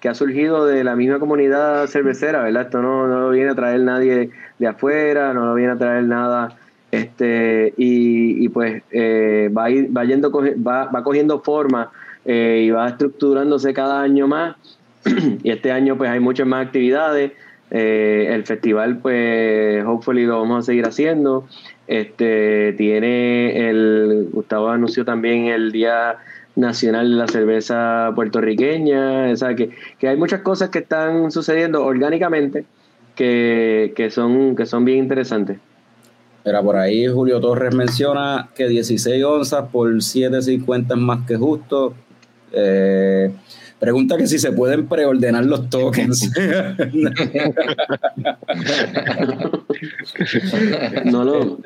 que 0.00 0.08
ha 0.08 0.14
surgido 0.14 0.66
de 0.66 0.82
la 0.82 0.96
misma 0.96 1.20
comunidad 1.20 1.86
cervecera, 1.86 2.42
¿verdad? 2.42 2.62
Esto 2.62 2.82
no, 2.82 3.06
no 3.06 3.20
lo 3.20 3.30
viene 3.30 3.50
a 3.50 3.54
traer 3.54 3.82
nadie 3.82 4.30
de 4.58 4.66
afuera, 4.66 5.32
no 5.32 5.46
lo 5.46 5.54
viene 5.54 5.74
a 5.74 5.78
traer 5.78 6.02
nada, 6.02 6.56
este, 6.92 7.72
y, 7.78 8.48
pues 8.50 8.82
eh, 8.90 9.48
va, 9.56 9.68
va, 9.96 10.04
yendo, 10.04 10.30
va, 10.30 10.84
va 10.86 11.02
cogiendo 11.02 11.40
forma 11.40 11.90
eh, 12.24 12.64
y 12.66 12.70
va 12.70 12.88
estructurándose 12.88 13.72
cada 13.74 14.02
año 14.02 14.28
más, 14.28 14.56
y 15.42 15.50
este 15.50 15.72
año 15.72 15.96
pues 15.96 16.10
hay 16.10 16.20
muchas 16.20 16.46
más 16.46 16.66
actividades, 16.66 17.32
eh, 17.70 18.28
el 18.30 18.44
festival 18.44 18.98
pues 18.98 19.84
hopefully 19.84 20.26
lo 20.26 20.40
vamos 20.40 20.60
a 20.60 20.66
seguir 20.66 20.86
haciendo, 20.86 21.46
este, 21.86 22.74
tiene 22.74 23.68
el, 23.68 24.28
Gustavo 24.32 24.68
anunció 24.68 25.04
también 25.04 25.46
el 25.46 25.72
día 25.72 26.16
nacional 26.54 27.10
de 27.10 27.16
la 27.16 27.28
cerveza 27.28 28.12
puertorriqueña, 28.14 29.30
o 29.30 29.36
sea, 29.36 29.54
que, 29.54 29.70
que 29.98 30.08
hay 30.08 30.16
muchas 30.16 30.42
cosas 30.42 30.70
que 30.70 30.80
están 30.80 31.30
sucediendo 31.30 31.84
orgánicamente 31.84 32.64
que, 33.14 33.92
que, 33.96 34.10
son, 34.10 34.56
que 34.56 34.66
son 34.66 34.84
bien 34.84 34.98
interesantes. 34.98 35.58
Era 36.44 36.60
por 36.62 36.76
ahí 36.76 37.06
Julio 37.06 37.40
Torres 37.40 37.74
menciona 37.74 38.48
que 38.54 38.66
16 38.68 39.24
onzas 39.24 39.68
por 39.70 39.92
7.50 39.92 40.90
es 40.90 40.96
más 40.96 41.26
que 41.26 41.36
justo. 41.36 41.94
Eh, 42.52 43.30
pregunta 43.78 44.16
que 44.16 44.26
si 44.26 44.38
se 44.38 44.52
pueden 44.52 44.86
preordenar 44.86 45.44
los 45.44 45.68
tokens. 45.68 46.30
No 51.04 51.24
lo, 51.24 51.58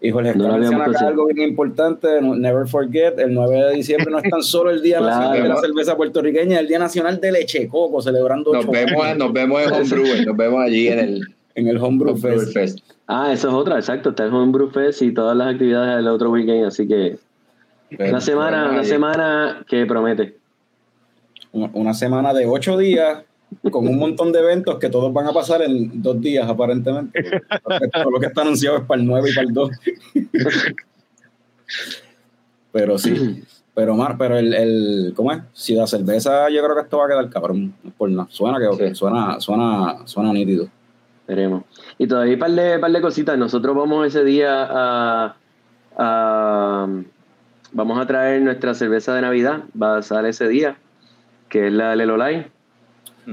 y 0.00 0.10
Jorge 0.10 0.34
No 0.34 0.58
lo 0.58 0.82
acá 0.82 1.06
algo 1.06 1.26
bien 1.26 1.48
importante, 1.48 2.20
never 2.20 2.66
forget, 2.66 3.18
el 3.18 3.34
9 3.34 3.56
de 3.66 3.74
diciembre 3.76 4.10
no 4.10 4.18
es 4.18 4.28
tan 4.28 4.42
solo 4.42 4.70
el 4.70 4.82
Día 4.82 4.98
Claro. 4.98 5.14
Nacional 5.16 5.42
de 5.42 5.48
la 5.48 5.60
Cerveza 5.60 5.96
Puertorriqueña, 5.96 6.54
es 6.56 6.60
el 6.62 6.68
Día 6.68 6.78
Nacional 6.78 7.20
de 7.20 7.32
Leche 7.32 7.68
Coco, 7.68 8.02
celebrando 8.02 8.52
Nos 8.52 8.66
vemos, 8.68 9.04
años 9.04 9.18
nos 9.18 9.32
vemos 9.32 9.62
en 9.62 9.72
Homebrew, 9.72 10.24
nos 10.26 10.36
vemos 10.36 10.60
allí 10.60 10.88
en 10.88 10.98
el 10.98 11.20
en 11.56 11.68
el 11.68 11.76
Homebrew 11.76 12.14
Homebrew 12.14 12.40
Fest. 12.40 12.52
Fest. 12.52 12.78
ah, 13.06 13.32
eso 13.32 13.48
es 13.48 13.54
otra, 13.54 13.76
exacto, 13.76 14.10
está 14.10 14.24
el 14.24 14.34
Homebrew 14.34 14.70
Fest 14.70 15.02
y 15.02 15.14
todas 15.14 15.36
las 15.36 15.52
actividades 15.52 15.96
del 15.96 16.08
otro 16.08 16.30
weekend, 16.30 16.64
así 16.66 16.88
que 16.88 17.16
Pero 17.96 18.10
una 18.10 18.20
semana, 18.20 18.68
una 18.70 18.80
ahí. 18.80 18.84
semana 18.86 19.64
que 19.68 19.86
promete. 19.86 20.36
una- 21.52 21.70
una 21.74 21.94
semana 21.94 22.32
de 22.34 22.46
ocho 22.46 22.76
días 22.76 23.22
con 23.70 23.86
un 23.86 23.96
montón 23.98 24.32
de 24.32 24.40
eventos 24.40 24.78
que 24.78 24.88
todos 24.90 25.12
van 25.12 25.26
a 25.28 25.32
pasar 25.32 25.62
en 25.62 26.02
dos 26.02 26.20
días 26.20 26.48
aparentemente. 26.48 27.22
Todo 27.92 28.10
lo 28.10 28.18
que 28.18 28.26
está 28.26 28.42
anunciado 28.42 28.78
es 28.78 28.82
para 28.84 29.00
el 29.00 29.06
9 29.06 29.30
y 29.30 29.34
para 29.34 29.46
el 29.46 29.54
2. 29.54 29.70
Pero 32.72 32.98
sí, 32.98 33.44
pero 33.74 33.94
Mar, 33.94 34.16
pero 34.18 34.36
el, 34.36 34.52
el 34.52 35.12
¿cómo 35.14 35.30
es? 35.32 35.38
Si 35.52 35.74
la 35.74 35.86
cerveza, 35.86 36.48
yo 36.50 36.62
creo 36.62 36.74
que 36.74 36.82
esto 36.82 36.98
va 36.98 37.04
a 37.04 37.08
quedar 37.08 37.30
cabrón, 37.30 37.72
por 37.96 38.10
nada. 38.10 38.26
Suena 38.30 38.58
que 38.58 38.88
Sí. 38.88 38.94
suena, 38.96 39.40
suena, 39.40 39.98
suena 40.06 40.32
nítido. 40.32 40.66
Veremos. 41.28 41.62
Y 41.98 42.06
todavía 42.06 42.30
hay 42.30 42.34
un 42.34 42.40
par 42.40 42.50
de, 42.50 42.78
par 42.78 42.90
de 42.92 43.00
cositas. 43.00 43.38
Nosotros 43.38 43.74
vamos 43.76 44.06
ese 44.06 44.24
día 44.24 44.66
a, 44.68 45.36
a- 45.96 46.88
Vamos 47.74 47.98
a 48.00 48.06
traer 48.06 48.40
nuestra 48.42 48.72
cerveza 48.74 49.14
de 49.14 49.20
Navidad. 49.22 49.64
Va 49.80 49.98
a 49.98 50.02
salir 50.02 50.30
ese 50.30 50.48
día, 50.48 50.76
que 51.48 51.66
es 51.66 51.72
la 51.72 51.94
Lelo 51.96 52.16
Line. 52.16 52.46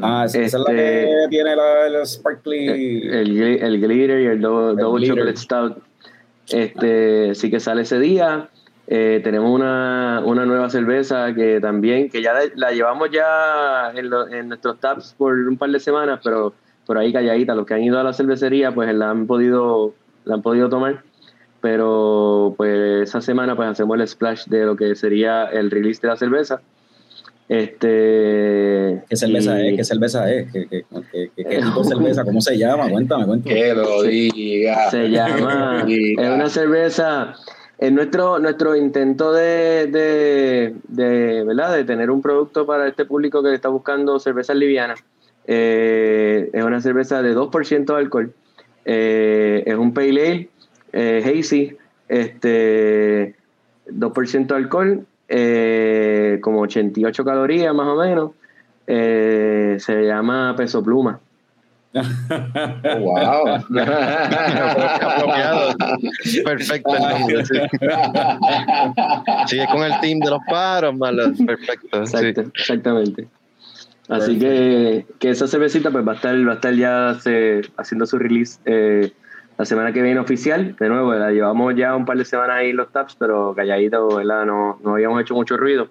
Ah, 0.02 0.24
esa 0.26 0.40
esa 0.42 0.58
es 0.58 0.64
la 0.64 0.72
Este- 0.74 1.06
que 1.06 1.28
tiene 1.30 1.56
la, 1.56 1.88
el 1.88 2.06
sparkly. 2.06 2.68
El, 3.08 3.42
el 3.42 3.80
glitter 3.82 4.20
y 4.22 4.26
el 4.26 4.42
double, 4.42 4.72
El 4.72 4.78
double 4.78 5.08
chocolate 5.08 5.38
stout. 5.38 5.78
Este, 6.50 7.36
sí 7.36 7.50
que 7.52 7.60
sale 7.60 7.84
ese 7.84 8.00
día. 8.00 8.50
Eh, 8.88 9.22
tenemos 9.24 9.52
una, 9.52 10.22
una 10.26 10.46
nueva 10.46 10.70
cerveza 10.70 11.34
que 11.34 11.62
también, 11.62 12.10
que 12.10 12.22
ya 12.22 12.34
la, 12.34 12.42
la 12.56 12.72
llevamos 12.72 13.10
ya 13.12 13.92
en, 13.96 14.10
lo- 14.10 14.28
en 14.28 14.50
nuestros 14.50 14.80
taps 14.80 15.14
por 15.18 15.34
un 15.38 15.58
par 15.58 15.70
de 15.70 15.80
semanas, 15.80 16.20
pero 16.24 16.54
por 16.86 16.98
ahí 16.98 17.14
calladita. 17.14 17.54
Los 17.54 17.66
que 17.66 17.76
han 17.76 17.84
ido 17.84 18.00
a 18.00 18.04
la 18.04 18.12
cervecería, 18.14 18.74
pues 18.74 18.94
la 18.96 19.12
han 19.12 19.28
podido, 19.28 19.94
la 20.26 20.34
han 20.36 20.42
podido 20.42 20.68
tomar. 20.68 21.04
Pero 21.62 22.54
pues 22.58 23.04
esa 23.10 23.22
semana 23.22 23.56
pues 23.56 23.70
hacemos 23.70 24.00
el 24.00 24.08
splash 24.08 24.46
de 24.48 24.66
lo 24.66 24.76
que 24.76 24.96
sería 24.96 25.46
el 25.46 25.70
release 25.72 26.02
de 26.02 26.08
la 26.08 26.18
cerveza. 26.18 26.62
Este, 27.48 29.04
¿Qué 29.10 29.16
cerveza 29.16 29.62
y- 29.62 29.70
es? 29.70 29.76
¿Qué 29.78 29.84
cerveza 29.84 30.32
es? 30.32 30.52
¿Qué, 30.52 30.68
qué, 30.68 30.86
qué- 31.12 31.32
qué- 31.36 31.44
qué 31.44 31.58
tipo 31.62 31.82
de 31.84 31.88
cerveza? 31.96 32.24
¿Cómo 32.24 32.42
se 32.42 32.58
llama? 32.58 32.90
Cuéntame, 32.90 33.26
cuéntame. 33.26 33.56
Que 33.56 33.74
lo 33.74 34.04
diga. 34.04 34.90
Se 34.90 35.10
llama, 35.10 35.86
es 35.88 36.18
una 36.30 36.50
cerveza, 36.50 37.36
Es 37.78 37.92
nuestro, 37.92 38.40
nuestro 38.40 38.76
intento 38.76 39.32
de, 39.34 39.88
de, 39.88 40.76
de, 40.88 41.44
¿verdad? 41.44 41.76
de 41.76 41.84
tener 41.84 42.10
un 42.10 42.22
producto 42.22 42.66
para 42.66 42.88
este 42.88 43.06
público 43.06 43.44
que 43.44 43.54
está 43.54 43.70
buscando 43.70 44.18
cervezas 44.20 44.56
livianas. 44.56 45.00
Eh, 45.46 46.50
es 46.54 46.64
una 46.64 46.80
cerveza 46.82 47.22
de 47.22 47.36
2% 47.36 47.86
de 47.86 48.00
alcohol. 48.00 48.34
Eh, 48.86 49.64
es 49.66 49.76
un 49.76 49.94
pale 49.94 50.10
ale, 50.10 50.50
eh, 50.94 51.24
hazy, 51.40 51.76
este, 52.08 53.36
2% 53.88 54.48
de 54.48 54.56
alcohol, 54.56 55.06
eh, 55.30 56.40
como 56.42 56.62
88 56.62 57.24
calorías 57.26 57.74
más 57.74 57.88
o 57.88 57.96
menos. 57.96 58.32
Eh, 58.88 59.78
se 59.80 60.04
llama 60.06 60.54
peso 60.58 60.84
pluma. 60.84 61.20
Wow. 63.00 63.48
Apropiado. 65.02 65.74
Perfecto 66.46 66.96
el 66.96 67.02
nombre, 67.20 67.46
sí. 67.46 67.58
Sí, 69.48 69.60
es 69.60 69.68
con 69.68 69.84
el 69.84 70.00
team 70.00 70.20
de 70.20 70.30
los 70.30 70.40
paros, 70.50 70.96
malo. 70.96 71.32
Perfecto. 71.46 72.06
sí. 72.06 72.18
Exacto, 72.18 72.42
exactamente. 72.56 73.28
Así 74.10 74.38
que, 74.40 75.06
que 75.20 75.30
esa 75.30 75.48
cervecita 75.48 75.90
pues 75.92 76.06
va 76.06 76.14
a 76.14 76.16
estar, 76.16 76.36
va 76.48 76.52
a 76.54 76.56
estar 76.56 76.74
ya 76.74 77.16
se- 77.22 77.62
haciendo 77.78 78.06
su 78.06 78.18
release 78.18 78.60
eh, 78.66 79.12
la 79.62 79.66
semana 79.66 79.94
que 79.94 80.02
viene 80.02 80.20
oficial. 80.20 80.76
De 80.76 80.90
nuevo, 80.90 81.14
la 81.14 81.30
llevamos 81.30 81.76
ya 81.76 81.96
un 81.96 82.04
par 82.04 82.18
de 82.18 82.26
semanas 82.26 82.58
ahí 82.58 82.74
los 82.74 82.92
taps, 82.92 83.16
pero 83.16 83.54
calladito, 83.54 84.16
¿verdad? 84.16 84.44
No, 84.44 84.80
no 84.84 84.94
habíamos 84.94 85.22
hecho 85.22 85.36
mucho 85.36 85.56
ruido. 85.56 85.88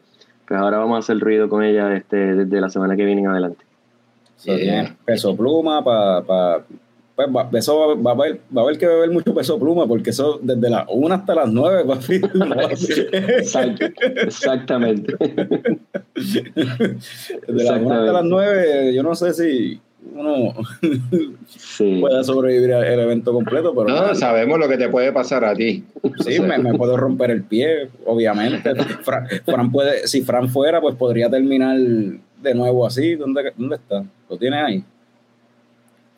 Pues 0.48 0.58
ahora 0.58 0.78
vamos 0.78 0.96
a 0.96 0.98
hacer 0.98 1.20
ruido 1.20 1.48
con 1.48 1.62
ella 1.62 1.94
este, 1.94 2.16
desde 2.16 2.60
la 2.60 2.68
semana 2.68 2.96
que 2.96 3.04
viene 3.04 3.20
en 3.20 3.28
adelante. 3.28 3.64
So, 4.38 4.56
tiene 4.56 4.96
peso 5.04 5.36
pluma 5.36 5.84
para. 5.84 6.22
Pa, 6.22 6.64
pues 7.14 7.28
va, 7.28 7.48
eso 7.52 7.78
va, 7.78 7.94
va 7.94 8.10
a 8.10 8.14
haber, 8.14 8.40
va 8.56 8.62
a 8.62 8.64
haber 8.64 8.76
que 8.76 8.88
beber 8.88 9.10
mucho 9.12 9.32
peso 9.32 9.56
pluma 9.56 9.86
porque 9.86 10.10
eso 10.10 10.40
desde 10.42 10.68
las 10.68 10.86
1 10.88 11.14
hasta 11.14 11.34
las 11.36 11.52
9, 11.52 11.84
papi. 11.86 12.20
Exacto, 13.12 13.86
exactamente. 14.16 15.16
Desde 16.16 17.64
las 17.70 17.82
1 17.82 17.94
hasta 17.94 18.12
las 18.14 18.24
9, 18.24 18.94
yo 18.94 19.04
no 19.04 19.14
sé 19.14 19.32
si 19.32 19.80
uno 20.14 20.54
Sí. 21.48 21.98
pueda 22.00 22.22
sobrevivir 22.24 22.72
al 22.74 23.00
evento 23.00 23.32
completo, 23.32 23.74
pero 23.74 23.88
No, 23.88 24.14
sabemos 24.14 24.58
lo 24.58 24.68
que 24.68 24.76
te 24.78 24.88
puede 24.88 25.12
pasar 25.12 25.44
a 25.44 25.54
ti. 25.54 25.84
sí, 26.24 26.40
me, 26.40 26.58
me 26.58 26.74
puedo 26.74 26.96
romper 26.96 27.30
el 27.30 27.42
pie, 27.44 27.88
obviamente. 28.06 28.72
Fran, 29.04 29.26
Fran 29.44 29.70
puede, 29.70 30.06
si 30.08 30.22
Fran 30.22 30.48
fuera, 30.48 30.80
pues 30.80 30.96
podría 30.96 31.28
terminar 31.30 31.76
de 31.78 32.54
nuevo 32.54 32.86
así. 32.86 33.14
¿Dónde, 33.14 33.52
dónde 33.56 33.76
está? 33.76 34.04
¿Lo 34.28 34.36
tienes 34.38 34.64
ahí? 34.64 34.84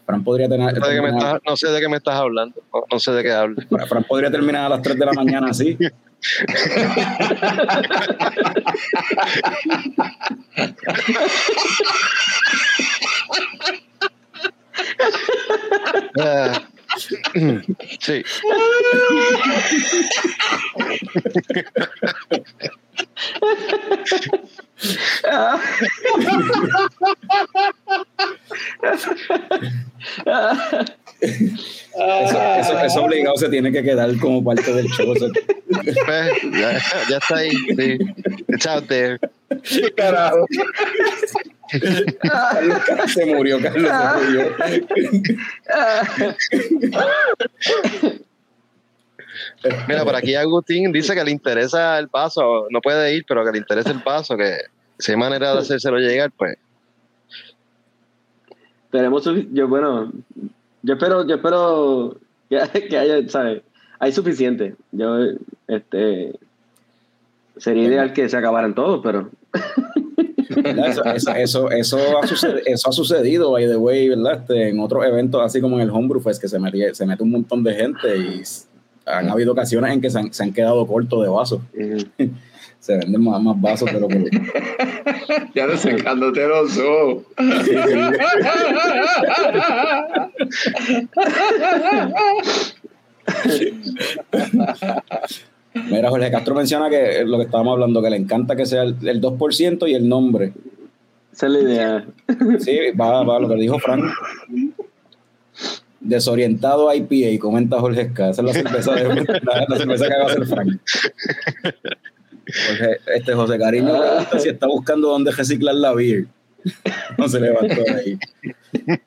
Fran 0.06 0.24
podría 0.24 0.48
tener. 0.48 0.74
No 0.78 0.84
sé, 0.84 0.90
de 0.90 0.94
qué 0.96 1.00
me 1.02 1.08
terminar- 1.08 1.36
estás, 1.36 1.40
no 1.46 1.56
sé 1.56 1.68
de 1.68 1.80
qué 1.80 1.88
me 1.88 1.96
estás 1.96 2.14
hablando. 2.16 2.60
No, 2.90 2.98
sé 2.98 3.12
de 3.12 3.22
qué 3.22 3.32
hablas. 3.32 3.66
Fran- 3.68 3.86
Fran 3.88 4.04
podría 4.04 4.30
terminar 4.30 4.64
a 4.66 4.68
las 4.70 4.82
3 4.82 4.98
de 4.98 5.06
la 5.06 5.12
mañana 5.12 5.48
así. 5.50 5.76
Ah, 16.18 16.60
sí. 18.00 18.22
Eso, 31.20 32.42
eso, 32.58 32.78
eso 32.80 33.02
obligado 33.04 33.36
se 33.36 33.48
tiene 33.48 33.70
que 33.70 33.82
quedar 33.82 34.16
como 34.18 34.42
parte 34.42 34.72
del 34.72 34.88
show. 34.88 35.14
Pues, 35.14 36.32
ya, 36.52 36.80
ya 37.08 37.16
está 37.18 37.36
ahí. 37.36 37.50
Sí. 37.50 37.98
It's 38.48 38.66
out 38.66 38.88
there. 38.88 39.18
Carajo. 39.96 40.46
Carlos 42.20 43.12
se 43.14 43.26
murió, 43.26 43.60
Carlos 43.60 43.90
se 43.90 44.24
murió. 44.24 44.56
Mira, 49.88 50.04
por 50.04 50.14
aquí 50.14 50.34
Agustín 50.34 50.92
dice 50.92 51.14
que 51.14 51.24
le 51.24 51.30
interesa 51.30 51.98
el 51.98 52.08
paso. 52.08 52.66
No 52.70 52.80
puede 52.80 53.14
ir, 53.14 53.24
pero 53.26 53.44
que 53.44 53.52
le 53.52 53.58
interesa 53.58 53.90
el 53.90 54.02
paso. 54.02 54.36
Que 54.36 54.56
si 54.98 55.12
hay 55.12 55.16
manera 55.18 55.52
de 55.52 55.60
hacérselo 55.60 55.98
llegar, 55.98 56.30
pues. 56.36 56.56
Tenemos 58.90 59.24
yo 59.52 59.68
bueno, 59.68 60.12
yo 60.82 60.94
espero, 60.94 61.26
yo 61.26 61.36
espero 61.36 62.18
que, 62.50 62.88
que 62.88 62.98
haya, 62.98 63.28
¿sabes? 63.28 63.62
Hay 63.98 64.12
suficiente. 64.12 64.74
Yo 64.90 65.18
este 65.68 66.38
sería 67.56 67.84
ideal 67.84 68.12
que 68.12 68.28
se 68.28 68.36
acabaran 68.36 68.74
todos, 68.74 69.00
pero. 69.02 69.30
Eso, 70.64 71.04
eso, 71.04 71.32
eso, 71.34 71.70
eso 71.70 72.18
ha 72.18 72.26
sucedido, 72.26 72.60
eso 72.66 72.88
ha 72.88 72.92
sucedido, 72.92 73.50
by 73.52 73.66
the 73.66 73.76
way, 73.76 74.08
¿verdad? 74.10 74.40
Este, 74.40 74.68
en 74.68 74.80
otros 74.80 75.04
eventos, 75.04 75.40
así 75.42 75.60
como 75.60 75.76
en 75.76 75.82
el 75.82 75.90
Homebrew 75.90 76.20
Fest, 76.20 76.40
que 76.40 76.48
se 76.48 76.58
mete, 76.58 76.94
se 76.94 77.06
mete 77.06 77.22
un 77.22 77.30
montón 77.30 77.64
de 77.64 77.74
gente 77.74 78.16
y 78.16 78.42
han 79.06 79.30
habido 79.30 79.52
ocasiones 79.52 79.92
en 79.92 80.00
que 80.00 80.10
se 80.10 80.18
han, 80.18 80.32
se 80.32 80.42
han 80.42 80.52
quedado 80.52 80.86
cortos 80.86 81.22
de 81.22 81.28
vasos. 81.28 81.60
Se 82.82 82.96
venden 82.96 83.22
más, 83.22 83.40
más 83.40 83.60
vasos 83.60 83.92
lo 83.92 84.08
que... 84.08 84.18
Ya 85.54 85.68
no 85.68 85.76
secándote 85.76 86.48
los 86.48 86.76
ojos. 86.78 87.22
Mira, 95.74 96.10
Jorge 96.10 96.30
Castro 96.32 96.56
menciona 96.56 96.90
que 96.90 97.22
lo 97.24 97.38
que 97.38 97.44
estábamos 97.44 97.74
hablando, 97.74 98.02
que 98.02 98.10
le 98.10 98.16
encanta 98.16 98.56
que 98.56 98.66
sea 98.66 98.82
el, 98.82 98.96
el 99.06 99.20
2% 99.20 99.88
y 99.88 99.94
el 99.94 100.08
nombre. 100.08 100.52
esa 101.32 101.46
es 101.46 101.52
la 101.52 101.60
idea. 101.60 102.04
Sí, 102.58 102.78
va, 103.00 103.22
va, 103.22 103.38
lo 103.38 103.48
que 103.48 103.54
dijo 103.54 103.78
Frank. 103.78 104.06
Desorientado 106.04 106.92
IPA, 106.92 107.40
comenta 107.40 107.78
Jorge 107.80 108.02
Esca. 108.02 108.30
Esa 108.30 108.42
es 108.42 108.46
la 108.46 108.52
cerveza, 108.54 108.94
de, 108.94 109.24
la, 109.42 109.64
la 109.68 109.76
cerveza 109.76 110.08
que 110.08 110.16
va 110.16 110.22
a 110.22 110.26
hacer 110.26 110.46
Frank. 110.46 110.80
Jorge, 112.66 112.96
este 113.14 113.34
José 113.34 113.58
Cariño 113.58 113.92
pregunta 114.00 114.38
si 114.38 114.48
está 114.48 114.66
buscando 114.66 115.08
dónde 115.08 115.30
reciclar 115.30 115.74
la 115.76 115.92
beer. 115.94 116.26
No 117.18 117.28
se 117.28 117.40
levantó 117.40 117.82
de 117.82 117.90
ahí. 117.92 118.18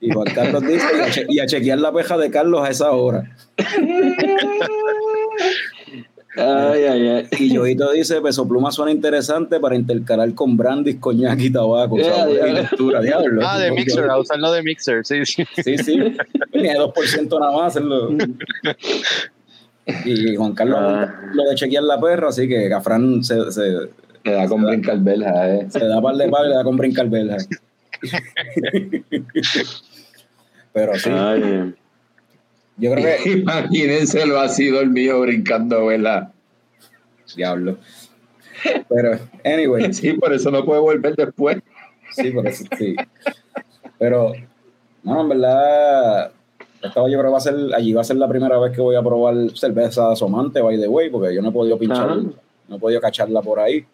Y 0.02 0.12
Juan 0.12 0.28
Carlos 0.34 0.62
dice, 0.66 0.86
y 0.98 1.02
a, 1.02 1.10
che- 1.12 1.26
y 1.30 1.40
a 1.40 1.46
chequear 1.46 1.80
la 1.80 1.92
peja 1.94 2.18
de 2.18 2.30
Carlos 2.30 2.62
a 2.66 2.70
esa 2.70 2.92
hora. 2.92 3.30
Ay, 6.38 6.84
ay, 6.84 7.08
ay. 7.08 7.28
Y 7.40 7.56
Joito 7.56 7.92
dice, 7.92 8.22
Peso 8.22 8.48
Pluma 8.48 8.72
suena 8.72 8.92
interesante 8.92 9.60
para 9.60 9.76
intercalar 9.76 10.34
con 10.34 10.58
brandis, 10.58 10.98
coñac 11.00 11.40
y 11.40 11.50
tabaco. 11.50 11.98
Ya, 12.00 12.14
sabor 12.16 12.36
ya. 12.38 12.48
y 12.48 12.54
lectura, 12.54 13.02
diablo. 13.02 13.42
Ah, 13.46 13.60
de 13.60 13.72
Mixer, 13.72 14.10
a 14.10 14.18
usarlo 14.20 14.52
de 14.52 14.64
Mixer, 14.64 15.06
sí, 15.06 15.26
sí. 15.26 15.44
Sí, 15.64 15.78
sí. 15.78 15.98
Tenía 16.52 16.76
2% 16.76 17.40
nada 17.40 17.52
más 17.52 17.68
hacerlo. 17.76 18.10
Y 20.06 20.36
Juan 20.36 20.54
Carlos 20.54 20.80
Ah. 20.82 21.14
lo 21.34 21.44
de 21.44 21.56
chequear 21.56 21.84
la 21.84 22.00
perra, 22.02 22.30
así 22.30 22.48
que 22.48 22.68
Gafrán 22.70 23.24
se, 23.24 23.52
se, 23.52 23.62
Me 24.24 24.32
da 24.32 24.48
con 24.48 24.64
brincar 24.66 24.98
verja, 25.00 25.50
eh. 25.56 25.68
se 25.70 25.86
da 25.86 26.02
par 26.02 26.16
de 26.16 26.28
par 26.28 26.46
y 26.46 26.50
le 26.50 26.56
da 26.56 26.64
con 26.64 26.76
brincar 26.76 27.08
verja. 27.08 27.38
Pero 30.74 30.96
sí, 31.00 31.10
Ay, 31.14 31.74
yo 32.78 32.92
creo 32.92 33.24
que. 33.24 33.32
Imagínense 33.40 34.26
lo 34.26 34.40
ha 34.40 34.50
sido 34.50 34.82
el 34.82 34.90
mío 34.90 35.22
brincando 35.22 35.86
verja. 35.86 36.32
Diablo. 37.36 37.78
Pero, 38.90 39.20
anyway, 39.44 39.94
Sí, 39.94 40.14
por 40.14 40.34
eso 40.34 40.52
no 40.52 40.66
puede 40.66 40.82
volver 40.82 41.16
después. 41.16 41.58
sí, 42.12 42.32
por 42.32 42.48
eso 42.48 42.64
sí. 42.78 42.96
Pero, 43.98 44.34
no, 45.04 45.22
en 45.22 45.30
verdad, 45.30 46.32
esta 46.82 47.10
yo 47.10 47.20
creo 47.20 47.32
va 47.32 47.38
a 47.38 47.42
ser, 47.42 47.56
allí 47.74 47.94
va 47.94 48.02
a 48.02 48.06
ser 48.06 48.18
la 48.18 48.28
primera 48.28 48.58
vez 48.60 48.72
que 48.74 48.82
voy 48.82 48.96
a 48.96 49.02
probar 49.02 49.36
cerveza 49.56 50.12
asomante, 50.12 50.62
by 50.62 50.80
the 50.80 50.88
way, 50.88 51.10
porque 51.10 51.34
yo 51.34 51.42
no 51.42 51.50
he 51.50 51.54
podido 51.54 51.78
pinchar, 51.78 52.10
Ajá. 52.10 52.22
no 52.68 52.76
he 52.76 52.80
podido 52.80 53.02
cacharla 53.02 53.42
por 53.42 53.60
ahí. 53.60 53.86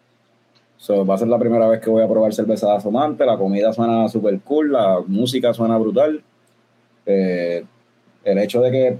So, 0.78 1.06
va 1.06 1.14
a 1.16 1.18
ser 1.18 1.28
la 1.28 1.38
primera 1.38 1.68
vez 1.68 1.80
que 1.80 1.90
voy 1.92 2.04
a 2.04 2.08
probar 2.08 2.34
cerveza 2.34 2.74
asomante, 2.76 3.26
la 3.26 3.38
comida 3.38 3.72
suena 3.72 4.10
super 4.10 4.40
cool, 4.42 4.72
la 4.72 5.00
música 5.06 5.54
suena 5.54 5.78
brutal. 5.78 6.24
Eh, 7.06 7.64
el 8.24 8.38
hecho 8.38 8.62
de 8.62 8.72
que 8.72 8.98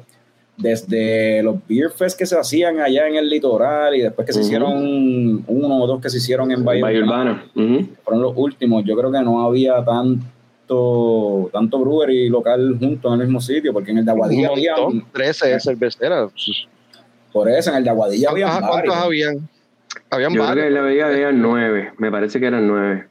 desde 0.58 1.42
los 1.44 1.56
beer 1.68 1.90
fest 1.92 2.18
que 2.18 2.26
se 2.26 2.38
hacían 2.38 2.80
allá 2.80 3.08
en 3.08 3.16
el 3.16 3.30
litoral 3.30 3.96
y 3.96 4.02
después 4.02 4.26
que 4.26 4.34
se 4.34 4.42
hicieron 4.42 5.44
uno 5.48 5.84
o 5.84 5.88
dos 5.88 6.02
que 6.02 6.10
se 6.10 6.18
hicieron 6.18 6.52
en 6.52 6.64
Bahía 6.64 6.86
Urbana, 7.04 7.46
fueron 8.04 8.22
los 8.22 8.34
últimos. 8.36 8.84
Yo 8.86 8.96
creo 8.96 9.12
que 9.12 9.22
no 9.22 9.44
había 9.44 9.84
tanto 9.84 10.26
tanto 11.52 11.80
brewery 11.80 12.30
local 12.30 12.78
junto 12.80 13.14
en 13.14 13.22
el 13.22 13.28
mismo 13.28 13.42
sitio, 13.42 13.74
porque 13.74 13.92
en 13.92 14.00
el 14.00 14.06
de 14.06 14.12
Un 14.12 14.18
Aguadilla 14.18 14.50
había, 14.50 14.76
montón, 14.78 15.06
13 15.12 15.60
cerveceras. 15.60 16.32
por 17.34 17.50
eso, 17.50 17.72
en 17.72 17.78
el 17.78 17.84
de 17.84 17.90
Aguadilla 17.90 18.30
había 18.30 18.48
¿Cuántos, 18.48 18.70
cuántos 18.70 18.96
habían? 18.96 19.50
Habían 20.10 20.34
Yo 20.34 20.44
creo 20.44 20.56
que 20.56 20.68
en 20.68 20.74
la 20.74 20.82
Vega 20.82 21.08
había 21.08 21.32
nueve. 21.32 21.92
Me 21.98 22.10
parece 22.12 22.40
que 22.40 22.46
eran 22.46 22.68
nueve. 22.68 23.06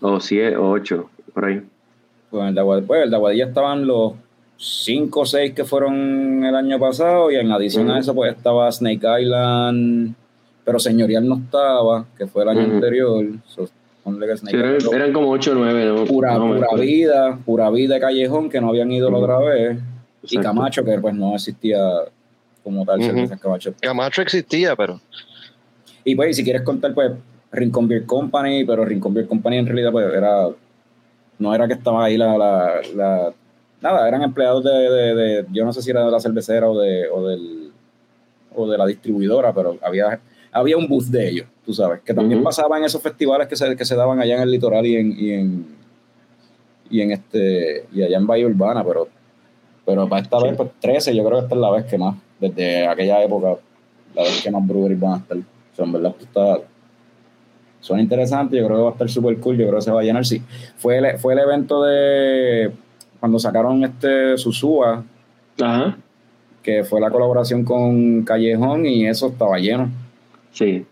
O 0.00 0.18
siete, 0.18 0.56
o 0.56 0.70
ocho, 0.70 1.10
por 1.32 1.44
ahí. 1.44 1.62
Pues 2.30 2.42
en 2.42 2.48
el 2.48 2.54
de 2.54 2.60
Aguadilla, 2.60 2.86
pues, 2.86 3.02
el 3.04 3.10
de 3.10 3.16
Aguadilla 3.16 3.46
estaban 3.46 3.86
los 3.86 4.14
cinco 4.62 5.20
o 5.20 5.26
seis 5.26 5.54
que 5.54 5.64
fueron 5.64 6.44
el 6.44 6.54
año 6.54 6.78
pasado 6.78 7.30
y 7.30 7.36
en 7.36 7.50
adición 7.50 7.90
a 7.90 7.98
eso 7.98 8.14
pues 8.14 8.36
estaba 8.36 8.70
Snake 8.70 9.06
Island, 9.22 10.14
pero 10.64 10.78
Señorial 10.78 11.26
no 11.26 11.36
estaba, 11.36 12.04
que 12.18 12.26
fue 12.26 12.42
el 12.42 12.50
año 12.50 12.60
anterior. 12.62 13.24
So, 13.46 13.68
ponle 14.04 14.26
que 14.26 14.36
Snake 14.36 14.56
Sí, 14.56 14.62
eran, 14.62 14.76
Island- 14.76 14.94
eran 14.96 15.12
como 15.14 15.30
8 15.30 15.52
o 15.52 15.54
9, 15.54 15.84
¿no? 15.86 16.04
pura, 16.04 16.34
No 16.38 16.54
pura 16.54 16.68
vida, 16.78 17.38
pura 17.44 17.70
vida 17.70 17.94
de 17.94 18.00
Callejón 18.00 18.50
que 18.50 18.60
no 18.60 18.68
habían 18.68 18.92
ido 18.92 19.10
la 19.10 19.16
otra 19.18 19.38
vez. 19.38 19.78
Y. 20.28 20.36
Camacho, 20.38 20.84
que 20.84 20.98
pues 20.98 21.14
no 21.14 21.34
existía 21.34 21.78
como 22.62 22.84
tal, 22.84 23.00
Camacho. 23.40 23.72
Camacho 23.80 24.20
existía, 24.20 24.76
pero 24.76 25.00
Y 26.04 26.14
pues, 26.14 26.36
si 26.36 26.44
quieres 26.44 26.60
contar, 26.62 26.92
pues, 26.92 27.12
Rincon 27.52 27.88
Beer 27.88 28.04
Company, 28.04 28.64
pero 28.66 28.84
Rincon 28.84 29.14
Beer 29.14 29.26
Company 29.26 29.56
en 29.56 29.66
realidad, 29.66 29.90
pues, 29.92 30.12
era. 30.14 30.48
No 31.38 31.54
era 31.54 31.66
que 31.66 31.72
estaba 31.74 32.04
ahí 32.04 32.18
la. 32.18 32.36
la, 32.36 32.80
la- 32.94 33.32
nada, 33.80 34.06
eran 34.08 34.22
empleados 34.22 34.62
de, 34.64 34.70
de- 34.70 35.14
de- 35.14 35.46
Yo 35.52 35.64
no 35.64 35.72
sé 35.72 35.82
si 35.82 35.90
era 35.90 36.04
de 36.04 36.10
la 36.10 36.20
cervecera 36.20 36.68
o 36.68 36.78
de, 36.78 37.08
o 37.08 37.26
del. 37.26 37.70
o 38.54 38.68
de 38.68 38.76
la 38.78 38.86
distribuidora, 38.86 39.52
pero 39.52 39.76
había. 39.82 40.20
Había 40.52 40.76
un 40.76 40.88
booth 40.88 41.04
de 41.04 41.28
ellos, 41.28 41.46
tú 41.64 41.72
sabes, 41.72 42.00
que 42.00 42.12
también 42.12 42.40
Ujú. 42.40 42.44
pasaba 42.46 42.76
en 42.76 42.82
esos 42.82 43.00
festivales 43.00 43.46
que 43.46 43.54
se, 43.54 43.76
que 43.76 43.84
se 43.84 43.94
daban 43.94 44.18
allá 44.18 44.34
en 44.34 44.42
el 44.42 44.50
litoral 44.50 44.84
y 44.84 44.96
en, 44.96 45.14
y 45.16 45.30
en, 45.30 45.66
y 46.90 47.00
en 47.02 47.12
este, 47.12 47.84
y 47.92 48.02
allá 48.02 48.16
en 48.16 48.26
Bahía 48.26 48.46
Urbana, 48.48 48.82
pero, 48.82 49.06
pero 49.86 50.08
para 50.08 50.22
esta 50.22 50.38
Sí. 50.40 50.44
vez, 50.48 50.56
pues 50.56 50.70
13, 50.80 51.14
yo 51.14 51.24
creo 51.24 51.38
que 51.38 51.44
esta 51.44 51.54
es 51.54 51.60
la 51.60 51.70
vez 51.70 51.84
que 51.84 51.96
más, 51.96 52.16
desde 52.40 52.84
aquella 52.84 53.22
época, 53.22 53.58
la 54.12 54.22
vez 54.22 54.42
que 54.42 54.50
más 54.50 54.66
breweries 54.66 54.98
van 54.98 55.12
a 55.12 55.16
estar. 55.18 55.36
O 55.38 55.76
sea, 55.76 55.84
en 55.84 55.92
verdad, 55.92 56.14
esto 56.18 56.24
está, 56.24 56.66
son 57.80 58.00
interesantes, 58.00 58.58
yo 58.58 58.66
creo 58.66 58.76
que 58.78 58.82
va 58.82 58.88
a 58.88 58.92
estar 58.92 59.08
súper 59.08 59.38
cool, 59.38 59.56
yo 59.56 59.66
creo 59.68 59.78
que 59.78 59.84
se 59.84 59.92
va 59.92 60.00
a 60.00 60.02
llenar. 60.02 60.26
Sí, 60.26 60.42
fue 60.78 60.98
el, 60.98 61.16
fue 61.18 61.34
el 61.34 61.38
evento 61.38 61.80
de 61.84 62.72
cuando 63.20 63.38
sacaron 63.38 63.84
este 63.84 64.36
Susúa, 64.38 65.04
Ajá, 65.60 65.96
que 66.62 66.84
fue 66.84 67.00
la 67.00 67.10
colaboración 67.10 67.64
con 67.64 68.22
Callejón 68.24 68.86
y 68.86 69.06
eso 69.06 69.28
estaba 69.28 69.58
lleno. 69.58 69.90
sí. 70.52 70.84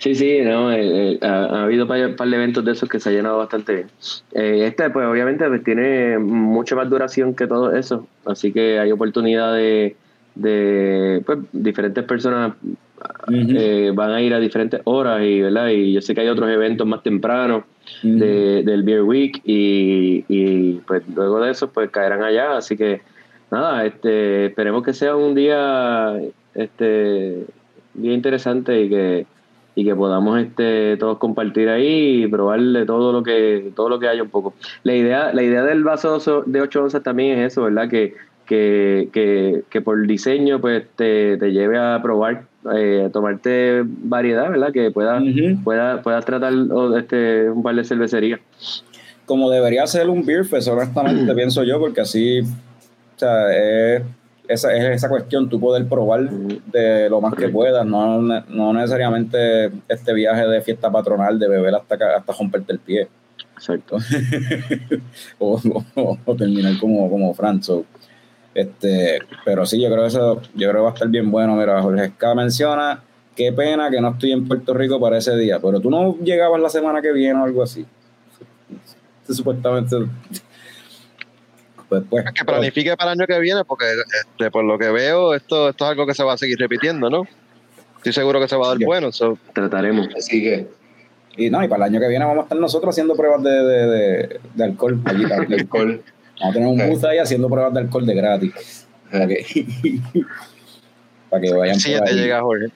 Sí, 0.00 0.14
sí, 0.14 0.42
no, 0.44 0.70
eh, 0.70 1.14
eh, 1.14 1.18
ha, 1.22 1.44
ha 1.46 1.62
habido 1.64 1.82
un 1.82 2.14
par 2.14 2.28
de 2.28 2.36
eventos 2.36 2.64
de 2.64 2.70
esos 2.70 2.88
que 2.88 3.00
se 3.00 3.08
ha 3.08 3.12
llenado 3.12 3.38
bastante 3.38 3.74
bien. 3.74 3.88
Eh, 4.32 4.64
este, 4.64 4.90
pues 4.90 5.04
obviamente, 5.04 5.44
pues, 5.48 5.64
tiene 5.64 6.18
mucha 6.18 6.76
más 6.76 6.88
duración 6.88 7.34
que 7.34 7.48
todo 7.48 7.74
eso, 7.74 8.06
así 8.24 8.52
que 8.52 8.78
hay 8.78 8.92
oportunidad 8.92 9.54
de, 9.54 9.96
de 10.36 11.20
pues, 11.26 11.40
diferentes 11.50 12.04
personas 12.04 12.52
eh, 13.28 13.90
van 13.92 14.12
a 14.12 14.20
ir 14.22 14.34
a 14.34 14.38
diferentes 14.38 14.80
horas 14.84 15.20
y, 15.22 15.40
¿verdad? 15.40 15.68
y 15.70 15.92
yo 15.92 16.00
sé 16.00 16.14
que 16.14 16.20
hay 16.20 16.28
otros 16.28 16.48
eventos 16.48 16.86
más 16.86 17.02
tempranos 17.02 17.64
De- 18.02 18.62
del 18.62 18.82
Beer 18.82 19.02
Week 19.02 19.40
y, 19.44 20.24
y, 20.28 20.74
pues 20.86 21.02
luego 21.14 21.40
de 21.40 21.50
eso 21.50 21.70
pues 21.70 21.90
caerán 21.90 22.22
allá. 22.22 22.56
Así 22.56 22.76
que 22.76 23.00
nada 23.50 23.84
este 23.84 24.46
esperemos 24.46 24.82
que 24.82 24.92
sea 24.92 25.16
un 25.16 25.34
día 25.34 26.14
este 26.54 27.44
bien 27.94 28.14
interesante 28.14 28.80
y 28.82 28.88
que 28.88 29.26
y 29.74 29.84
que 29.84 29.94
podamos 29.94 30.40
este 30.40 30.96
todos 30.96 31.18
compartir 31.18 31.68
ahí 31.68 32.24
y 32.24 32.26
probarle 32.26 32.84
todo 32.84 33.12
lo 33.12 33.22
que 33.22 33.70
todo 33.76 33.88
lo 33.88 33.98
que 33.98 34.08
haya 34.08 34.22
un 34.22 34.30
poco. 34.30 34.54
La 34.82 34.94
idea 34.94 35.32
la 35.32 35.42
idea 35.42 35.62
del 35.64 35.84
vaso 35.84 36.42
de 36.46 36.60
8 36.60 36.82
onzas 36.82 37.02
también 37.02 37.38
es 37.38 37.52
eso 37.52 37.62
verdad 37.62 37.88
que 37.88 38.14
que, 38.46 39.10
que, 39.12 39.62
que 39.68 39.80
por 39.82 40.06
diseño 40.06 40.58
pues 40.60 40.84
te, 40.96 41.36
te 41.36 41.52
lleve 41.52 41.78
a 41.78 42.00
probar 42.02 42.44
eh, 42.74 43.08
tomarte 43.12 43.82
variedad 43.84 44.50
verdad 44.50 44.72
que 44.72 44.90
puedas 44.90 45.22
Ujú. 45.22 45.62
pueda, 45.64 46.02
puedas 46.02 46.24
tratar 46.24 46.52
este, 46.96 47.48
un 47.50 47.62
par 47.62 47.74
de 47.74 47.84
cervecerías. 47.84 48.40
como 49.26 49.50
debería 49.50 49.86
ser 49.86 50.08
un 50.08 50.24
beer 50.24 50.44
fest, 50.44 50.68
honestamente, 50.68 51.34
pienso 51.36 51.62
yo, 51.64 51.78
porque 51.78 52.00
así, 52.00 52.40
o 52.40 52.44
sea, 53.16 53.52
es 53.54 54.02
esa, 54.48 54.74
es 54.74 54.84
esa 54.96 55.08
cuestión, 55.10 55.48
tú 55.48 55.60
poder 55.60 55.86
probar 55.86 56.30
de 56.30 57.10
lo 57.10 57.20
más 57.20 57.34
que 57.34 57.48
puedas, 57.48 57.84
no, 57.84 58.22
no 58.22 58.72
necesariamente 58.72 59.70
este 59.88 60.14
viaje 60.14 60.46
de 60.46 60.62
fiesta 60.62 60.90
patronal 60.90 61.38
de 61.38 61.48
beber 61.48 61.74
hasta, 61.74 61.94
hasta 62.16 62.32
romperte 62.32 62.72
el 62.72 62.78
pie 62.78 63.08
Exacto. 63.58 63.98
o, 65.38 65.60
o- 65.96 66.18
o 66.24 66.34
terminar 66.36 66.78
como, 66.80 67.10
como 67.10 67.34
Franzo. 67.34 67.84
Este, 68.58 69.20
pero 69.44 69.64
sí, 69.64 69.80
yo 69.80 69.88
creo 69.88 70.00
que 70.02 70.08
eso, 70.08 70.42
yo 70.54 70.68
creo 70.68 70.72
que 70.72 70.80
va 70.80 70.90
a 70.90 70.92
estar 70.94 71.06
bien 71.06 71.30
bueno. 71.30 71.54
Mira, 71.54 71.80
Jorge 71.80 72.06
Esca 72.06 72.34
menciona, 72.34 73.00
qué 73.36 73.52
pena 73.52 73.88
que 73.88 74.00
no 74.00 74.08
estoy 74.10 74.32
en 74.32 74.48
Puerto 74.48 74.74
Rico 74.74 74.98
para 74.98 75.18
ese 75.18 75.36
día, 75.36 75.60
pero 75.60 75.78
tú 75.80 75.88
no 75.90 76.16
llegabas 76.16 76.60
la 76.60 76.68
semana 76.68 77.00
que 77.00 77.12
viene 77.12 77.38
o 77.40 77.44
algo 77.44 77.62
así. 77.62 77.86
Supuestamente. 79.30 79.94
Pues, 81.88 82.02
pues, 82.10 82.24
que 82.34 82.44
planifique 82.44 82.96
para 82.96 83.12
el 83.12 83.20
año 83.20 83.26
que 83.28 83.38
viene, 83.38 83.64
porque 83.64 83.84
este, 84.20 84.50
por 84.50 84.64
lo 84.64 84.76
que 84.76 84.90
veo, 84.90 85.34
esto, 85.34 85.68
esto 85.68 85.84
es 85.84 85.90
algo 85.92 86.04
que 86.04 86.14
se 86.14 86.24
va 86.24 86.32
a 86.32 86.36
seguir 86.38 86.58
repitiendo, 86.58 87.08
¿no? 87.08 87.28
Estoy 87.98 88.12
seguro 88.12 88.40
que 88.40 88.48
se 88.48 88.56
va 88.56 88.66
a 88.66 88.68
dar 88.70 88.78
Sí. 88.78 88.84
bueno. 88.84 89.12
so, 89.12 89.38
Trataremos. 89.54 90.08
Así 90.16 90.42
que, 90.42 90.66
Y 91.36 91.48
no, 91.48 91.62
y 91.62 91.68
para 91.68 91.86
el 91.86 91.92
año 91.92 92.00
que 92.00 92.08
viene 92.08 92.24
vamos 92.24 92.40
a 92.40 92.42
estar 92.42 92.58
nosotros 92.58 92.92
haciendo 92.92 93.14
pruebas 93.14 93.40
de, 93.44 93.50
de, 93.50 93.86
de, 93.86 94.40
de 94.54 94.64
alcohol. 94.64 95.00
Allí 95.04 95.28
también. 95.28 95.60
alcohol. 95.60 96.02
Vamos 96.40 96.50
a 96.50 96.52
tener 96.58 96.68
un 96.68 96.78
booth 96.78 97.04
ahí 97.04 97.18
haciendo 97.18 97.48
pruebas 97.48 97.74
de 97.74 97.80
alcohol 97.80 98.06
de 98.06 98.14
gratis. 98.14 98.86
Para 99.10 99.26
que, 99.26 99.44
para 101.30 101.42
que 101.42 101.52
vayan 101.54 101.80
sí, 101.80 101.90
por 101.90 101.98
ya 102.00 102.04
te 102.04 102.10
ahí. 102.12 102.16
llega 102.20 102.40
Jorge. 102.40 102.66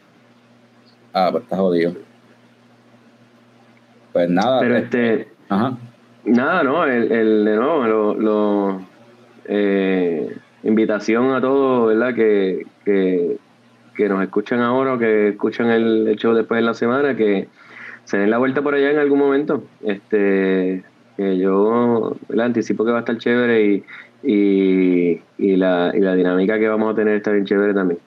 Ah, 1.12 1.28
pues 1.30 1.44
está 1.44 1.56
jodido. 1.56 1.94
Pues 4.12 4.28
nada. 4.30 4.60
Pero 4.60 4.76
eh, 4.76 4.80
este, 4.80 5.28
Ajá. 5.48 5.76
nada, 6.24 6.62
¿no? 6.62 6.84
El, 6.84 7.12
el 7.12 7.44
de 7.44 7.56
nuevo, 7.56 7.84
lo, 7.86 8.14
lo, 8.14 8.86
eh, 9.46 10.36
invitación 10.64 11.32
a 11.34 11.40
todos, 11.40 11.88
¿verdad? 11.88 12.14
Que, 12.14 12.66
que, 12.84 13.38
que 13.94 14.08
nos 14.08 14.22
escuchan 14.22 14.60
ahora 14.60 14.94
o 14.94 14.98
que 14.98 15.28
escuchan 15.28 15.70
el, 15.70 16.08
el 16.08 16.16
show 16.16 16.34
después 16.34 16.58
de 16.58 16.62
la 16.66 16.74
semana, 16.74 17.16
que 17.16 17.48
se 18.04 18.18
den 18.18 18.30
la 18.30 18.38
vuelta 18.38 18.62
por 18.62 18.74
allá 18.74 18.90
en 18.90 18.98
algún 18.98 19.18
momento. 19.18 19.64
Este, 19.84 20.84
que 21.16 21.38
yo 21.38 22.16
¿verdad? 22.28 22.46
anticipo 22.46 22.84
que 22.84 22.90
va 22.90 22.98
a 22.98 23.00
estar 23.00 23.18
chévere 23.18 23.64
y, 23.64 23.84
y, 24.22 25.20
y, 25.38 25.56
la, 25.56 25.92
y 25.94 26.00
la 26.00 26.14
dinámica 26.14 26.58
que 26.58 26.68
vamos 26.68 26.92
a 26.92 26.96
tener 26.96 27.16
está 27.16 27.32
bien 27.32 27.44
chévere 27.44 27.74
también. 27.74 27.98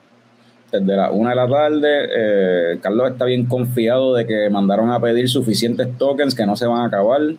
Desde 0.72 0.96
la 0.96 1.12
una 1.12 1.30
de 1.30 1.36
la 1.36 1.48
tarde, 1.48 2.10
eh, 2.16 2.80
Carlos 2.82 3.12
está 3.12 3.26
bien 3.26 3.46
confiado 3.46 4.16
de 4.16 4.26
que 4.26 4.50
mandaron 4.50 4.90
a 4.92 5.00
pedir 5.00 5.30
suficientes 5.30 5.96
tokens 5.98 6.34
que 6.36 6.46
no 6.46 6.56
se 6.56 6.68
van 6.68 6.82
a 6.82 6.86
acabar. 6.86 7.22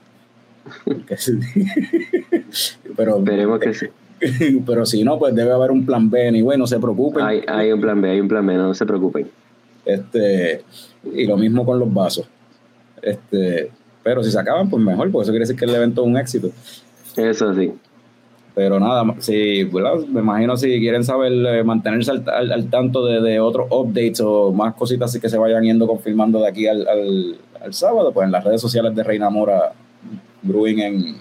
Pero, 2.96 3.18
Esperemos 3.18 3.60
que 3.60 3.74
sí. 3.74 3.86
pero 4.66 4.86
si 4.86 5.04
no, 5.04 5.18
pues 5.18 5.34
debe 5.34 5.52
haber 5.52 5.70
un 5.70 5.84
plan 5.84 6.10
B. 6.10 6.30
Y 6.34 6.42
bueno, 6.42 6.62
no 6.62 6.66
se 6.66 6.78
preocupen. 6.78 7.24
Hay, 7.24 7.42
hay 7.46 7.72
un 7.72 7.80
plan 7.80 8.00
B, 8.00 8.10
hay 8.10 8.20
un 8.20 8.28
plan 8.28 8.46
B, 8.46 8.54
no 8.54 8.74
se 8.74 8.86
preocupen. 8.86 9.28
Este, 9.84 10.62
y 11.12 11.26
lo 11.26 11.36
mismo 11.36 11.64
con 11.64 11.78
los 11.78 11.92
vasos. 11.92 12.28
Este, 13.02 13.70
pero 14.06 14.22
si 14.22 14.30
se 14.30 14.38
acaban, 14.38 14.70
pues 14.70 14.80
mejor, 14.80 15.10
porque 15.10 15.24
eso 15.24 15.32
quiere 15.32 15.42
decir 15.42 15.56
que 15.56 15.64
el 15.64 15.74
evento 15.74 16.02
es 16.02 16.06
un 16.06 16.16
éxito. 16.16 16.50
Eso 17.16 17.52
sí. 17.54 17.72
Pero 18.54 18.78
nada, 18.78 19.02
si, 19.18 19.64
¿verdad? 19.64 19.96
me 20.06 20.20
imagino 20.20 20.56
si 20.56 20.78
quieren 20.78 21.02
saber, 21.02 21.32
eh, 21.32 21.64
mantenerse 21.64 22.12
al, 22.12 22.22
al- 22.28 22.52
al 22.52 22.70
tanto 22.70 23.04
de, 23.04 23.20
de 23.20 23.40
otros 23.40 23.66
updates 23.68 24.20
o 24.20 24.52
más 24.52 24.74
cositas 24.74 25.10
así 25.10 25.18
que 25.20 25.28
se 25.28 25.36
vayan 25.38 25.64
yendo 25.64 25.88
confirmando 25.88 26.38
de 26.40 26.48
aquí 26.48 26.68
al, 26.68 26.86
al- 26.86 27.36
sábado, 27.74 28.12
pues 28.12 28.26
en 28.26 28.30
las 28.32 28.44
redes 28.44 28.60
sociales 28.60 28.94
de 28.94 29.02
Reina 29.02 29.28
Mora 29.28 29.72
Brewing 30.42 30.78
en, 30.78 31.16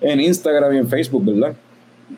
en 0.00 0.20
Instagram 0.20 0.74
y 0.74 0.78
en 0.78 0.88
Facebook, 0.88 1.24
¿verdad? 1.24 1.56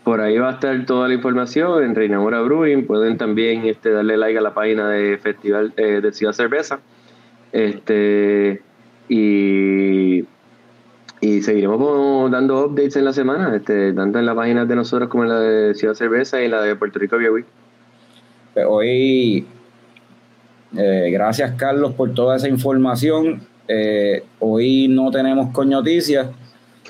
Por 0.05 0.21
ahí 0.21 0.37
va 0.37 0.51
a 0.51 0.53
estar 0.53 0.85
toda 0.85 1.09
la 1.09 1.15
información 1.15 1.83
en 1.83 1.95
Reinamora 1.95 2.43
Brewing. 2.43 2.87
Pueden 2.87 3.17
también 3.17 3.65
este, 3.65 3.91
darle 3.91 4.17
like 4.19 4.37
a 4.39 4.43
la 4.43 4.53
página 4.53 4.91
de 4.91 5.17
Festival 5.17 5.73
eh, 5.79 6.01
de 6.03 6.13
Ciudad 6.13 6.33
Cerveza. 6.35 6.81
Este 7.53 8.61
y, 9.09 10.25
y 11.21 11.43
seguiremos 11.43 12.31
dando 12.31 12.67
updates 12.67 12.97
en 12.97 13.05
la 13.05 13.13
semana, 13.13 13.55
este, 13.55 13.93
tanto 13.93 14.19
en 14.19 14.27
la 14.27 14.35
página 14.35 14.65
de 14.65 14.77
nosotros 14.77 15.09
como 15.09 15.25
en 15.25 15.31
la 15.31 15.41
de 15.41 15.75
Ciudad 15.75 15.95
Cerveza 15.95 16.43
y 16.43 16.49
la 16.49 16.63
de 16.63 16.77
Puerto 16.77 16.99
Rico 16.99 17.17
Beer. 17.19 17.45
Pues 18.55 18.67
hoy, 18.69 19.47
eh, 20.77 21.11
gracias 21.13 21.53
Carlos 21.57 21.93
por 21.93 22.15
toda 22.15 22.37
esa 22.37 22.49
información. 22.49 23.43
Eh, 23.69 24.25
hoy 24.41 24.89
no 24.89 25.11
tenemos 25.11 25.53
coñoticias. 25.53 26.29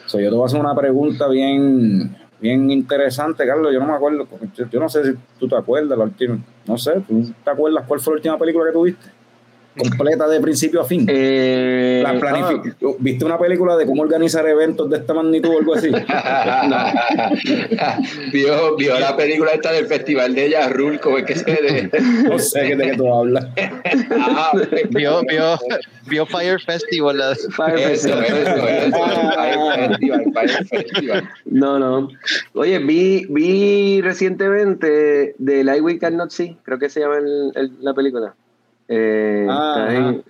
So, 0.07 0.21
yo 0.21 0.31
te 0.31 0.37
voy 0.37 0.45
a 0.45 0.47
hacer 0.47 0.61
una 0.61 0.75
pregunta 0.75 1.27
bien, 1.29 2.17
bien 2.41 2.71
interesante, 2.71 3.47
Carlos. 3.47 3.73
Yo 3.73 3.81
no 3.81 3.87
me 3.87 3.95
acuerdo, 3.95 4.29
yo 4.71 4.81
no 4.81 4.89
sé 4.89 5.05
si 5.05 5.19
tú 5.41 5.49
te 5.49 5.57
acuerdas 5.57 5.99
la 5.99 6.05
última. 6.05 6.39
No 6.67 6.79
sé, 6.79 6.93
¿tú 7.09 7.33
te 7.43 7.51
acuerdas 7.51 7.85
cuál 7.89 8.01
fue 8.01 8.15
la 8.15 8.17
última 8.19 8.39
película 8.39 8.67
que 8.67 8.73
tuviste? 8.73 9.17
Completa 9.77 10.27
de 10.29 10.41
principio 10.41 10.81
a 10.81 10.85
fin. 10.85 11.07
Eh, 11.09 12.01
La 12.03 12.15
planifi- 12.15 12.75
¿Viste 12.99 13.25
una 13.25 13.39
película 13.39 13.77
de 13.77 13.87
cómo 13.87 14.03
organizar 14.03 14.47
eventos 14.47 14.89
de 14.91 14.99
esta 14.99 15.15
magnitud 15.15 15.51
o 15.55 15.59
algo 15.59 15.75
así? 15.75 15.91
vio, 18.33 18.77
vio 18.77 18.99
la 18.99 19.17
película 19.17 19.53
esta 19.53 19.73
del 19.73 19.87
Festival 19.87 20.35
de 20.35 20.51
Yarrul, 20.51 21.01
como 21.01 21.19
es 21.19 21.25
que 21.25 21.37
se 21.37 21.45
de... 21.45 21.91
No 22.29 22.39
sé 22.39 22.77
de 22.77 22.91
qué 22.91 22.97
tú 22.97 23.13
hablas. 23.13 23.47
Ah, 24.11 24.53
Vio, 24.91 25.23
vio, 25.29 25.59
vio 26.07 26.27
Fire 26.27 26.61
Festival. 26.61 27.19
la- 27.19 27.35
Fire 27.35 27.79
Eso, 27.93 28.09
Festival. 28.09 28.25
eso, 28.25 28.69
eso, 28.69 28.97
Fire 28.97 29.89
Festival, 29.89 30.25
Fire 30.35 30.67
Festival. 30.69 31.29
No, 31.47 31.79
no. 31.79 32.09
Oye, 32.55 32.79
vi, 32.79 33.27
vi 33.29 34.01
recientemente 34.03 35.35
The 35.45 35.65
Light 35.65 35.83
We 35.83 35.99
Cannot 35.99 36.31
See, 36.31 36.57
creo 36.63 36.79
que 36.79 36.89
se 36.89 37.01
llama 37.01 37.19
el- 37.19 37.53
el- 37.55 37.73
la 37.81 37.95
película. 37.95 38.35
Eh, 38.89 39.47
Ah, 39.49 39.75
está, 39.89 39.95
en, 39.97 40.25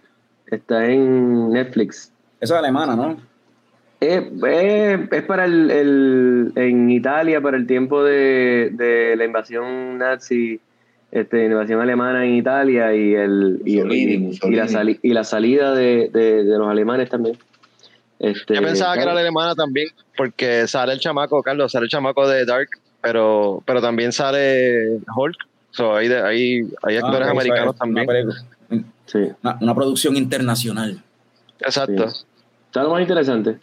está 0.47 0.87
en 0.87 1.51
Netflix. 1.51 2.13
Eso 2.41 2.55
es 2.55 2.59
alemana, 2.59 2.97
¿no? 2.97 3.17
Eh, 4.01 4.31
eh, 4.47 5.09
es 5.11 5.23
para 5.23 5.47
el, 5.47 5.71
el- 5.71 6.53
en 6.57 6.91
Italia, 6.91 7.41
para 7.41 7.57
el 7.57 7.67
tiempo 7.67 8.05
de, 8.05 8.71
de 8.73 9.17
la 9.17 9.25
invasión 9.25 9.97
nazi, 9.99 10.61
este, 11.11 11.47
invasión 11.47 11.81
alemana 11.81 12.27
en 12.27 12.35
Italia 12.35 12.95
y 12.95 13.15
el 13.15 13.63
y, 13.65 13.77
Mussolini, 13.77 14.13
y- 14.13 14.19
Mussolini. 14.19 14.55
y 14.57 14.61
la, 14.61 14.69
sali- 14.69 15.01
y 15.03 15.13
la 15.15 15.25
salida 15.25 15.75
de, 15.75 16.11
de- 16.13 16.45
de 16.45 16.59
los 16.59 16.69
alemanes 16.69 17.09
también. 17.09 17.39
Este, 18.19 18.55
Yo 18.55 18.63
pensaba 18.63 18.95
que 18.95 19.03
era 19.03 19.15
la 19.15 19.21
alemana 19.21 19.55
también, 19.55 19.89
porque 20.17 20.67
sale 20.67 20.93
el 20.93 21.01
chamaco, 21.01 21.43
Carlos, 21.43 21.73
sale 21.73 21.85
el 21.85 21.91
chamaco 21.91 22.27
de 22.29 22.45
Dark, 22.45 22.69
pero, 23.03 23.63
pero 23.67 23.81
también 23.81 24.13
sale 24.13 24.99
Hulk. 25.15 25.37
So, 25.77 25.95
hay, 25.95 26.09
de- 26.09 26.23
hay, 26.23 26.61
hay 26.83 26.97
actores 26.97 27.21
Ah, 27.21 27.23
eso 27.25 27.31
americanos 27.31 27.75
es 27.75 27.79
también. 27.79 28.09
Una, 28.71 28.85
Sí, 29.07 29.19
una- 29.43 29.59
una 29.61 29.75
producción 29.75 30.17
internacional. 30.17 31.01
Exacto. 31.61 32.09
Sí. 32.11 32.25
está 32.67 32.83
lo 32.83 32.91
más 32.91 33.03
interesante. 33.03 33.59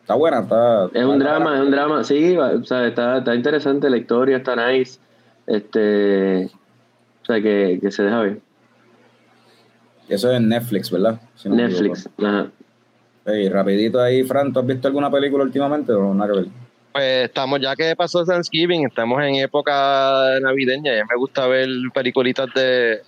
Está 0.00 0.14
buena, 0.14 0.40
está. 0.40 0.86
Es 0.94 1.04
un 1.04 1.18
drama, 1.18 1.56
es 1.56 1.62
un 1.64 1.70
drama, 1.70 2.04
sí, 2.04 2.34
va- 2.36 2.52
o 2.52 2.64
sea, 2.64 2.86
está, 2.86 3.18
está 3.18 3.34
interesante 3.34 3.90
la 3.90 3.96
historia, 3.98 4.38
está 4.38 4.54
nice. 4.70 4.98
Este, 5.46 6.46
o 6.46 7.24
sea, 7.26 7.40
que, 7.42 7.78
que 7.82 7.90
se 7.90 8.02
deja 8.04 8.20
ver. 8.20 8.40
Eso 10.08 10.30
es 10.30 10.36
en 10.36 10.48
Netflix, 10.48 10.90
¿verdad? 10.90 11.20
Si 11.36 11.48
no 11.48 11.54
Netflix, 11.56 12.08
ajá. 12.18 12.38
equivoco. 12.40 12.52
Ey, 13.26 13.48
rapidito 13.48 14.00
ahí, 14.00 14.24
Fran, 14.24 14.52
¿tú 14.52 14.58
has 14.60 14.66
visto 14.66 14.88
alguna 14.88 15.10
película 15.10 15.44
últimamente 15.44 15.92
o 15.92 16.12
nada 16.14 16.32
que 16.32 16.38
ver? 16.40 16.48
Pues 16.92 17.24
estamos, 17.24 17.58
ya 17.60 17.74
que 17.74 17.96
pasó 17.96 18.24
Thanksgiving, 18.24 18.84
estamos 18.86 19.22
en 19.22 19.36
época 19.36 20.38
navideña, 20.42 20.94
ya 20.94 21.04
me 21.08 21.16
gusta 21.16 21.46
ver 21.46 21.68
peliculitas 21.94 22.48
de, 22.54 23.00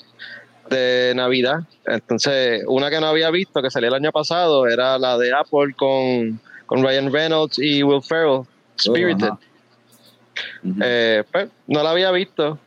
de 0.70 1.12
Navidad. 1.14 1.58
Entonces, 1.84 2.62
una 2.66 2.88
que 2.88 2.98
no 2.98 3.06
había 3.06 3.30
visto, 3.30 3.60
que 3.60 3.70
salió 3.70 3.88
el 3.88 3.94
año 3.94 4.10
pasado, 4.10 4.66
era 4.66 4.98
la 4.98 5.18
de 5.18 5.34
Apple 5.34 5.74
con, 5.76 6.40
con 6.64 6.82
Ryan 6.82 7.12
Reynolds 7.12 7.58
y 7.58 7.82
Will 7.82 8.02
Ferrell, 8.02 8.42
Spirited. 8.80 9.32
Eh, 10.80 11.22
pues, 11.30 11.48
no 11.66 11.82
la 11.82 11.90
había 11.90 12.10
visto. 12.10 12.58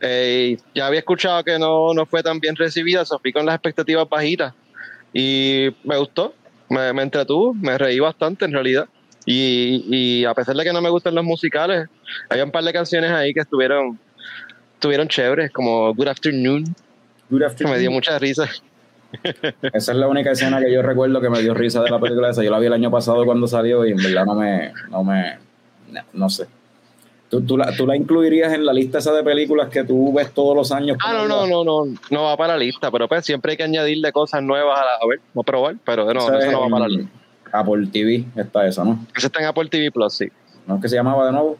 Eh, 0.00 0.56
y 0.58 0.78
ya 0.78 0.88
había 0.88 0.98
escuchado 0.98 1.44
que 1.44 1.56
no, 1.56 1.94
no 1.94 2.04
fue 2.04 2.22
tan 2.22 2.40
bien 2.40 2.56
recibida, 2.56 3.04
so 3.04 3.18
fui 3.20 3.32
con 3.32 3.46
las 3.46 3.54
expectativas 3.54 4.08
bajitas. 4.08 4.52
Y 5.12 5.68
me 5.84 5.96
gustó, 5.96 6.34
me, 6.68 6.92
me 6.92 7.02
entretuvo, 7.02 7.54
me 7.54 7.78
reí 7.78 8.00
bastante 8.00 8.44
en 8.44 8.52
realidad. 8.52 8.88
Y, 9.26 9.84
y 9.88 10.24
a 10.24 10.34
pesar 10.34 10.54
de 10.54 10.64
que 10.64 10.72
no 10.72 10.82
me 10.82 10.90
gustan 10.90 11.14
los 11.14 11.24
musicales, 11.24 11.88
hay 12.28 12.40
un 12.40 12.50
par 12.50 12.64
de 12.64 12.72
canciones 12.72 13.10
ahí 13.10 13.32
que 13.32 13.40
estuvieron, 13.40 13.98
estuvieron 14.74 15.08
chéveres, 15.08 15.50
como 15.50 15.94
Good 15.94 16.08
Afternoon, 16.08 16.64
Good 17.30 17.38
que 17.38 17.44
afternoon. 17.46 17.74
me 17.74 17.80
dio 17.80 17.90
mucha 17.90 18.18
risa. 18.18 18.48
Esa 19.72 19.92
es 19.92 19.98
la 19.98 20.08
única 20.08 20.32
escena 20.32 20.60
que 20.60 20.72
yo 20.72 20.82
recuerdo 20.82 21.20
que 21.20 21.30
me 21.30 21.40
dio 21.40 21.54
risa 21.54 21.82
de 21.82 21.90
la 21.90 21.98
película 21.98 22.30
esa. 22.30 22.42
Yo 22.42 22.50
la 22.50 22.58
vi 22.58 22.66
el 22.66 22.72
año 22.72 22.90
pasado 22.90 23.24
cuando 23.24 23.46
salió 23.46 23.86
y 23.86 23.92
en 23.92 23.96
verdad 23.96 24.26
no 24.26 24.34
me. 24.34 24.72
No, 24.90 25.04
me, 25.04 25.38
no, 25.90 26.00
no 26.12 26.28
sé. 26.28 26.46
¿Tú, 27.30 27.40
tú, 27.40 27.56
la, 27.56 27.74
¿Tú 27.74 27.86
la 27.86 27.96
incluirías 27.96 28.52
en 28.52 28.64
la 28.66 28.72
lista 28.72 28.98
esa 28.98 29.12
de 29.12 29.22
películas 29.22 29.68
que 29.68 29.84
tú 29.84 30.12
ves 30.12 30.32
todos 30.32 30.54
los 30.54 30.70
años? 30.72 30.98
Ah, 31.04 31.12
no, 31.12 31.26
no, 31.26 31.46
no, 31.46 31.64
no, 31.64 31.94
no 32.10 32.22
va 32.24 32.36
para 32.36 32.52
la 32.54 32.58
lista, 32.58 32.90
pero 32.90 33.08
pues 33.08 33.24
siempre 33.24 33.52
hay 33.52 33.56
que 33.56 33.64
añadirle 33.64 34.12
cosas 34.12 34.42
nuevas 34.42 34.78
a, 34.78 34.84
la, 34.84 34.90
a 35.00 35.06
ver, 35.08 35.20
a 35.34 35.42
probar, 35.42 35.76
pero 35.84 36.04
no, 36.12 36.20
eso 36.20 36.38
es 36.38 36.52
no 36.52 36.60
va 36.60 36.68
para 36.68 36.88
la 36.88 36.88
lista. 36.88 37.10
Apple 37.54 37.86
TV 37.92 38.24
está 38.36 38.66
esa, 38.66 38.84
¿no? 38.84 39.06
Eso 39.16 39.26
está 39.28 39.40
en 39.40 39.46
Apple 39.46 39.68
TV 39.68 39.90
Plus, 39.90 40.14
sí. 40.14 40.28
¿No 40.66 40.76
es 40.76 40.82
que 40.82 40.88
se 40.88 40.96
llamaba 40.96 41.26
de 41.26 41.32
nuevo? 41.32 41.58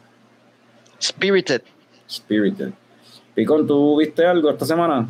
Spirited. 1.01 1.61
Spirited. 2.09 2.71
Picón, 3.33 3.67
¿tú 3.67 3.97
viste 3.97 4.25
algo 4.25 4.49
esta 4.49 4.65
semana? 4.65 5.07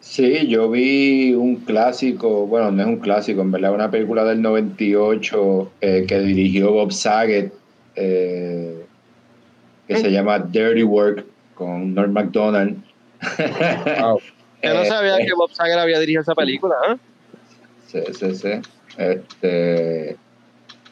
Sí, 0.00 0.48
yo 0.48 0.68
vi 0.68 1.32
un 1.32 1.56
clásico, 1.56 2.46
bueno, 2.46 2.70
no 2.72 2.82
es 2.82 2.88
un 2.88 2.96
clásico, 2.96 3.40
en 3.40 3.52
verdad, 3.52 3.72
una 3.72 3.90
película 3.90 4.24
del 4.24 4.42
98 4.42 5.72
eh, 5.80 6.04
que 6.08 6.18
dirigió 6.18 6.72
Bob 6.72 6.92
Saget, 6.92 7.52
eh, 7.94 8.84
que 9.86 9.96
se 9.96 10.10
llama 10.10 10.40
Dirty 10.40 10.82
Work, 10.82 11.24
con 11.54 11.94
Norm 11.94 12.12
MacDonald. 12.12 12.82
Wow. 14.00 14.20
Yo 14.62 14.74
no 14.74 14.82
Eh, 14.82 14.86
sabía 14.86 15.18
que 15.18 15.32
Bob 15.34 15.50
Sager 15.52 15.78
había 15.78 15.98
dirigido 15.98 16.22
esa 16.22 16.34
película, 16.34 16.74
¿eh? 16.88 16.96
Sí, 17.88 18.00
sí, 18.12 18.34
sí. 18.34 18.48
Este, 18.96 20.16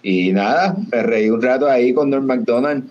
y 0.02 0.32
nada, 0.32 0.76
me 0.90 1.02
reí 1.02 1.28
un 1.30 1.42
rato 1.42 1.68
ahí 1.68 1.92
con 1.92 2.10
Norm 2.10 2.24
MacDonald. 2.26 2.88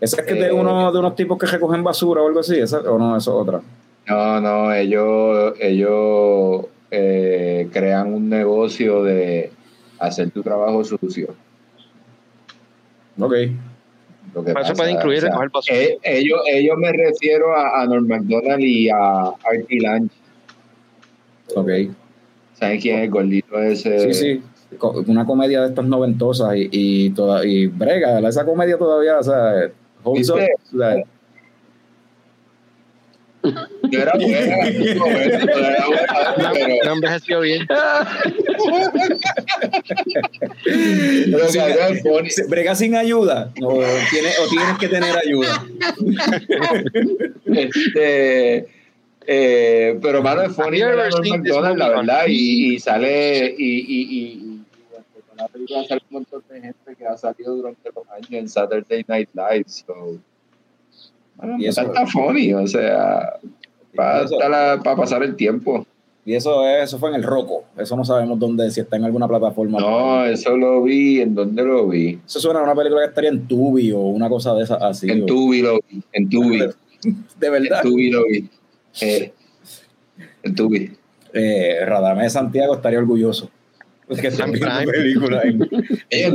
¿Esa 0.00 0.20
es 0.20 0.26
que 0.26 0.32
es 0.34 0.40
de, 0.40 0.46
Eh, 0.48 0.52
uno, 0.52 0.90
de 0.92 0.98
unos 0.98 1.14
tipos 1.16 1.38
que 1.38 1.46
recogen 1.46 1.82
basura 1.84 2.22
o 2.22 2.26
algo 2.28 2.40
así? 2.40 2.58
¿Esa, 2.58 2.78
¿O 2.80 2.98
no? 2.98 3.16
Eso 3.16 3.30
es 3.30 3.48
otra. 3.48 3.60
No, 4.08 4.40
no, 4.40 4.72
ellos, 4.72 5.54
ellos 5.60 6.66
eh, 6.90 7.68
crean 7.72 8.12
un 8.12 8.28
negocio 8.28 9.04
de 9.04 9.52
hacer 9.98 10.30
tu 10.30 10.42
trabajo 10.42 10.82
sucio. 10.84 11.34
Ok. 13.18 13.34
Lo 14.34 14.44
que 14.44 14.52
eso 14.52 14.72
puede 14.74 14.92
incluir 14.92 15.18
o 15.18 15.20
sea, 15.20 15.30
recoger 15.30 15.50
basura. 15.50 15.76
eh, 15.78 15.98
ellos, 16.02 16.40
ellos 16.50 16.76
me 16.78 16.90
refiero 16.92 17.54
a, 17.54 17.82
a 17.82 17.86
Norm 17.86 18.06
MacDonald 18.08 18.62
y 18.62 18.88
a 18.88 19.24
Artie 19.24 19.80
Lange. 19.80 20.10
Ok. 21.54 21.68
¿Saben 22.54 22.80
quién 22.80 22.98
es 22.98 23.04
el 23.04 23.10
gordito 23.10 23.58
ese? 23.60 24.12
Sí, 24.12 24.14
sí. 24.14 24.42
Una 25.06 25.26
comedia 25.26 25.60
de 25.62 25.68
estas 25.68 25.84
noventosas 25.84 26.56
y, 26.56 26.68
y, 26.72 27.10
toda, 27.10 27.44
y 27.44 27.66
brega, 27.66 28.18
esa 28.28 28.44
comedia 28.44 28.78
todavía, 28.78 29.18
o 29.18 29.22
sea, 29.22 29.70
holds 30.02 30.30
up, 30.30 30.38
o 30.74 30.78
sea, 30.78 30.96
No 33.42 33.66
era 33.90 34.12
buena, 34.14 34.56
no, 36.84 36.92
envejeció 36.92 37.40
bien. 37.40 37.66
pero 41.24 41.48
funny. 42.02 42.30
se- 42.30 42.46
brega 42.46 42.74
sin 42.76 42.94
ayuda 42.94 43.50
o, 43.60 43.82
tiene, 44.10 44.28
o 44.44 44.48
tienes 44.48 44.78
que 44.78 44.88
tener 44.88 45.16
ayuda. 45.16 45.64
Este, 47.54 48.66
eh, 49.26 49.98
pero 50.00 50.22
mano 50.22 50.42
es 50.42 50.52
funny 50.54 50.78
la 51.76 51.88
verdad, 51.88 52.22
y, 52.28 52.74
y 52.74 52.78
sale 52.80 53.54
y, 53.58 53.78
y, 53.78 54.20
y, 54.20 54.51
la 55.36 55.48
película 55.48 55.84
sale 55.84 56.02
un 56.10 56.14
montón 56.14 56.42
de 56.50 56.60
gente 56.60 56.96
que 56.96 57.06
ha 57.06 57.16
salido 57.16 57.56
durante 57.56 57.90
los 57.94 58.08
años 58.10 58.30
en 58.32 58.48
Saturday 58.48 59.04
Night 59.08 59.28
Live, 59.34 59.64
so 59.66 60.18
Y 61.58 61.66
eso- 61.66 61.82
está 61.82 62.06
funny, 62.06 62.52
o 62.54 62.66
sea, 62.66 63.34
para, 63.94 64.80
pasar 64.82 65.22
el 65.22 65.34
tiempo. 65.36 65.86
Y 66.24 66.34
eso, 66.34 66.64
es- 66.68 66.84
eso 66.84 66.98
fue 66.98 67.08
en 67.08 67.16
el 67.16 67.24
Roco. 67.24 67.64
Eso 67.76 67.96
no 67.96 68.04
sabemos 68.04 68.38
dónde, 68.38 68.70
si 68.70 68.80
está 68.80 68.96
en 68.96 69.04
alguna 69.04 69.26
plataforma. 69.26 69.80
No, 69.80 70.24
eso 70.24 70.56
lo 70.56 70.82
vi, 70.84 71.20
¿en 71.20 71.34
dónde 71.34 71.64
lo 71.64 71.88
vi? 71.88 72.20
Eso 72.24 72.38
suena 72.38 72.60
a 72.60 72.62
una 72.62 72.74
película 72.76 73.00
que 73.02 73.08
estaría 73.08 73.30
en 73.30 73.48
Tubi 73.48 73.90
o 73.90 73.98
una 74.00 74.28
cosa 74.28 74.54
de 74.54 74.62
esa 74.62 74.76
así. 74.76 75.10
En 75.10 75.22
o- 75.24 75.26
Tubi 75.26 75.62
lo 75.62 75.80
vi, 75.90 76.00
en 76.12 76.28
Tubi, 76.28 76.58
De 77.40 77.46
en 77.46 77.52
verdad. 77.52 77.82
Tubi 77.82 78.10
lo 78.10 78.24
vi. 78.26 78.48
Eh, 79.00 79.32
en 80.44 80.54
Tubi. 80.54 80.92
Eh, 81.32 81.78
Radamés 81.86 82.34
Santiago 82.34 82.74
estaría 82.74 83.00
orgulloso. 83.00 83.50
Es 84.12 84.20
que 84.20 84.26
están 84.28 84.52
películas 84.52 85.42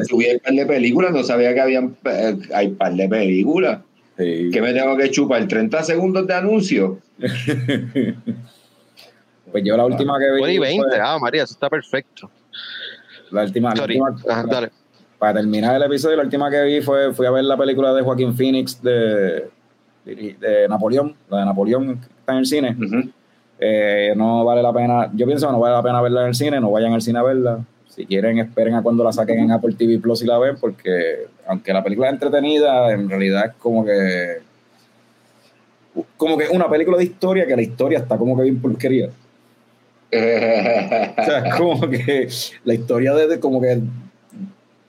Tubi 0.09 0.25
hay 0.25 0.36
un 0.36 0.39
par 0.41 0.53
de 0.53 0.65
películas, 0.65 1.11
no 1.11 1.23
sabía 1.23 1.53
que 1.53 1.61
habían, 1.61 1.95
eh, 2.05 2.38
hay 2.53 2.69
par 2.69 2.93
de 2.93 3.07
películas. 3.09 3.80
Sí. 4.17 4.49
¿Qué 4.51 4.61
me 4.61 4.73
tengo 4.73 4.97
que 4.97 5.11
chupar? 5.11 5.47
¿30 5.47 5.82
segundos 5.84 6.25
de 6.28 6.34
anuncio? 6.34 6.99
Pues 9.51 9.63
yo 9.63 9.78
la 9.78 9.86
última 9.86 10.19
que 10.19 10.25
vi. 10.45 10.55
Y 10.55 10.59
20. 10.59 10.84
fue- 10.89 10.99
Ah, 11.01 11.17
María, 11.19 11.43
eso 11.43 11.53
está 11.53 11.69
perfecto. 11.69 12.30
la 13.32 13.43
última, 13.43 13.69
la 13.69 13.75
Sorry. 13.78 13.99
última- 13.99 14.34
Ajá, 14.34 14.43
dale. 14.45 14.71
para 15.17 15.36
terminar 15.36 15.75
el 15.75 15.84
episodio, 15.84 16.17
la 16.17 16.23
última 16.23 16.51
que 16.51 16.61
vi 16.63 16.82
fue 16.82 17.13
fui 17.13 17.25
a 17.25 17.32
ver 17.32 17.43
la 17.45 17.57
película 17.57 17.93
de 17.93 18.01
Joaquín 18.01 18.36
Phoenix 18.36 18.82
de, 18.82 19.47
de, 20.05 20.36
de 20.39 20.67
Napoleón, 20.69 21.15
la 21.30 21.39
de 21.39 21.45
Napoleón 21.45 21.97
que 21.99 22.05
está 22.19 22.34
en 22.34 22.38
el 22.39 22.45
cine. 22.45 22.75
Ujú. 22.80 23.09
Eh, 23.60 24.14
no 24.16 24.45
vale 24.45 24.62
la 24.62 24.72
pena, 24.72 25.10
yo 25.14 25.26
pienso 25.26 25.47
que 25.47 25.53
no 25.53 25.60
vale 25.60 25.76
la 25.76 25.84
pena 25.84 26.01
verla 26.01 26.22
en 26.22 26.28
el 26.28 26.36
cine, 26.36 26.60
no 26.60 26.72
vayan 26.72 26.93
al 26.93 27.01
cine 27.01 27.20
a 27.20 27.24
verla. 27.24 27.60
Si 27.88 28.05
quieren, 28.05 28.38
esperen 28.38 28.76
a 28.76 28.84
cuando 28.84 29.03
la 29.03 29.12
saquen 29.12 29.39
en 29.39 29.51
Apple 29.51 29.74
TV 29.76 29.97
Plus 29.97 30.22
y 30.22 30.28
la 30.28 30.38
ven, 30.38 30.58
porque 30.60 31.26
aunque 31.47 31.74
la 31.74 31.84
película 31.84 32.08
es 32.08 32.14
entretenida, 32.14 32.91
en 32.91 33.10
realidad 33.10 33.47
es 33.47 33.53
como 33.55 33.84
que 33.84 34.45
como 36.16 36.38
que 36.38 36.47
una 36.49 36.70
película 36.70 36.97
de 36.97 37.05
historia 37.05 37.47
que 37.47 37.55
la 37.55 37.62
historia 37.62 37.99
está 37.99 38.18
como 38.18 38.38
que 38.38 38.43
bien 38.43 38.62
porquería. 38.62 39.10
O 40.10 40.12
sea, 40.12 41.39
es 41.45 41.55
como 41.55 41.89
que 41.89 42.30
la 42.64 42.74
historia 42.74 43.14
desde 43.14 43.39
como 43.39 43.60
que 43.60 43.82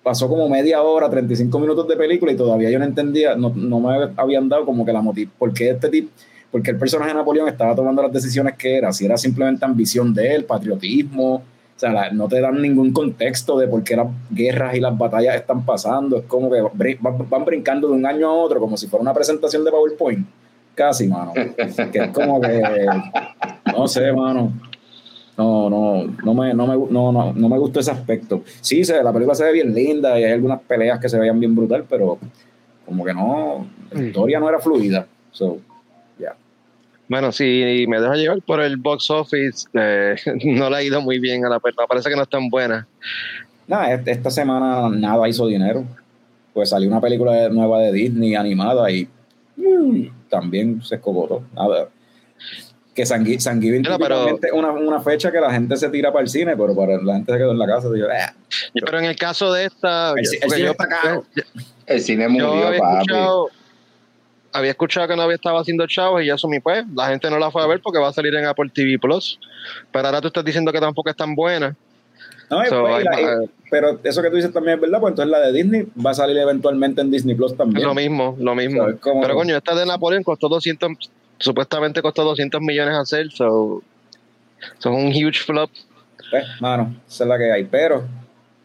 pasó 0.03 0.29
como 0.29 0.49
media 0.49 0.83
hora, 0.83 1.11
35 1.11 1.59
minutos 1.59 1.89
de 1.89 1.97
película 1.97 2.33
y 2.33 2.37
todavía 2.37 2.71
yo 2.71 2.79
no 2.79 2.85
entendía, 2.85 3.35
no, 3.35 3.53
no 3.55 3.81
me 3.81 4.11
habían 4.17 4.49
dado 4.49 4.65
como 4.65 4.85
que 4.85 4.93
la 4.93 5.03
motiv, 5.03 5.31
por 5.39 5.53
qué 5.53 5.71
este 5.71 5.89
tipo, 5.89 6.11
porque 6.51 6.71
el 6.71 6.79
personaje 6.79 7.11
de 7.11 7.17
Napoleón 7.19 7.49
estaba 7.49 7.75
tomando 7.75 8.03
las 8.03 8.13
decisiones 8.13 8.55
que 8.57 8.77
era, 8.77 8.93
si 8.93 9.05
era 9.05 9.17
simplemente 9.17 9.65
ambición 9.65 10.15
de 10.15 10.35
él, 10.35 10.45
patriotismo, 10.45 11.35
o 11.37 11.43
sea, 11.81 11.93
la- 11.93 12.11
no 12.11 12.27
te 12.27 12.41
dan 12.41 12.61
ningún 12.61 12.93
contexto 12.93 13.59
de 13.59 13.69
por 13.69 13.85
qué 13.85 13.95
las 13.97 14.09
guerras 14.31 14.75
y 14.75 14.81
las 14.81 14.97
batallas 14.97 15.37
están 15.37 15.65
pasando, 15.65 16.17
es 16.19 16.25
como 16.25 16.51
que 16.51 16.61
brin- 16.63 16.99
van, 17.01 17.29
van 17.29 17.45
brincando 17.45 17.89
de 17.89 17.95
un 17.95 18.05
año 18.07 18.29
a 18.29 18.33
otro 18.33 18.59
como 18.61 18.77
si 18.77 18.87
fuera 18.87 19.03
una 19.03 19.15
presentación 19.15 19.65
de 19.65 19.71
PowerPoint, 19.71 20.27
casi, 20.75 21.07
mano, 21.07 21.33
que 21.35 21.99
es 21.99 22.09
como 22.13 22.41
que, 22.41 22.63
no 23.77 23.87
sé, 23.87 24.11
mano, 24.13 24.53
no, 25.37 25.71
no, 25.71 26.05
no 26.25 26.35
me, 26.35 26.53
no 26.55 26.67
me, 26.67 26.75
no, 26.93 27.13
no, 27.13 27.33
no 27.33 27.49
me 27.49 27.59
gustó 27.59 27.79
ese 27.81 27.93
aspecto. 27.93 28.43
Sí, 28.61 28.83
se, 28.85 29.01
la 29.03 29.13
película 29.13 29.35
se 29.37 29.45
ve 29.45 29.53
bien 29.53 29.73
linda 29.73 30.19
y 30.19 30.25
hay 30.25 30.33
algunas 30.33 30.61
peleas 30.63 30.99
que 30.99 31.09
se 31.09 31.17
veían 31.19 31.39
bien 31.39 31.55
brutal, 31.55 31.85
pero 31.89 32.19
como 32.85 33.05
que 33.05 33.15
no, 33.15 33.67
la 33.93 34.03
historia 34.03 34.41
no 34.41 34.49
era 34.49 34.59
fluida. 34.59 35.07
So. 35.31 35.59
Bueno, 37.09 37.33
si 37.33 37.87
me 37.89 38.01
deja 38.01 38.15
llevar 38.17 38.43
por 38.43 38.61
el 38.61 38.77
box 38.77 39.11
office, 39.11 39.67
eh, 39.75 40.15
no 40.45 40.69
le 40.71 40.77
ha 40.77 40.83
ido 40.83 41.01
muy 41.01 41.19
bien 41.19 41.45
a 41.45 41.49
la 41.49 41.59
película. 41.61 41.87
Parece 41.87 42.11
que 42.11 42.17
no 42.17 42.23
es 42.23 42.29
tan 42.29 42.49
buena. 42.51 42.87
Nada, 43.67 43.93
est- 43.95 44.09
esta 44.09 44.31
semana 44.31 44.89
nada 44.91 45.29
hizo 45.29 45.47
dinero. 45.47 45.85
Pues 46.53 46.71
salió 46.71 46.89
una 46.89 47.01
película 47.01 47.49
nueva 47.51 47.81
de 47.81 47.93
Disney 47.93 48.35
animada 48.35 48.91
y 48.91 49.09
mm, 49.57 50.29
también 50.29 50.83
se 50.83 50.97
escogotó. 50.97 51.43
Nada. 51.55 51.89
Que 52.95 53.07
San, 53.07 53.25
Gui- 53.25 53.39
San 53.39 53.61
Bueno, 53.61 53.97
pero- 54.41 54.57
una, 54.57 54.73
una 54.73 55.01
fecha 55.01 55.31
que 55.31 55.41
la 55.41 55.53
gente 55.53 55.77
se 55.77 55.89
tira 55.89 56.13
para 56.13 56.25
el 56.25 56.29
cine, 56.29 56.57
pero 56.57 56.75
para 56.75 57.01
la 57.01 57.15
gente 57.15 57.33
se 57.33 57.39
quedó 57.39 57.53
en 57.53 57.59
la 57.59 57.67
casa. 57.67 57.89
Digo, 57.91 58.09
"Eh". 58.09 58.27
Pero 58.75 58.99
en 58.99 59.05
el 59.05 59.17
caso 59.17 59.53
de 59.53 59.67
esta, 59.67 60.15
El 60.17 60.27
cine 60.27 60.59
yo, 60.59 60.71
está 60.73 60.89
caro. 60.89 61.25
El 61.87 62.01
cine 62.01 62.25
yo 62.25 62.31
murió, 62.31 62.67
había 62.67 62.81
papi. 62.81 63.07
Había 64.53 64.71
escuchado 64.71 65.07
que 65.09 65.17
no 65.17 65.23
había 65.23 65.37
estado 65.37 65.59
haciendo 65.59 65.87
chavos 65.87 66.23
y 66.23 66.31
eso 66.31 66.49
mi 66.49 66.61
pues, 66.61 66.85
la 66.95 67.09
gente 67.09 67.31
no 67.31 67.39
la 67.39 67.51
fue 67.51 67.63
a 67.63 67.67
ver 67.67 67.81
porque 67.83 67.99
va 67.99 68.09
a 68.09 68.13
salir 68.13 68.35
en 68.35 68.47
Apple 68.47 68.71
TV 68.73 68.99
Plus. 68.99 69.39
Pero 69.93 70.07
ahora 70.07 70.21
tú 70.21 70.29
estás 70.29 70.45
diciendo 70.45 70.73
que 70.73 70.81
tampoco 70.81 71.11
es 71.11 71.17
tan 71.17 71.35
buena. 71.35 71.77
No, 72.51 72.65
So, 72.65 72.81
pues, 72.83 73.05
la- 73.05 73.21
y- 73.45 73.51
pero 73.71 74.01
eso 74.03 74.23
que 74.23 74.31
tú 74.31 74.37
dices 74.37 74.53
también 74.53 74.77
es 74.77 74.81
verdad, 74.81 75.01
pues 75.01 75.13
entonces 75.13 75.31
la 75.31 75.41
de 75.41 75.53
Disney 75.53 75.87
va 76.05 76.13
a 76.13 76.15
salir 76.15 76.39
eventualmente 76.39 77.03
en 77.03 77.11
Disney 77.11 77.35
Plus 77.35 77.55
también. 77.55 77.87
Lo 77.87 77.95
mismo, 77.95 78.37
lo 78.41 78.55
mismo. 78.55 78.89
So, 78.89 79.21
Pero 79.21 79.35
coño, 79.35 79.55
esta 79.57 79.75
de 79.75 79.85
Napoleón 79.85 80.23
costó 80.23 80.49
200, 80.49 80.93
supuestamente 81.39 82.01
costó 82.01 82.25
200 82.25 82.61
millones 82.63 82.95
hacer, 82.97 83.31
so, 83.31 83.83
so 84.79 84.91
es 84.91 84.97
un 84.97 85.09
huge 85.09 85.41
flop. 85.45 85.71
Pues, 86.31 86.45
mano, 86.61 86.95
esa 87.07 87.25
es 87.25 87.29
la 87.29 87.37
que 87.39 87.53
hay. 87.53 87.65
Pero, 87.65 88.05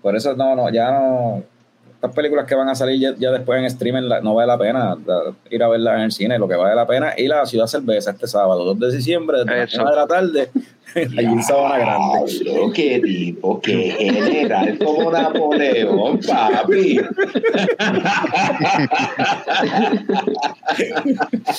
por 0.02 0.16
eso 0.16 0.34
no, 0.34 0.56
no, 0.56 0.70
ya 0.72 0.90
no. 0.92 1.44
Estas 2.04 2.16
películas 2.18 2.46
que 2.46 2.54
van 2.54 2.68
a 2.68 2.76
salir 2.76 3.00
ya, 3.00 3.16
ya 3.18 3.32
después 3.32 3.58
en 3.60 3.64
streaming 3.64 4.02
la- 4.10 4.20
no 4.20 4.34
vale 4.36 4.48
la 4.48 4.58
pena 4.58 4.98
la- 5.06 5.34
ir 5.50 5.64
a 5.64 5.70
verlas 5.70 5.96
en 5.96 6.02
el 6.02 6.12
cine. 6.12 6.38
Lo 6.38 6.50
que 6.50 6.56
vale 6.58 6.76
la 6.76 6.86
pena 6.86 7.14
ir 7.18 7.32
a 7.32 7.38
la 7.38 7.46
Ciudad 7.46 7.66
Cerveza 7.66 8.12
este 8.12 8.28
sábado, 8.28 8.66
2 8.66 8.78
de 8.78 8.98
diciembre, 8.98 9.38
desde 9.46 9.56
las 9.58 9.72
Eso. 9.72 9.82
1 9.84 9.90
de 9.90 9.96
la 9.96 10.06
tarde, 10.08 10.50
allí 10.96 11.26
en 11.26 11.42
Sabana 11.42 11.78
Grande. 11.78 12.72
Qué 12.74 13.00
tipo, 13.02 13.62
qué 13.62 13.74
general 13.98 14.78
como 14.80 15.12
Napoleón, 15.14 16.20
papi. 16.28 17.00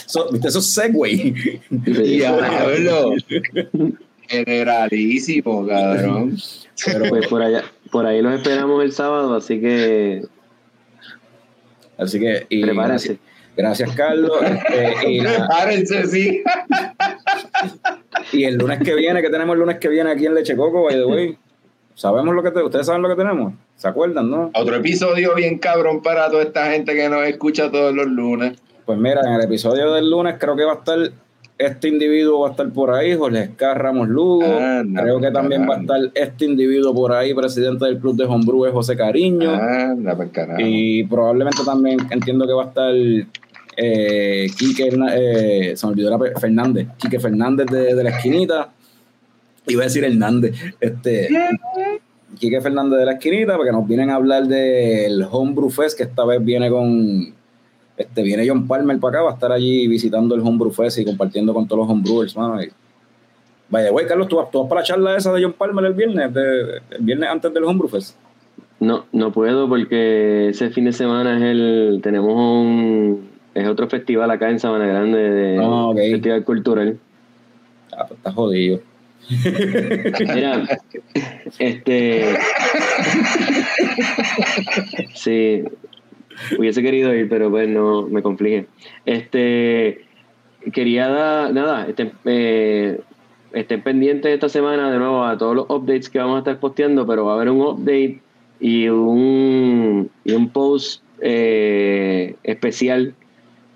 So, 0.06 0.28
¿Viste 0.30 0.48
esos 0.48 0.72
segway? 0.72 1.60
Diablo. 1.70 3.14
Generalísimo, 4.28 5.66
cabrón. 5.66 6.36
Pero, 6.84 7.08
Pues 7.08 7.26
por 7.28 7.42
allá, 7.42 7.62
por 7.90 8.06
ahí 8.06 8.20
los 8.22 8.34
esperamos 8.34 8.82
el 8.84 8.92
sábado, 8.92 9.34
así 9.36 9.60
que 9.60 10.22
así 11.98 12.18
que, 12.20 12.46
y 12.48 12.62
prepárense. 12.62 13.18
gracias, 13.56 13.88
gracias, 13.88 13.96
Carlos. 13.96 14.32
Este, 14.42 15.10
y, 15.10 15.20
la- 15.20 15.48
sí. 16.10 16.42
y 18.32 18.44
el 18.44 18.56
lunes 18.56 18.78
que 18.80 18.94
viene, 18.94 19.22
que 19.22 19.30
tenemos 19.30 19.54
el 19.54 19.60
lunes 19.60 19.78
que 19.78 19.88
viene 19.88 20.10
aquí 20.10 20.26
en 20.26 20.34
Leche 20.34 20.56
Coco, 20.56 20.84
by 20.84 20.94
the 20.94 21.04
way. 21.04 21.38
¿Sabemos 21.94 22.34
lo 22.34 22.42
que 22.42 22.50
te- 22.50 22.62
ustedes 22.62 22.86
saben 22.86 23.02
lo 23.02 23.08
que 23.08 23.14
tenemos? 23.14 23.52
¿Se 23.76 23.86
acuerdan, 23.86 24.28
no? 24.28 24.50
Otro 24.54 24.74
episodio 24.76 25.34
bien 25.34 25.58
cabrón 25.58 26.02
para 26.02 26.28
toda 26.28 26.42
esta 26.42 26.66
gente 26.72 26.94
que 26.94 27.08
nos 27.08 27.24
escucha 27.26 27.70
todos 27.70 27.94
los 27.94 28.06
lunes. 28.06 28.58
Pues 28.84 28.98
mira, 28.98 29.20
en 29.24 29.34
el 29.34 29.42
episodio 29.42 29.92
del 29.92 30.10
lunes 30.10 30.34
creo 30.38 30.56
que 30.56 30.64
va 30.64 30.72
a 30.72 30.76
estar 30.76 30.98
este 31.56 31.88
individuo 31.88 32.40
va 32.40 32.48
a 32.48 32.50
estar 32.50 32.68
por 32.70 32.90
ahí, 32.92 33.14
Jorge 33.14 33.42
Escar 33.42 33.80
Ramos 33.80 34.08
Lugo. 34.08 34.44
Anda, 34.44 35.02
creo 35.02 35.20
que 35.20 35.30
también 35.30 35.68
va 35.68 35.76
a 35.76 35.80
estar 35.80 36.00
este 36.14 36.44
individuo 36.46 36.94
por 36.94 37.12
ahí, 37.12 37.32
presidente 37.34 37.84
del 37.84 37.98
club 37.98 38.16
de 38.16 38.24
Homebrew, 38.24 38.66
es 38.66 38.72
José 38.72 38.96
Cariño. 38.96 39.52
Carajo. 40.32 40.60
Y 40.60 41.04
probablemente 41.04 41.62
también 41.64 41.98
entiendo 42.10 42.46
que 42.46 42.52
va 42.52 42.64
a 42.64 42.66
estar 42.66 42.94
eh, 43.76 44.46
Quique, 44.56 44.88
eh, 45.12 45.72
se 45.76 45.86
me 45.86 45.92
olvidó 45.92 46.10
la 46.10 46.40
Fernández, 46.40 46.88
Quique 46.96 47.20
Fernández 47.20 47.66
de, 47.66 47.94
de 47.94 48.04
la 48.04 48.10
esquinita. 48.10 48.70
Iba 49.66 49.82
a 49.82 49.84
decir 49.84 50.04
Hernández. 50.04 50.54
Este, 50.80 51.28
Quique 52.38 52.60
Fernández 52.60 52.98
de 52.98 53.04
la 53.06 53.12
esquinita, 53.12 53.56
porque 53.56 53.72
nos 53.72 53.86
vienen 53.86 54.10
a 54.10 54.16
hablar 54.16 54.46
del 54.46 55.26
Homebrew 55.30 55.70
Fest, 55.70 55.96
que 55.96 56.04
esta 56.04 56.24
vez 56.24 56.44
viene 56.44 56.68
con. 56.68 57.34
Este, 57.96 58.22
viene 58.22 58.46
John 58.48 58.66
Palmer 58.66 58.98
para 58.98 59.18
acá, 59.18 59.22
va 59.24 59.30
a 59.30 59.34
estar 59.34 59.52
allí 59.52 59.86
visitando 59.86 60.34
el 60.34 60.40
Homebrew 60.40 60.72
Fest 60.72 60.98
y 60.98 61.04
compartiendo 61.04 61.54
con 61.54 61.68
todos 61.68 61.82
los 61.86 61.90
homebrewers, 61.90 62.36
mano. 62.36 62.60
Y, 62.62 62.68
Vaya, 63.70 63.90
güey, 63.90 64.06
Carlos, 64.06 64.28
¿tú 64.28 64.36
vas, 64.36 64.50
tú 64.50 64.60
vas 64.60 64.68
para 64.68 64.80
la 64.82 64.86
charla 64.86 65.16
esa 65.16 65.32
de 65.32 65.42
John 65.42 65.54
Palmer 65.54 65.84
el 65.86 65.94
viernes, 65.94 66.32
de- 66.34 66.82
el 66.90 67.00
viernes 67.02 67.28
antes 67.30 67.52
del 67.54 67.64
Homebrew 67.64 67.88
Fest. 67.88 68.16
No, 68.80 69.06
no 69.12 69.32
puedo 69.32 69.68
porque 69.68 70.48
ese 70.50 70.68
fin 70.70 70.84
de 70.84 70.92
semana 70.92 71.36
es 71.38 71.42
el 71.44 72.00
tenemos 72.02 72.34
un 72.34 73.30
es 73.54 73.66
otro 73.68 73.88
festival 73.88 74.30
acá 74.30 74.50
en 74.50 74.58
Sabana 74.60 74.86
Grande 74.86 75.18
de 75.18 75.58
Ah, 75.62 75.90
festival 75.94 76.44
cultural. 76.44 76.98
Ah, 77.96 78.04
pues 78.08 78.18
está 78.18 78.32
jodido. 78.32 78.80
Mira, 80.34 80.66
este 81.58 82.24
sí 85.14 85.62
hubiese 86.58 86.82
querido 86.82 87.14
ir, 87.14 87.28
pero 87.28 87.50
pues 87.50 87.68
no 87.68 88.08
me 88.08 88.22
conflige. 88.22 88.66
Este 89.04 90.04
quería 90.72 91.08
dar 91.08 91.52
nada, 91.52 91.86
eh, 92.24 93.00
estén 93.52 93.82
pendientes 93.82 94.32
esta 94.32 94.48
semana 94.48 94.90
de 94.90 94.98
nuevo 94.98 95.24
a 95.24 95.36
todos 95.36 95.54
los 95.54 95.66
updates 95.68 96.08
que 96.08 96.18
vamos 96.18 96.36
a 96.36 96.38
estar 96.38 96.58
posteando, 96.58 97.06
pero 97.06 97.26
va 97.26 97.32
a 97.32 97.34
haber 97.36 97.50
un 97.50 97.60
update 97.60 98.20
y 98.60 98.88
un, 98.88 100.10
y 100.24 100.32
un 100.32 100.48
post 100.50 101.02
eh, 101.20 102.36
especial 102.42 103.14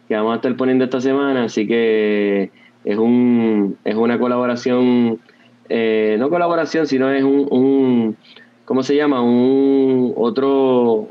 que 0.09 0.15
vamos 0.15 0.33
a 0.33 0.37
estar 0.37 0.57
poniendo 0.57 0.85
esta 0.85 1.01
semana, 1.01 1.45
así 1.45 1.67
que 1.67 2.51
es 2.85 2.97
un 2.97 3.77
es 3.85 3.95
una 3.95 4.19
colaboración, 4.19 5.21
eh, 5.69 6.17
no 6.19 6.31
colaboración, 6.31 6.87
sino 6.87 7.11
es 7.13 7.23
un, 7.23 7.47
un 7.51 8.17
¿cómo 8.65 8.83
se 8.83 8.97
llama? 8.97 9.23
Un 9.23 10.15
otro 10.17 11.09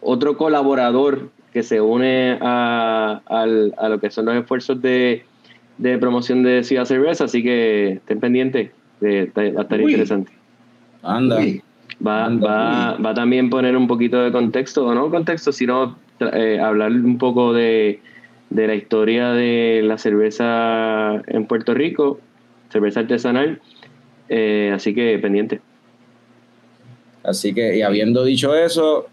otro 0.00 0.36
colaborador 0.36 1.30
que 1.52 1.62
se 1.62 1.80
une 1.80 2.38
a, 2.40 3.20
al- 3.26 3.74
a 3.78 3.88
lo 3.88 3.98
que 4.00 4.10
son 4.10 4.26
los 4.26 4.36
esfuerzos 4.36 4.80
de, 4.82 5.24
de 5.78 5.98
promoción 5.98 6.42
de 6.42 6.62
Ciudad 6.62 6.84
Cerveza, 6.84 7.24
así 7.24 7.42
que 7.42 7.92
estén 7.94 8.20
pendientes, 8.20 8.70
de, 9.00 9.26
de- 9.34 9.52
va 9.52 9.60
a 9.60 9.62
estar 9.64 9.80
Uy. 9.80 9.90
interesante. 9.92 10.32
Anda. 11.02 11.38
Uy, 11.38 11.62
Va, 12.06 12.26
Anda, 12.26 12.46
va, 12.46 12.96
va 13.04 13.10
a 13.10 13.14
también 13.14 13.50
poner 13.50 13.76
un 13.76 13.88
poquito 13.88 14.22
de 14.22 14.30
contexto, 14.30 14.86
o 14.86 14.94
no 14.94 15.10
contexto, 15.10 15.50
sino 15.50 15.98
eh, 16.20 16.60
hablar 16.62 16.92
un 16.92 17.18
poco 17.18 17.52
de, 17.52 18.00
de 18.50 18.66
la 18.68 18.76
historia 18.76 19.30
de 19.32 19.80
la 19.82 19.98
cerveza 19.98 21.20
en 21.26 21.46
Puerto 21.46 21.74
Rico, 21.74 22.20
cerveza 22.70 23.00
artesanal. 23.00 23.60
Eh, 24.28 24.70
así 24.72 24.94
que 24.94 25.18
pendiente. 25.18 25.60
Así 27.24 27.52
que, 27.52 27.76
y 27.78 27.82
habiendo 27.82 28.24
dicho 28.24 28.54
eso, 28.54 29.06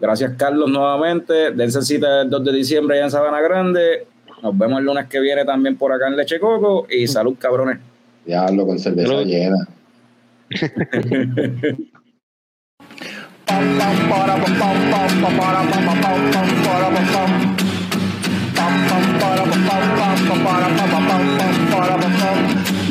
gracias 0.00 0.32
Carlos 0.36 0.70
nuevamente. 0.70 1.50
Dense 1.52 1.82
cita 1.82 2.22
el 2.22 2.30
2 2.30 2.44
de 2.44 2.52
diciembre 2.52 2.96
allá 2.96 3.04
en 3.06 3.10
Sabana 3.10 3.40
Grande. 3.40 4.06
Nos 4.42 4.56
vemos 4.56 4.78
el 4.80 4.84
lunes 4.84 5.06
que 5.08 5.20
viene 5.20 5.44
también 5.44 5.76
por 5.76 5.92
acá 5.92 6.08
en 6.08 6.16
Leche 6.16 6.38
Coco. 6.38 6.86
Y 6.90 7.06
salud, 7.06 7.36
cabrones. 7.38 7.78
diablo, 8.24 8.66
con 8.66 8.78
cerveza 8.78 9.08
Salud. 9.08 9.26
llena. 9.26 9.56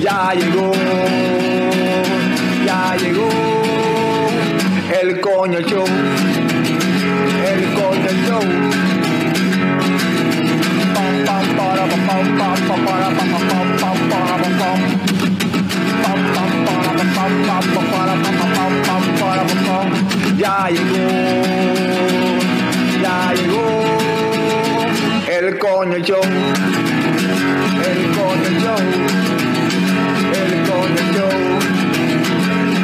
Ya 0.01 0.33
llegó, 0.33 0.71
ya 2.65 2.95
llegó 2.97 3.29
el 5.01 5.19
coño 5.19 5.59
show, 5.61 5.85
el 7.51 7.75
gol 7.75 8.03
del 8.03 8.17
show. 8.25 8.65
El 25.27 25.59
coño 25.59 25.95
el 25.95 26.05
coño 28.15 28.75
el 30.33 30.53
coño 30.67 31.27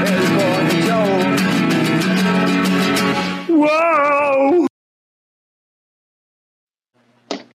el 0.05 0.23
coño 0.37 0.99